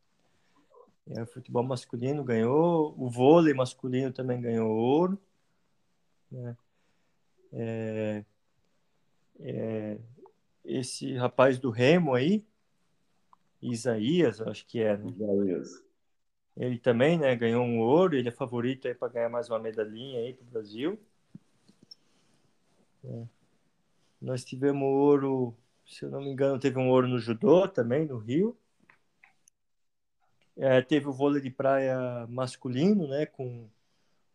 É, 1.06 1.22
o 1.22 1.26
futebol 1.26 1.62
masculino 1.62 2.24
ganhou, 2.24 2.94
o 2.96 3.10
vôlei 3.10 3.52
masculino 3.52 4.10
também 4.10 4.40
ganhou 4.40 4.70
ouro. 4.70 5.18
Né? 6.30 6.56
É, 7.52 8.24
é, 9.40 9.98
esse 10.64 11.14
rapaz 11.14 11.58
do 11.58 11.68
Remo 11.68 12.14
aí, 12.14 12.42
Isaías, 13.72 14.40
acho 14.40 14.66
que 14.66 14.80
é. 14.80 14.96
Né? 14.96 15.10
Isaías. 15.10 15.82
Ele 16.56 16.78
também 16.78 17.18
né, 17.18 17.34
ganhou 17.34 17.64
um 17.64 17.80
ouro, 17.80 18.14
ele 18.14 18.28
é 18.28 18.32
favorito 18.32 18.92
para 18.96 19.08
ganhar 19.08 19.28
mais 19.28 19.48
uma 19.48 19.58
medalhinha 19.58 20.20
aí 20.20 20.34
para 20.34 20.44
o 20.44 20.50
Brasil. 20.50 21.00
É. 23.04 23.24
Nós 24.20 24.44
tivemos 24.44 24.82
ouro, 24.82 25.56
se 25.84 26.04
eu 26.04 26.10
não 26.10 26.20
me 26.20 26.30
engano, 26.30 26.58
teve 26.58 26.78
um 26.78 26.88
ouro 26.88 27.08
no 27.08 27.18
judô 27.18 27.66
também, 27.66 28.06
no 28.06 28.18
Rio. 28.18 28.56
É, 30.56 30.80
teve 30.80 31.08
o 31.08 31.12
vôlei 31.12 31.42
de 31.42 31.50
praia 31.50 32.26
masculino, 32.28 33.08
né, 33.08 33.26
com 33.26 33.68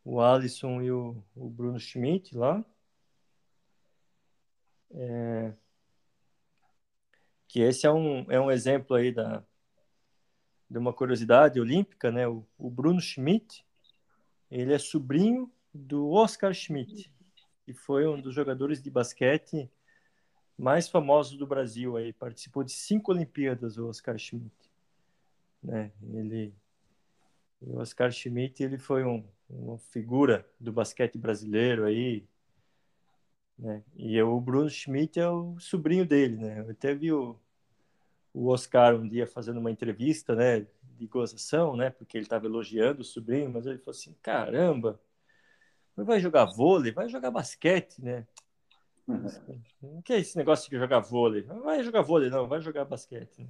o 0.03 0.19
Alisson 0.19 0.81
e 0.81 0.91
o, 0.91 1.23
o 1.35 1.49
Bruno 1.49 1.79
Schmidt 1.79 2.35
lá. 2.35 2.63
É, 4.91 5.53
que 7.49 7.61
esse 7.61 7.87
é 7.87 7.91
um, 7.91 8.31
é 8.31 8.39
um 8.39 8.51
exemplo 8.51 8.95
aí 8.95 9.11
da, 9.11 9.43
de 10.69 10.77
uma 10.77 10.93
curiosidade 10.93 11.59
olímpica, 11.59 12.11
né? 12.11 12.27
O, 12.27 12.45
o 12.59 12.69
Bruno 12.69 13.01
Schmidt, 13.01 13.65
ele 14.51 14.71
é 14.71 14.77
sobrinho 14.77 15.51
do 15.73 16.11
Oscar 16.11 16.53
Schmidt, 16.53 17.11
que 17.65 17.73
foi 17.73 18.07
um 18.07 18.21
dos 18.21 18.35
jogadores 18.35 18.83
de 18.83 18.91
basquete 18.91 19.67
mais 20.55 20.87
famosos 20.87 21.37
do 21.37 21.47
Brasil 21.47 21.97
aí, 21.97 22.13
participou 22.13 22.63
de 22.63 22.71
cinco 22.71 23.11
Olimpíadas 23.11 23.77
o 23.77 23.87
Oscar 23.87 24.17
Schmidt, 24.19 24.53
né? 25.63 25.91
Ele 26.13 26.53
o 27.61 27.79
Oscar 27.79 28.11
Schmidt, 28.11 28.63
ele 28.63 28.77
foi 28.77 29.03
um, 29.03 29.25
uma 29.49 29.77
figura 29.77 30.47
do 30.59 30.71
basquete 30.71 31.17
brasileiro 31.17 31.85
aí, 31.85 32.25
né? 33.59 33.83
E 33.95 34.21
o 34.21 34.39
Bruno 34.39 34.69
Schmidt 34.69 35.19
é 35.19 35.29
o 35.29 35.59
sobrinho 35.59 36.05
dele, 36.05 36.37
né? 36.37 36.61
Eu 36.61 36.71
até 36.71 36.95
vi 36.95 37.11
o, 37.11 37.37
o 38.33 38.47
Oscar 38.47 38.95
um 38.95 39.07
dia 39.07 39.27
fazendo 39.27 39.59
uma 39.59 39.69
entrevista, 39.69 40.33
né, 40.33 40.65
de 40.97 41.07
gozação, 41.07 41.75
né, 41.75 41.89
porque 41.89 42.17
ele 42.17 42.25
estava 42.25 42.45
elogiando 42.45 43.01
o 43.01 43.05
sobrinho, 43.05 43.51
mas 43.51 43.65
ele 43.65 43.77
falou 43.77 43.91
assim, 43.91 44.15
caramba, 44.21 44.99
vai 45.95 46.19
jogar 46.19 46.45
vôlei, 46.45 46.91
vai 46.91 47.09
jogar 47.09 47.31
basquete, 47.31 48.01
né? 48.01 48.25
O 49.81 50.01
que 50.03 50.13
é 50.13 50.19
esse 50.19 50.37
negócio 50.37 50.69
de 50.69 50.77
jogar 50.77 50.99
vôlei? 50.99 51.43
Não 51.43 51.63
vai 51.63 51.83
jogar 51.83 52.01
vôlei, 52.01 52.29
não, 52.29 52.47
vai 52.47 52.61
jogar 52.61 52.85
basquete. 52.85 53.39
Né? 53.39 53.49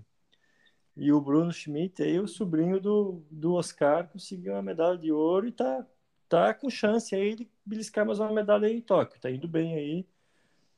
E 0.95 1.11
o 1.11 1.19
Bruno 1.19 1.51
Schmidt, 1.51 2.01
aí, 2.01 2.19
o 2.19 2.27
sobrinho 2.27 2.79
do, 2.79 3.21
do 3.29 3.53
Oscar, 3.53 4.07
conseguiu 4.07 4.53
uma 4.53 4.61
medalha 4.61 4.97
de 4.97 5.11
ouro 5.11 5.47
e 5.47 5.51
tá, 5.51 5.85
tá 6.29 6.53
com 6.53 6.69
chance 6.69 7.13
aí 7.15 7.35
de 7.35 7.49
beliscar 7.65 8.05
mais 8.05 8.19
uma 8.19 8.31
medalha 8.31 8.67
aí 8.67 8.77
em 8.77 8.81
Tóquio. 8.81 9.19
Tá 9.19 9.31
indo 9.31 9.47
bem 9.47 9.75
aí. 9.75 10.07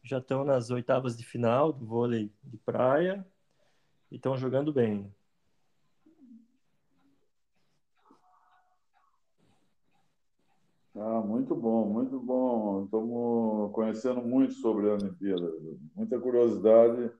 Já 0.01 0.17
estão 0.17 0.43
nas 0.45 0.71
oitavas 0.71 1.15
de 1.17 1.25
final 1.25 1.73
do 1.73 1.85
vôlei 1.85 2.31
de 2.43 2.57
praia 2.57 3.25
e 4.09 4.15
estão 4.15 4.35
jogando 4.37 4.73
bem. 4.73 5.13
Ah, 10.95 11.21
muito 11.21 11.55
bom, 11.55 11.87
muito 11.87 12.19
bom. 12.19 12.85
Estamos 12.85 13.71
conhecendo 13.73 14.21
muito 14.21 14.53
sobre 14.55 14.89
a 14.89 14.93
Olimpíada. 14.93 15.51
Muita 15.95 16.19
curiosidade 16.19 17.11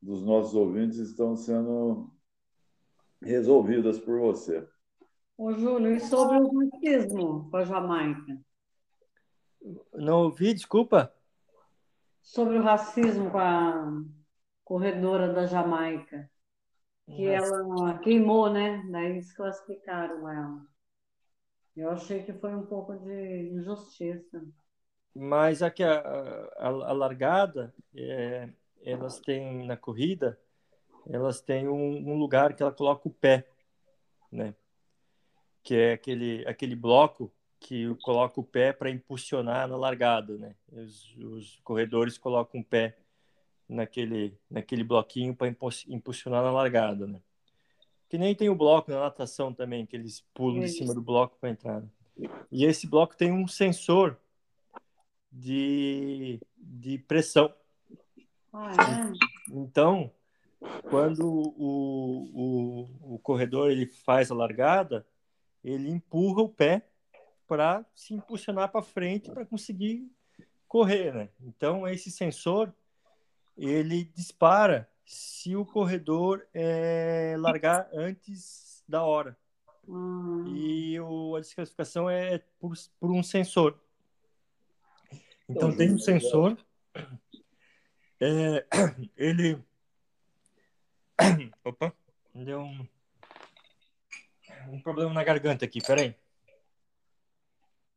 dos 0.00 0.22
nossos 0.24 0.54
ouvintes 0.54 0.98
estão 0.98 1.36
sendo 1.36 2.10
resolvidas 3.22 3.98
por 3.98 4.20
você. 4.20 4.66
Ô, 5.36 5.52
Júlio, 5.52 5.92
e 5.92 6.00
sobre 6.00 6.38
o 6.38 6.70
racismo 6.70 7.50
com 7.50 7.56
a 7.56 7.64
Jamaica? 7.64 8.40
Não 9.92 10.24
ouvi, 10.24 10.54
desculpa. 10.54 11.12
Sobre 12.22 12.58
o 12.58 12.62
racismo 12.62 13.30
com 13.30 13.38
a 13.38 14.02
corredora 14.64 15.32
da 15.32 15.46
Jamaica 15.46 16.30
que 17.06 17.26
ela 17.26 17.98
queimou, 17.98 18.50
né? 18.50 18.82
Daí 18.90 19.14
desclassificaram 19.14 20.28
ela. 20.28 20.66
Eu 21.76 21.90
achei 21.90 22.22
que 22.22 22.32
foi 22.32 22.54
um 22.54 22.66
pouco 22.66 22.96
de 22.96 23.50
injustiça. 23.52 24.44
Mas 25.14 25.62
aqui 25.62 25.82
a, 25.82 26.00
a, 26.00 26.68
a 26.68 26.92
largada, 26.92 27.74
é, 27.94 28.48
elas 28.84 29.20
têm 29.20 29.66
na 29.66 29.76
corrida, 29.76 30.38
elas 31.06 31.40
têm 31.40 31.68
um, 31.68 32.12
um, 32.12 32.18
lugar 32.18 32.54
que 32.54 32.62
ela 32.62 32.72
coloca 32.72 33.08
o 33.08 33.12
pé, 33.12 33.46
né? 34.30 34.54
Que 35.64 35.74
é 35.74 35.92
aquele, 35.94 36.46
aquele 36.46 36.76
bloco 36.76 37.32
que 37.58 37.92
coloca 38.02 38.38
o 38.38 38.44
pé 38.44 38.72
para 38.72 38.90
impulsionar 38.90 39.66
na 39.66 39.76
largada, 39.76 40.36
né? 40.36 40.54
Os, 40.70 41.16
os 41.16 41.60
corredores 41.64 42.18
colocam 42.18 42.60
o 42.60 42.64
pé 42.64 42.96
naquele, 43.68 44.38
naquele 44.50 44.84
bloquinho 44.84 45.34
para 45.34 45.48
impulsionar 45.88 46.42
na 46.42 46.52
largada, 46.52 47.06
né? 47.06 47.20
Que 48.08 48.18
nem 48.18 48.34
tem 48.34 48.50
o 48.50 48.54
bloco 48.54 48.90
na 48.90 49.00
natação 49.00 49.52
também, 49.52 49.86
que 49.86 49.96
eles 49.96 50.24
pulam 50.34 50.62
é 50.62 50.66
de 50.66 50.72
cima 50.72 50.94
do 50.94 51.00
bloco 51.00 51.36
para 51.40 51.50
entrar. 51.50 51.80
Né? 51.80 51.88
E 52.52 52.64
esse 52.64 52.86
bloco 52.86 53.16
tem 53.16 53.32
um 53.32 53.48
sensor 53.48 54.16
de, 55.32 56.38
de 56.56 56.98
pressão. 56.98 57.52
Ah? 58.52 59.10
Então, 59.50 60.12
quando 60.90 61.26
o, 61.26 62.30
o, 62.34 63.14
o 63.14 63.18
corredor 63.18 63.70
ele 63.70 63.86
faz 63.86 64.30
a 64.30 64.34
largada, 64.34 65.04
ele 65.64 65.88
empurra 65.88 66.42
o 66.42 66.48
pé 66.48 66.86
para 67.46 67.84
se 67.94 68.14
impulsionar 68.14 68.70
para 68.70 68.82
frente 68.82 69.30
para 69.30 69.46
conseguir 69.46 70.10
correr, 70.68 71.12
né? 71.14 71.28
Então, 71.40 71.88
esse 71.88 72.10
sensor 72.10 72.72
ele 73.56 74.04
dispara 74.14 74.88
se 75.04 75.54
o 75.54 75.64
corredor 75.64 76.46
é, 76.52 77.36
largar 77.38 77.88
antes 77.92 78.82
da 78.88 79.02
hora. 79.02 79.36
Uhum. 79.86 80.46
E 80.56 80.98
o, 81.00 81.36
a 81.36 81.40
desclassificação 81.40 82.08
é 82.08 82.38
por, 82.58 82.74
por 82.98 83.10
um 83.10 83.22
sensor. 83.22 83.78
Então 85.48 85.68
uhum. 85.70 85.76
tem 85.76 85.92
um 85.92 85.98
sensor. 85.98 86.56
É, 88.20 88.66
ele. 89.16 89.62
Opa, 91.62 91.92
deu 92.34 92.60
um, 92.60 92.88
um 94.70 94.80
problema 94.80 95.12
na 95.12 95.24
garganta 95.24 95.64
aqui, 95.64 95.80
peraí. 95.80 96.14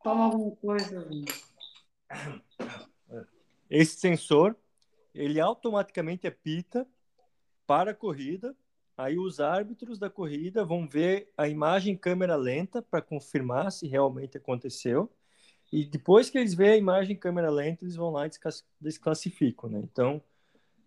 Toma 0.04 0.26
alguma 0.26 0.56
coisa. 0.56 1.10
Esse 3.70 4.00
sensor 4.00 4.56
ele 5.14 5.40
automaticamente 5.40 6.28
apita 6.28 6.88
para 7.66 7.92
a 7.92 7.96
corrida. 7.96 8.56
Aí 8.98 9.18
os 9.18 9.40
árbitros 9.40 10.00
da 10.00 10.10
corrida 10.10 10.64
vão 10.64 10.88
ver 10.88 11.32
a 11.38 11.48
imagem 11.48 11.94
em 11.94 11.98
câmera 11.98 12.36
lenta 12.36 12.82
para 12.82 13.02
confirmar 13.02 13.72
se 13.72 13.88
realmente 13.88 14.38
aconteceu. 14.38 15.12
E 15.72 15.86
depois 15.86 16.30
que 16.30 16.38
eles 16.38 16.54
veem 16.54 16.72
a 16.72 16.78
imagem 16.78 17.16
em 17.16 17.20
câmera 17.20 17.50
lenta, 17.50 17.84
eles 17.84 17.96
vão 17.96 18.12
lá 18.12 18.26
e 18.26 18.32
desclassificam, 18.80 19.70
né? 19.70 19.80
Então, 19.84 20.24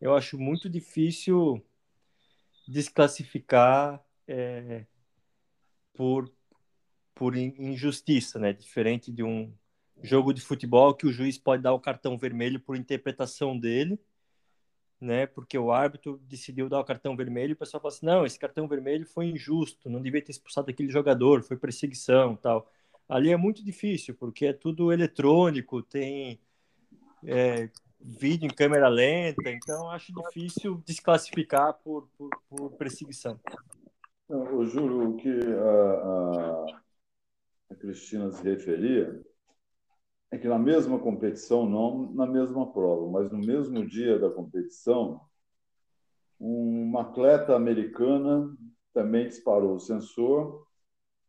eu 0.00 0.14
acho 0.16 0.38
muito 0.38 0.68
difícil 0.68 1.62
desclassificar 2.66 4.02
é, 4.26 4.86
por, 5.94 6.30
por 7.14 7.36
injustiça, 7.36 8.38
né? 8.38 8.52
Diferente 8.52 9.12
de 9.12 9.22
um 9.22 9.52
jogo 10.02 10.32
de 10.32 10.40
futebol 10.40 10.94
que 10.94 11.06
o 11.06 11.12
juiz 11.12 11.38
pode 11.38 11.62
dar 11.62 11.74
o 11.74 11.80
cartão 11.80 12.16
vermelho 12.16 12.58
por 12.58 12.76
interpretação 12.76 13.58
dele 13.58 13.98
né? 15.00 15.26
Porque 15.26 15.56
o 15.56 15.72
árbitro 15.72 16.20
decidiu 16.28 16.68
dar 16.68 16.80
o 16.80 16.84
cartão 16.84 17.16
vermelho 17.16 17.50
e 17.50 17.54
o 17.54 17.56
pessoal 17.56 17.80
fala 17.80 17.94
assim: 17.94 18.06
não, 18.06 18.26
esse 18.26 18.38
cartão 18.38 18.68
vermelho 18.68 19.06
foi 19.06 19.26
injusto, 19.26 19.88
não 19.88 20.02
devia 20.02 20.22
ter 20.22 20.32
expulsado 20.32 20.70
aquele 20.70 20.90
jogador, 20.90 21.42
foi 21.42 21.56
perseguição 21.56 22.36
tal. 22.36 22.70
Ali 23.08 23.30
é 23.30 23.36
muito 23.36 23.64
difícil, 23.64 24.14
porque 24.14 24.46
é 24.46 24.52
tudo 24.52 24.92
eletrônico, 24.92 25.82
tem 25.82 26.38
é, 27.24 27.68
vídeo 27.98 28.46
em 28.46 28.54
câmera 28.54 28.88
lenta, 28.88 29.50
então 29.50 29.90
acho 29.90 30.12
difícil 30.12 30.82
desclassificar 30.86 31.74
por, 31.82 32.08
por, 32.16 32.30
por 32.48 32.70
perseguição. 32.72 33.40
Eu 34.30 34.64
juro 34.64 35.16
que 35.16 35.28
a, 35.28 35.92
a, 36.04 36.66
a 37.72 37.74
Cristina 37.74 38.30
se 38.30 38.44
referia 38.44 39.20
é 40.30 40.38
que 40.38 40.46
na 40.46 40.56
mesma 40.56 41.00
competição, 41.00 41.68
não 41.68 42.12
na 42.12 42.28
mesma 42.28 42.72
prova, 42.72 43.10
mas 43.10 43.32
no 43.32 43.38
mesmo 43.38 43.84
dia 43.84 44.20
da 44.20 44.30
competição, 44.30 45.20
uma 46.38 47.00
atleta 47.00 47.56
americana 47.56 48.56
também 48.92 49.26
disparou 49.26 49.74
o 49.74 49.80
sensor 49.80 50.64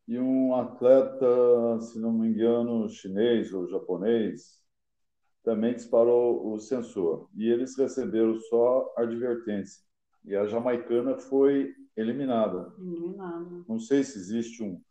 e 0.08 0.20
um 0.20 0.54
atleta, 0.54 1.82
se 1.82 2.00
não 2.00 2.12
me 2.12 2.28
engano, 2.28 2.88
chinês 2.88 3.52
ou 3.52 3.68
japonês 3.68 4.62
também 5.44 5.74
disparou 5.74 6.54
o 6.54 6.60
sensor. 6.60 7.28
E 7.36 7.50
eles 7.50 7.76
receberam 7.76 8.40
só 8.42 8.94
advertência. 8.96 9.84
e 10.24 10.36
a 10.36 10.46
jamaicana 10.46 11.18
foi 11.18 11.74
eliminada. 11.96 12.74
Eliminado. 12.78 13.66
Não 13.68 13.80
sei 13.80 14.04
se 14.04 14.18
existe 14.18 14.64
um. 14.64 14.82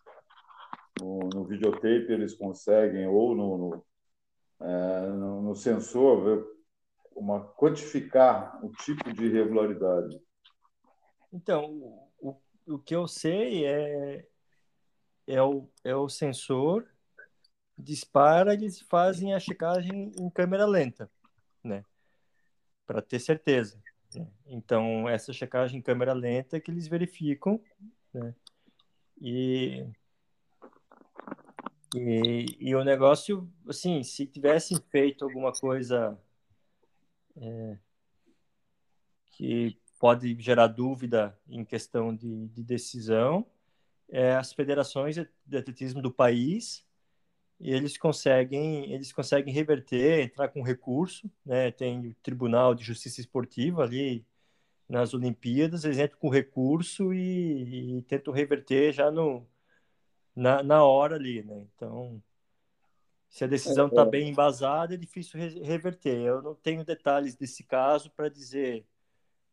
No, 1.01 1.31
no 1.33 1.45
videotape 1.45 2.13
eles 2.13 2.35
conseguem, 2.35 3.07
ou 3.07 3.35
no, 3.35 3.59
no, 3.59 3.85
é, 4.67 5.07
no, 5.09 5.43
no 5.43 5.55
sensor, 5.55 6.25
ver 6.25 6.45
uma, 7.15 7.45
quantificar 7.55 8.63
o 8.65 8.71
tipo 8.71 9.13
de 9.13 9.27
irregularidade. 9.27 10.21
Então, 11.33 12.09
o, 12.19 12.37
o 12.67 12.79
que 12.79 12.95
eu 12.95 13.07
sei 13.07 13.65
é, 13.65 14.27
é, 15.27 15.43
o, 15.43 15.69
é 15.85 15.95
o 15.95 16.09
sensor 16.09 16.87
dispara, 17.79 18.55
eles 18.55 18.81
fazem 18.81 19.33
a 19.33 19.41
checagem 19.41 20.13
em 20.19 20.31
câmera 20.31 20.67
lenta, 20.67 21.11
né? 21.65 21.85
Para 22.87 23.01
ter 23.01 23.21
certeza. 23.21 23.81
Então, 24.47 25.09
essa 25.09 25.33
checagem 25.33 25.79
em 25.79 25.83
câmera 25.83 26.13
lenta 26.13 26.57
é 26.57 26.61
que 26.61 26.71
eles 26.71 26.89
verificam, 26.89 27.61
né? 28.13 28.35
E, 29.21 29.87
e, 31.95 32.57
e 32.59 32.75
o 32.75 32.83
negócio, 32.83 33.51
assim, 33.69 34.03
se 34.03 34.27
tivessem 34.27 34.79
feito 34.91 35.25
alguma 35.25 35.53
coisa 35.53 36.19
é, 37.37 37.79
que 39.27 39.79
pode 39.99 40.35
gerar 40.41 40.67
dúvida 40.69 41.39
em 41.49 41.65
questão 41.65 42.15
de, 42.15 42.49
de 42.49 42.63
decisão, 42.63 43.47
é, 44.09 44.35
as 44.35 44.53
federações 44.53 45.17
de 45.47 45.57
atletismo 45.57 46.01
do 46.01 46.11
país 46.11 46.85
e 47.61 47.73
eles 47.73 47.99
conseguem 47.99 48.93
eles 48.93 49.13
conseguem 49.13 49.53
reverter, 49.53 50.21
entrar 50.25 50.49
com 50.49 50.63
recurso, 50.63 51.31
né? 51.45 51.71
Tem 51.71 52.09
o 52.09 52.15
Tribunal 52.23 52.75
de 52.75 52.83
Justiça 52.85 53.21
Esportiva 53.21 53.83
ali 53.83 54.25
nas 54.89 55.15
Olimpíadas, 55.15 55.85
eles 55.85 55.99
entram 55.99 56.19
com 56.19 56.31
recurso 56.31 57.13
e, 57.13 57.99
e 57.99 58.03
tentam 58.03 58.33
reverter 58.33 58.93
já 58.93 59.11
no 59.11 59.47
na, 60.35 60.63
na 60.63 60.85
hora 60.85 61.17
ali, 61.17 61.43
né? 61.43 61.67
Então, 61.75 62.23
se 63.29 63.45
a 63.45 63.47
decisão 63.47 63.89
está 63.89 64.03
é, 64.03 64.07
é. 64.07 64.11
bem 64.11 64.29
embasada, 64.31 64.95
é 64.95 64.97
difícil 64.97 65.39
re 65.39 65.61
reverter. 65.63 66.19
Eu 66.19 66.43
não 66.43 66.55
tenho 66.55 66.85
detalhes 66.85 67.37
desse 67.37 67.63
caso 67.63 68.11
para 68.11 68.29
dizer 68.29 68.87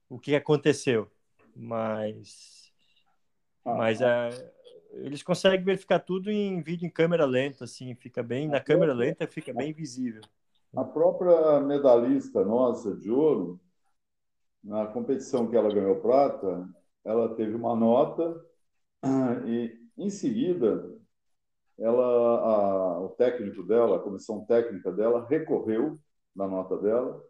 o 0.09 0.17
que 0.17 0.33
aconteceu, 0.33 1.11
mas 1.55 2.71
ah, 3.65 3.75
mas 3.75 3.99
é, 3.99 4.29
eles 5.03 5.23
conseguem 5.23 5.63
verificar 5.63 5.99
tudo 5.99 6.31
em 6.31 6.61
vídeo 6.61 6.85
em 6.85 6.89
câmera 6.89 7.25
lenta, 7.25 7.63
assim, 7.63 7.93
fica 7.95 8.21
bem, 8.23 8.47
na 8.47 8.59
câmera 8.59 8.93
lenta 8.93 9.27
fica 9.27 9.53
bem 9.53 9.73
visível. 9.73 10.21
A 10.75 10.83
própria 10.83 11.59
medalhista 11.61 12.43
nossa 12.43 12.95
de 12.95 13.09
ouro, 13.09 13.59
na 14.63 14.85
competição 14.87 15.47
que 15.47 15.55
ela 15.55 15.73
ganhou 15.73 15.95
prata, 15.97 16.67
ela 17.03 17.35
teve 17.35 17.55
uma 17.55 17.75
nota 17.75 18.43
e, 19.45 19.75
em 19.97 20.09
seguida, 20.09 20.89
ela, 21.79 22.03
a, 22.03 22.99
o 23.01 23.09
técnico 23.09 23.63
dela, 23.63 23.97
a 23.97 23.99
comissão 23.99 24.45
técnica 24.45 24.91
dela, 24.91 25.25
recorreu 25.27 25.99
da 26.35 26.47
nota 26.47 26.77
dela 26.77 27.23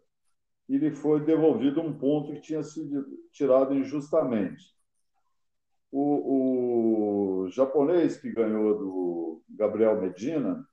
e 0.68 0.76
lhe 0.76 0.90
foi 0.90 1.24
devolvido 1.24 1.80
um 1.80 1.96
ponto 1.96 2.32
que 2.32 2.40
tinha 2.40 2.62
sido 2.62 3.06
tirado 3.32 3.74
injustamente. 3.74 4.76
O, 5.90 6.02
o 6.02 6.77
japonês 7.54 8.16
que 8.18 8.32
ganhou 8.32 8.78
do 8.78 9.42
Gabriel 9.48 10.00
Medina, 10.00 10.66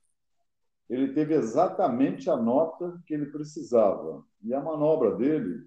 ele 0.88 1.12
teve 1.12 1.34
exatamente 1.34 2.30
a 2.30 2.36
nota 2.36 3.00
que 3.06 3.14
ele 3.14 3.26
precisava. 3.26 4.24
E 4.42 4.54
a 4.54 4.60
manobra 4.60 5.16
dele, 5.16 5.66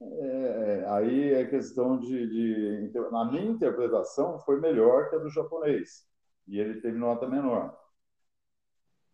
é, 0.00 0.84
aí 0.88 1.34
é 1.34 1.44
questão 1.44 1.98
de, 1.98 2.28
de. 2.28 2.92
Na 3.10 3.24
minha 3.24 3.50
interpretação, 3.50 4.38
foi 4.40 4.60
melhor 4.60 5.08
que 5.10 5.16
a 5.16 5.18
do 5.18 5.28
japonês. 5.30 6.06
E 6.46 6.60
ele 6.60 6.80
teve 6.80 6.96
nota 6.96 7.28
menor. 7.28 7.76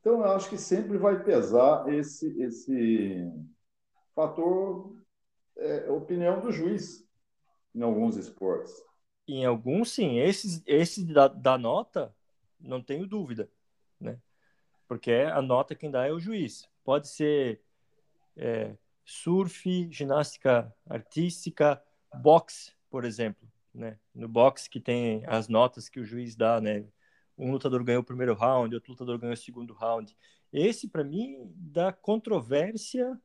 Então, 0.00 0.18
eu 0.18 0.32
acho 0.32 0.50
que 0.50 0.58
sempre 0.58 0.98
vai 0.98 1.22
pesar 1.22 1.88
esse, 1.88 2.42
esse 2.42 3.32
fator 4.14 4.94
é, 5.56 5.90
opinião 5.90 6.40
do 6.40 6.50
juiz 6.50 7.08
em 7.74 7.82
alguns 7.82 8.16
esportes. 8.16 8.72
Em 9.26 9.44
alguns, 9.44 9.92
sim. 9.92 10.18
Esses, 10.18 10.62
esse 10.66 11.04
da, 11.04 11.28
da 11.28 11.56
nota, 11.56 12.14
não 12.60 12.82
tenho 12.82 13.06
dúvida, 13.06 13.48
né? 14.00 14.18
Porque 14.88 15.12
a 15.12 15.40
nota 15.40 15.74
quem 15.74 15.90
dá 15.90 16.06
é 16.06 16.12
o 16.12 16.20
juiz. 16.20 16.68
Pode 16.84 17.08
ser 17.08 17.62
é, 18.36 18.76
surf, 19.04 19.88
ginástica 19.90 20.74
artística, 20.88 21.82
boxe, 22.20 22.72
por 22.90 23.04
exemplo, 23.04 23.48
né? 23.74 23.98
No 24.14 24.28
boxe 24.28 24.68
que 24.68 24.80
tem 24.80 25.24
as 25.26 25.48
notas 25.48 25.88
que 25.88 26.00
o 26.00 26.04
juiz 26.04 26.36
dá, 26.36 26.60
né? 26.60 26.84
Um 27.38 27.50
lutador 27.50 27.82
ganhou 27.82 28.02
o 28.02 28.04
primeiro 28.04 28.34
round, 28.34 28.74
outro 28.74 28.92
lutador 28.92 29.18
ganhou 29.18 29.34
o 29.34 29.36
segundo 29.36 29.72
round. 29.72 30.16
Esse, 30.52 30.88
para 30.88 31.02
mim, 31.02 31.50
dá 31.56 31.92
controvérsia 31.92 33.18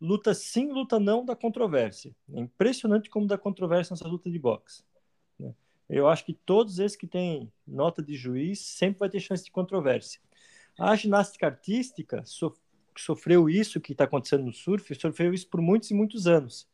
luta 0.00 0.34
sim, 0.34 0.70
luta 0.70 1.00
não 1.00 1.24
da 1.24 1.34
controvérsia. 1.34 2.14
É 2.32 2.40
impressionante 2.40 3.08
como 3.08 3.26
dá 3.26 3.38
controvérsia 3.38 3.94
nessa 3.94 4.08
luta 4.08 4.30
de 4.30 4.38
boxe. 4.38 4.84
Né? 5.38 5.54
Eu 5.88 6.08
acho 6.08 6.24
que 6.24 6.32
todos 6.32 6.78
esses 6.78 6.96
que 6.96 7.06
têm 7.06 7.52
nota 7.66 8.02
de 8.02 8.14
juiz 8.14 8.60
sempre 8.60 9.00
vai 9.00 9.08
ter 9.08 9.20
chance 9.20 9.44
de 9.44 9.50
controvérsia. 9.50 10.20
A 10.78 10.94
ginástica 10.96 11.46
artística 11.46 12.24
so, 12.24 12.54
sofreu 12.96 13.48
isso 13.48 13.80
que 13.80 13.92
está 13.92 14.04
acontecendo 14.04 14.44
no 14.44 14.52
surf, 14.52 14.94
sofreu 14.94 15.32
isso 15.32 15.48
por 15.48 15.60
muitos 15.60 15.90
e 15.90 15.94
muitos 15.94 16.26
anos. 16.26 16.68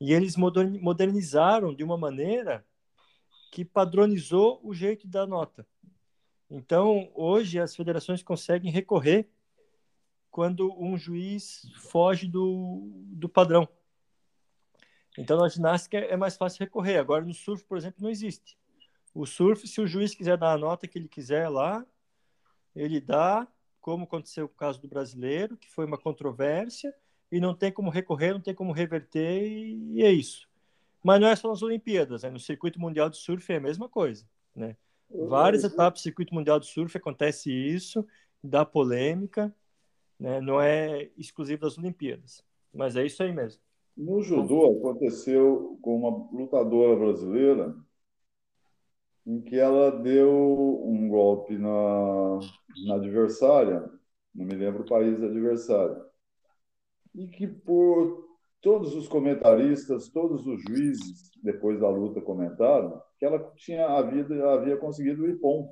E 0.00 0.12
eles 0.12 0.36
modernizaram 0.36 1.74
de 1.74 1.84
uma 1.84 1.96
maneira 1.96 2.64
que 3.50 3.64
padronizou 3.64 4.60
o 4.62 4.74
jeito 4.74 5.06
da 5.06 5.26
nota. 5.26 5.66
Então, 6.50 7.10
hoje 7.14 7.58
as 7.58 7.74
federações 7.74 8.22
conseguem 8.22 8.70
recorrer 8.70 9.28
quando 10.30 10.74
um 10.76 10.98
juiz 10.98 11.64
foge 11.76 12.26
do, 12.26 12.90
do 13.06 13.28
padrão. 13.28 13.68
Então, 15.16 15.38
na 15.38 15.48
ginástica 15.48 15.98
é 15.98 16.16
mais 16.16 16.36
fácil 16.36 16.60
recorrer. 16.60 16.98
Agora, 16.98 17.24
no 17.24 17.34
surf, 17.34 17.64
por 17.64 17.78
exemplo, 17.78 18.02
não 18.02 18.10
existe. 18.10 18.58
O 19.14 19.26
surf, 19.26 19.66
se 19.66 19.80
o 19.80 19.86
juiz 19.86 20.14
quiser 20.14 20.36
dar 20.36 20.52
a 20.52 20.58
nota 20.58 20.88
que 20.88 20.98
ele 20.98 21.08
quiser 21.08 21.48
lá, 21.48 21.86
ele 22.74 23.00
dá, 23.00 23.46
como 23.80 24.04
aconteceu 24.04 24.48
com 24.48 24.54
o 24.54 24.58
caso 24.58 24.80
do 24.80 24.88
brasileiro, 24.88 25.56
que 25.56 25.70
foi 25.70 25.84
uma 25.84 25.96
controvérsia, 25.96 26.92
e 27.30 27.40
não 27.40 27.54
tem 27.54 27.70
como 27.70 27.90
recorrer, 27.90 28.32
não 28.32 28.40
tem 28.40 28.54
como 28.54 28.72
reverter, 28.72 29.46
e 29.46 30.02
é 30.02 30.10
isso. 30.10 30.48
Mas 31.02 31.20
não 31.20 31.28
é 31.28 31.36
só 31.36 31.48
nas 31.48 31.62
Olimpíadas, 31.62 32.22
né? 32.22 32.30
no 32.30 32.40
circuito 32.40 32.80
mundial 32.80 33.08
de 33.08 33.16
surf 33.16 33.52
é 33.52 33.56
a 33.56 33.60
mesma 33.60 33.88
coisa. 33.88 34.26
Né? 34.54 34.76
Várias 35.10 35.62
etapas 35.62 36.00
do 36.00 36.02
circuito 36.02 36.34
mundial 36.34 36.58
de 36.58 36.66
surf 36.66 36.96
acontece 36.96 37.52
isso, 37.52 38.06
dá 38.42 38.64
polêmica, 38.64 39.54
né? 40.18 40.40
não 40.40 40.60
é 40.60 41.10
exclusivo 41.16 41.62
das 41.62 41.78
Olimpíadas. 41.78 42.42
Mas 42.72 42.96
é 42.96 43.04
isso 43.04 43.22
aí 43.22 43.32
mesmo. 43.32 43.60
No 43.96 44.20
judô 44.22 44.78
aconteceu 44.78 45.78
com 45.80 45.96
uma 45.96 46.28
lutadora 46.32 46.96
brasileira 46.96 47.74
em 49.26 49.40
que 49.40 49.56
ela 49.56 49.90
deu 49.90 50.30
um 50.84 51.08
golpe 51.08 51.56
na, 51.56 52.38
na 52.86 52.96
adversária, 52.96 53.88
não 54.34 54.44
me 54.44 54.54
lembro 54.54 54.82
o 54.82 54.86
país 54.86 55.22
adversário, 55.22 56.04
e 57.14 57.28
que 57.28 57.46
por 57.46 58.28
todos 58.60 58.94
os 58.94 59.06
comentaristas, 59.06 60.08
todos 60.08 60.46
os 60.46 60.60
juízes 60.62 61.30
depois 61.42 61.80
da 61.80 61.88
luta 61.88 62.20
comentaram 62.20 63.00
que 63.18 63.24
ela 63.24 63.38
tinha 63.56 63.86
havido, 63.86 64.46
havia 64.48 64.76
conseguido 64.76 65.22
o 65.22 65.28
Ipom, 65.28 65.68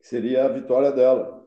que 0.00 0.08
seria 0.08 0.44
a 0.44 0.48
vitória 0.48 0.90
dela. 0.90 1.46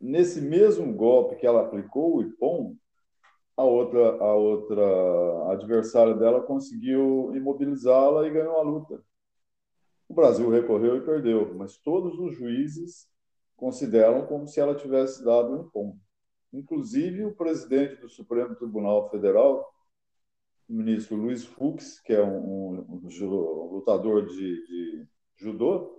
Nesse 0.00 0.40
mesmo 0.40 0.92
golpe 0.92 1.36
que 1.36 1.46
ela 1.46 1.62
aplicou, 1.62 2.16
o 2.16 2.22
Ipom, 2.22 2.76
a 3.58 3.64
outra, 3.64 4.10
a 4.22 4.34
outra 4.36 5.52
adversária 5.52 6.14
dela 6.14 6.40
conseguiu 6.40 7.32
imobilizá-la 7.34 8.24
e 8.28 8.30
ganhou 8.30 8.56
a 8.56 8.62
luta. 8.62 9.02
O 10.08 10.14
Brasil 10.14 10.48
recorreu 10.48 10.96
e 10.96 11.04
perdeu, 11.04 11.52
mas 11.56 11.76
todos 11.76 12.16
os 12.20 12.36
juízes 12.36 13.08
consideram 13.56 14.24
como 14.26 14.46
se 14.46 14.60
ela 14.60 14.76
tivesse 14.76 15.24
dado 15.24 15.52
um 15.52 15.62
Ipom. 15.62 15.98
Inclusive 16.52 17.24
o 17.24 17.34
presidente 17.34 18.00
do 18.00 18.08
Supremo 18.08 18.54
Tribunal 18.54 19.10
Federal, 19.10 19.68
o 20.68 20.72
ministro 20.72 21.16
Luiz 21.16 21.44
Fux, 21.44 21.98
que 21.98 22.12
é 22.12 22.22
um, 22.22 22.76
um, 22.84 23.00
um 23.02 23.72
lutador 23.72 24.24
de, 24.24 24.66
de 24.66 25.08
judô, 25.36 25.98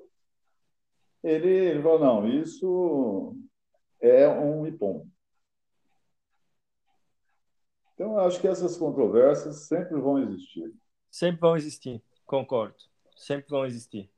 ele, 1.22 1.50
ele 1.50 1.82
falou, 1.82 2.00
não, 2.00 2.26
isso 2.26 3.36
é 4.00 4.30
um 4.30 4.66
IPOM. 4.66 5.06
Então, 8.00 8.14
eu 8.14 8.22
acho 8.22 8.40
que 8.40 8.48
essas 8.48 8.78
controvérsias 8.78 9.68
sempre 9.68 10.00
vão 10.00 10.24
existir. 10.24 10.74
Sempre 11.12 11.42
vão 11.42 11.58
existir, 11.58 12.02
concordo. 12.26 12.78
Sempre 13.18 13.50
vão 13.50 13.66
existir. 13.66 14.10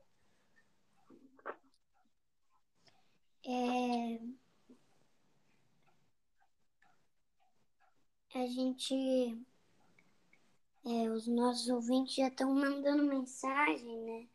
É... 3.44 4.20
A 8.36 8.46
gente 8.46 9.36
é, 10.84 11.10
os 11.10 11.26
nossos 11.26 11.68
ouvintes 11.68 12.14
já 12.14 12.28
estão 12.28 12.54
mandando 12.54 13.02
mensagem, 13.02 13.98
né? 14.04 14.28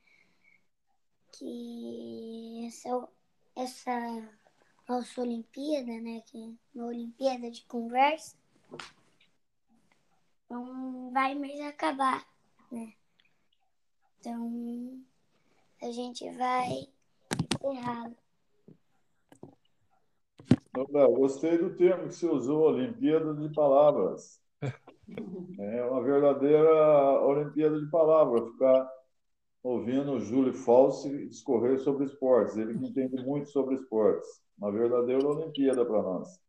Que 1.32 2.66
essa, 2.68 3.08
essa 3.56 4.30
nossa 4.90 5.22
Olimpíada, 5.22 6.02
né? 6.02 6.22
Que 6.26 6.38
é 6.38 6.78
uma 6.78 6.88
Olimpíada 6.88 7.50
de 7.50 7.64
conversa, 7.64 8.36
não 10.50 11.12
vai 11.12 11.36
mais 11.36 11.60
acabar, 11.62 12.26
né? 12.72 12.94
Então 14.20 15.04
a 15.82 15.92
gente 15.92 16.30
vai 16.32 16.88
encerrá-lo. 17.64 18.16
Gostei 21.16 21.58
do 21.58 21.76
termo 21.76 22.08
que 22.08 22.16
você 22.16 22.28
usou, 22.28 22.70
Olimpíada 22.74 23.34
de 23.34 23.54
Palavras. 23.54 24.42
É 25.58 25.86
uma 25.86 26.04
verdadeira 26.04 27.24
Olimpíada 27.24 27.80
de 27.80 27.90
Palavras, 27.90 28.52
ficar 28.52 28.92
ouvindo 29.64 30.12
o 30.12 30.20
Júlio 30.20 30.54
Falsi 30.54 31.28
discorrer 31.30 31.80
sobre 31.80 32.06
esportes. 32.06 32.58
Ele 32.58 32.78
que 32.78 32.86
entende 32.88 33.24
muito 33.26 33.50
sobre 33.50 33.76
esportes. 33.76 34.28
Uma 34.58 34.70
verdadeira 34.70 35.26
Olimpíada 35.26 35.86
para 35.86 36.02
nós. 36.02 36.42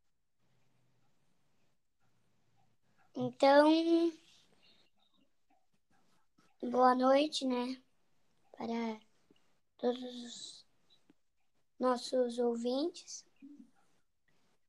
Então, 3.20 4.12
boa 6.62 6.94
noite, 6.94 7.44
né? 7.44 7.76
Para 8.52 9.00
todos 9.76 10.04
os 10.04 10.66
nossos 11.80 12.38
ouvintes. 12.38 13.26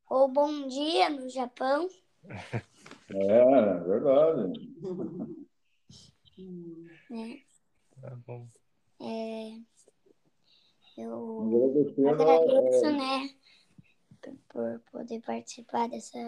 Ou 0.09 0.27
bom 0.27 0.67
dia 0.67 1.11
no 1.11 1.29
Japão. 1.29 1.87
É, 3.11 3.79
verdade. 3.83 4.59
Né? 7.09 7.41
Tá 7.99 8.15
bom. 8.25 8.47
É, 9.01 9.59
eu 10.95 11.73
agradeço, 12.07 12.85
né, 12.91 13.35
por, 14.21 14.37
por 14.47 14.79
poder 14.91 15.21
participar 15.21 15.89
dessa 15.89 16.19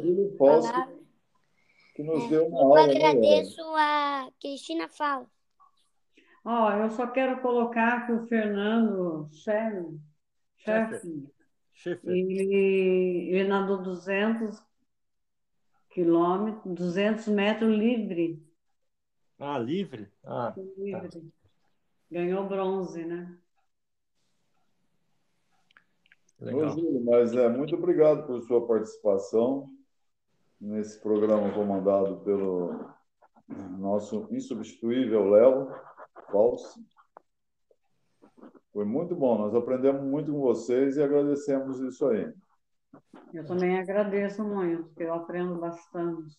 Júlio 0.00 0.36
Falsi 0.36 0.72
palavra. 0.72 0.94
que 1.94 2.02
nos 2.02 2.22
É, 2.22 2.28
deu 2.28 2.46
uma 2.46 2.60
Eu 2.62 2.66
aula. 2.66 2.86
né, 2.86 2.90
agradeço 2.90 3.60
a 3.76 4.30
Cristina 4.40 4.88
Fala. 4.88 5.28
Ó, 6.44 6.70
eu 6.72 6.90
só 6.90 7.06
quero 7.06 7.40
colocar 7.42 8.06
que 8.06 8.12
o 8.12 8.26
Fernando 8.26 9.28
Sherman, 9.32 10.00
Sherman, 10.56 11.30
Schiffer. 11.72 12.04
ele, 12.04 13.28
ele 13.30 13.48
nadou 13.48 13.82
200 13.82 14.62
quilômetros, 15.90 16.74
200 16.74 17.26
metros 17.28 17.74
livre, 17.76 18.38
Ah, 19.38 19.58
livre? 19.58 20.10
Ah, 20.24 20.58
livre. 20.76 21.32
Ganhou 22.10 22.48
bronze, 22.48 23.04
né? 23.04 23.38
Legal. 26.40 26.70
Júlio, 26.70 27.04
mas 27.04 27.34
é, 27.34 27.48
muito 27.48 27.74
obrigado 27.74 28.26
por 28.26 28.40
sua 28.42 28.66
participação 28.66 29.68
nesse 30.60 31.00
programa 31.00 31.52
comandado 31.52 32.16
pelo 32.20 32.92
nosso 33.78 34.26
insubstituível 34.30 35.28
Léo 35.28 35.68
Falso. 36.30 36.80
Foi 38.72 38.84
muito 38.84 39.14
bom, 39.14 39.38
nós 39.38 39.54
aprendemos 39.54 40.02
muito 40.02 40.32
com 40.32 40.40
vocês 40.40 40.96
e 40.96 41.02
agradecemos 41.02 41.80
isso 41.80 42.06
aí. 42.06 42.32
Eu 43.32 43.44
também 43.44 43.78
agradeço 43.78 44.44
muito, 44.44 44.84
porque 44.84 45.04
eu 45.04 45.14
aprendo 45.14 45.56
bastante. 45.56 46.36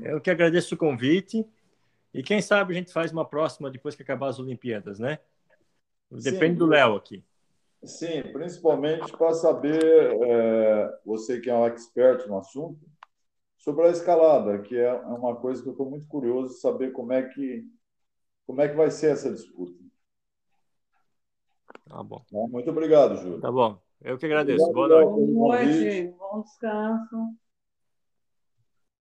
Eu 0.00 0.20
que 0.20 0.30
agradeço 0.30 0.74
o 0.74 0.78
convite. 0.78 1.46
E 2.12 2.22
quem 2.22 2.42
sabe 2.42 2.74
a 2.74 2.76
gente 2.76 2.92
faz 2.92 3.12
uma 3.12 3.24
próxima 3.24 3.70
depois 3.70 3.94
que 3.94 4.02
acabar 4.02 4.28
as 4.28 4.40
Olimpíadas, 4.40 4.98
né? 4.98 5.18
Depende 6.10 6.54
Sim. 6.54 6.58
do 6.58 6.66
Léo 6.66 6.96
aqui. 6.96 7.24
Sim, 7.84 8.22
principalmente 8.32 9.10
para 9.16 9.32
saber, 9.32 9.82
é, 9.82 10.98
você 11.04 11.40
que 11.40 11.48
é 11.48 11.54
um 11.54 11.66
expert 11.66 12.26
no 12.28 12.38
assunto, 12.38 12.78
sobre 13.56 13.86
a 13.86 13.90
escalada, 13.90 14.60
que 14.60 14.76
é 14.76 14.92
uma 14.92 15.36
coisa 15.36 15.62
que 15.62 15.68
eu 15.68 15.72
estou 15.72 15.88
muito 15.88 16.06
curioso 16.06 16.54
de 16.54 16.60
saber 16.60 16.92
como 16.92 17.12
é 17.12 17.22
que 17.22 17.64
como 18.46 18.60
é 18.62 18.68
que 18.68 18.74
vai 18.74 18.90
ser 18.90 19.12
essa 19.12 19.32
disputa. 19.32 19.78
Tá 21.88 22.02
bom. 22.02 22.24
Muito 22.32 22.70
obrigado, 22.70 23.16
Júlio. 23.16 23.40
Tá 23.40 23.52
bom. 23.52 23.80
Eu 24.00 24.18
que 24.18 24.26
agradeço. 24.26 24.72
Boa 24.72 24.86
Obrigado, 24.86 25.10
noite. 25.10 25.20
Léo, 25.20 25.26
pelo 25.26 25.38
Boa 25.38 25.62
noite, 25.64 26.14
bom 26.18 26.42
descanso. 26.42 27.39